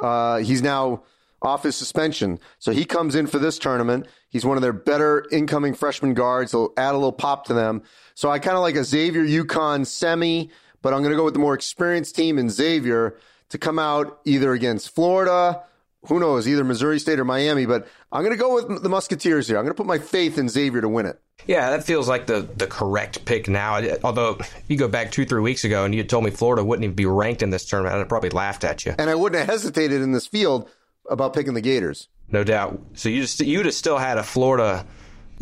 Uh, 0.00 0.38
he's 0.38 0.62
now 0.62 1.02
off 1.42 1.62
his 1.62 1.74
suspension. 1.74 2.38
So 2.58 2.70
he 2.70 2.84
comes 2.84 3.14
in 3.14 3.26
for 3.26 3.38
this 3.38 3.58
tournament. 3.58 4.06
He's 4.28 4.44
one 4.44 4.56
of 4.56 4.62
their 4.62 4.72
better 4.72 5.24
incoming 5.32 5.74
freshman 5.74 6.14
guards. 6.14 6.52
He'll 6.52 6.72
add 6.76 6.92
a 6.92 6.98
little 6.98 7.12
pop 7.12 7.46
to 7.46 7.54
them. 7.54 7.82
So 8.14 8.30
I 8.30 8.38
kind 8.38 8.56
of 8.56 8.62
like 8.62 8.76
a 8.76 8.84
Xavier 8.84 9.24
UConn 9.24 9.86
semi, 9.86 10.50
but 10.82 10.92
I'm 10.92 11.00
going 11.00 11.12
to 11.12 11.16
go 11.16 11.24
with 11.24 11.34
the 11.34 11.40
more 11.40 11.54
experienced 11.54 12.14
team 12.14 12.38
in 12.38 12.50
Xavier 12.50 13.18
to 13.48 13.58
come 13.58 13.78
out 13.78 14.20
either 14.24 14.52
against 14.52 14.94
Florida, 14.94 15.62
who 16.06 16.18
knows, 16.18 16.48
either 16.48 16.64
Missouri 16.64 16.98
State 16.98 17.18
or 17.20 17.24
Miami, 17.24 17.66
but 17.66 17.86
I'm 18.10 18.22
going 18.22 18.34
to 18.34 18.40
go 18.40 18.54
with 18.54 18.82
the 18.82 18.88
Musketeers 18.88 19.48
here. 19.48 19.58
I'm 19.58 19.64
going 19.64 19.74
to 19.74 19.76
put 19.76 19.86
my 19.86 19.98
faith 19.98 20.38
in 20.38 20.48
Xavier 20.48 20.80
to 20.80 20.88
win 20.88 21.06
it. 21.06 21.20
Yeah, 21.46 21.70
that 21.70 21.84
feels 21.84 22.08
like 22.08 22.26
the, 22.26 22.48
the 22.56 22.66
correct 22.66 23.24
pick 23.24 23.48
now. 23.48 23.80
Although, 24.02 24.38
you 24.68 24.76
go 24.76 24.88
back 24.88 25.10
two, 25.12 25.24
three 25.24 25.40
weeks 25.40 25.64
ago 25.64 25.84
and 25.84 25.94
you 25.94 26.02
told 26.04 26.24
me 26.24 26.30
Florida 26.30 26.64
wouldn't 26.64 26.84
even 26.84 26.96
be 26.96 27.06
ranked 27.06 27.42
in 27.42 27.50
this 27.50 27.64
tournament, 27.66 27.94
I'd 27.94 27.98
have 27.98 28.08
probably 28.08 28.30
laughed 28.30 28.64
at 28.64 28.84
you. 28.86 28.94
And 28.98 29.10
I 29.10 29.14
wouldn't 29.14 29.38
have 29.38 29.48
hesitated 29.48 30.00
in 30.02 30.12
this 30.12 30.26
field 30.26 30.70
about 31.08 31.34
picking 31.34 31.54
the 31.54 31.60
Gators. 31.60 32.08
No 32.30 32.44
doubt. 32.44 32.80
So 32.94 33.08
you 33.08 33.22
just, 33.22 33.40
you'd 33.40 33.66
have 33.66 33.74
still 33.74 33.98
had 33.98 34.16
a 34.18 34.22
Florida 34.22 34.86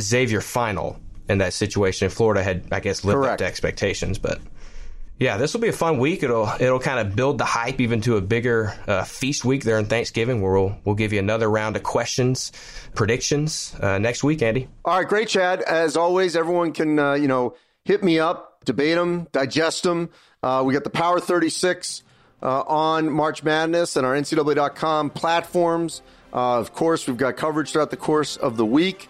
Xavier 0.00 0.40
final 0.40 0.98
in 1.28 1.38
that 1.38 1.52
situation 1.52 2.06
if 2.06 2.14
Florida 2.14 2.42
had, 2.42 2.64
I 2.72 2.80
guess, 2.80 3.04
lived 3.04 3.16
Correct. 3.16 3.32
up 3.32 3.38
to 3.38 3.44
expectations. 3.44 4.18
But 4.18 4.40
yeah, 5.18 5.36
this 5.36 5.52
will 5.52 5.60
be 5.60 5.68
a 5.68 5.72
fun 5.72 5.98
week. 5.98 6.22
It'll 6.22 6.48
it'll 6.60 6.78
kind 6.78 7.00
of 7.00 7.16
build 7.16 7.38
the 7.38 7.44
hype 7.44 7.80
even 7.80 8.00
to 8.02 8.16
a 8.16 8.20
bigger 8.20 8.74
uh, 8.86 9.02
feast 9.02 9.44
week 9.44 9.64
there 9.64 9.78
in 9.78 9.86
Thanksgiving, 9.86 10.40
where 10.40 10.52
we'll 10.52 10.78
we'll 10.84 10.94
give 10.94 11.12
you 11.12 11.18
another 11.18 11.50
round 11.50 11.74
of 11.76 11.82
questions, 11.82 12.52
predictions 12.94 13.74
uh, 13.80 13.98
next 13.98 14.22
week, 14.22 14.42
Andy. 14.42 14.68
All 14.84 14.96
right, 14.96 15.08
great, 15.08 15.28
Chad. 15.28 15.62
As 15.62 15.96
always, 15.96 16.36
everyone 16.36 16.72
can 16.72 16.98
uh, 17.00 17.14
you 17.14 17.26
know 17.26 17.56
hit 17.84 18.04
me 18.04 18.20
up, 18.20 18.64
debate 18.64 18.94
them, 18.94 19.26
digest 19.32 19.82
them. 19.82 20.10
Uh, 20.40 20.62
we 20.64 20.72
got 20.72 20.84
the 20.84 20.90
Power 20.90 21.18
Thirty 21.18 21.50
Six 21.50 22.04
uh, 22.40 22.60
on 22.60 23.10
March 23.10 23.42
Madness 23.42 23.96
and 23.96 24.06
our 24.06 24.14
NCAA.com 24.14 25.10
platforms. 25.10 26.00
Uh, 26.32 26.60
of 26.60 26.72
course, 26.74 27.08
we've 27.08 27.16
got 27.16 27.36
coverage 27.36 27.72
throughout 27.72 27.90
the 27.90 27.96
course 27.96 28.36
of 28.36 28.56
the 28.56 28.66
week. 28.66 29.08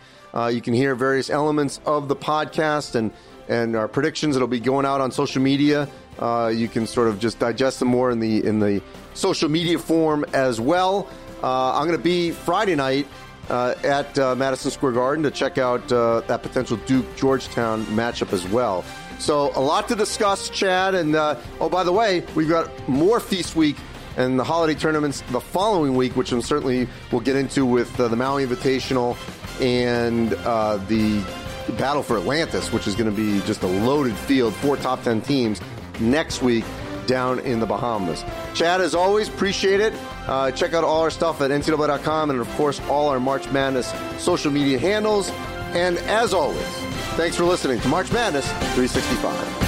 You 0.50 0.60
can 0.60 0.72
hear 0.72 0.94
various 0.94 1.30
elements 1.30 1.80
of 1.84 2.06
the 2.06 2.14
podcast 2.14 2.94
and 2.94 3.10
and 3.48 3.76
our 3.76 3.88
predictions. 3.88 4.36
It'll 4.36 4.48
be 4.48 4.60
going 4.60 4.86
out 4.86 5.00
on 5.00 5.10
social 5.10 5.42
media. 5.42 5.88
Uh, 6.18 6.52
you 6.54 6.68
can 6.68 6.86
sort 6.86 7.08
of 7.08 7.18
just 7.18 7.38
digest 7.38 7.78
them 7.78 7.88
more 7.88 8.10
in 8.10 8.20
the 8.20 8.44
in 8.44 8.60
the 8.60 8.82
social 9.14 9.48
media 9.48 9.78
form 9.78 10.24
as 10.32 10.60
well. 10.60 11.08
Uh, 11.42 11.78
I'm 11.78 11.86
going 11.86 11.98
to 11.98 12.02
be 12.02 12.32
Friday 12.32 12.74
night 12.74 13.06
uh, 13.48 13.74
at 13.84 14.18
uh, 14.18 14.34
Madison 14.34 14.70
Square 14.70 14.92
Garden 14.92 15.22
to 15.24 15.30
check 15.30 15.58
out 15.58 15.90
uh, 15.92 16.20
that 16.22 16.42
potential 16.42 16.76
Duke 16.86 17.06
Georgetown 17.16 17.84
matchup 17.86 18.32
as 18.32 18.46
well. 18.48 18.84
So 19.18 19.52
a 19.56 19.60
lot 19.60 19.88
to 19.88 19.96
discuss, 19.96 20.48
Chad. 20.50 20.94
And 20.94 21.14
uh, 21.14 21.36
oh, 21.60 21.68
by 21.68 21.84
the 21.84 21.92
way, 21.92 22.24
we've 22.34 22.48
got 22.48 22.88
more 22.88 23.20
Feast 23.20 23.56
Week 23.56 23.76
and 24.16 24.38
the 24.38 24.44
holiday 24.44 24.78
tournaments 24.78 25.22
the 25.30 25.40
following 25.40 25.94
week, 25.94 26.16
which 26.16 26.32
I'm 26.32 26.42
certainly 26.42 26.88
will 27.12 27.20
get 27.20 27.36
into 27.36 27.64
with 27.64 27.96
the 27.96 28.14
Maui 28.14 28.44
Invitational 28.44 29.16
and 29.60 30.30
the 30.30 31.24
battle 31.76 32.02
for 32.02 32.16
Atlantis, 32.16 32.72
which 32.72 32.86
is 32.86 32.94
going 32.94 33.10
to 33.10 33.16
be 33.16 33.40
just 33.46 33.62
a 33.62 33.66
loaded 33.66 34.16
field, 34.16 34.54
four 34.54 34.76
top 34.76 35.02
10 35.02 35.20
teams 35.22 35.60
next 36.00 36.42
week 36.42 36.64
down 37.06 37.38
in 37.40 37.58
the 37.58 37.66
Bahamas. 37.66 38.24
Chad, 38.54 38.80
as 38.80 38.94
always, 38.94 39.28
appreciate 39.28 39.80
it. 39.80 39.94
Uh, 40.26 40.50
check 40.50 40.74
out 40.74 40.84
all 40.84 41.02
our 41.02 41.10
stuff 41.10 41.40
at 41.40 41.50
NCAA.com 41.50 42.30
and, 42.30 42.40
of 42.40 42.48
course, 42.50 42.80
all 42.88 43.08
our 43.08 43.18
March 43.18 43.50
Madness 43.50 43.92
social 44.18 44.52
media 44.52 44.78
handles. 44.78 45.30
And 45.72 45.98
as 45.98 46.32
always, 46.32 46.66
thanks 47.16 47.36
for 47.36 47.44
listening 47.44 47.80
to 47.80 47.88
March 47.88 48.12
Madness 48.12 48.46
365. 48.74 49.67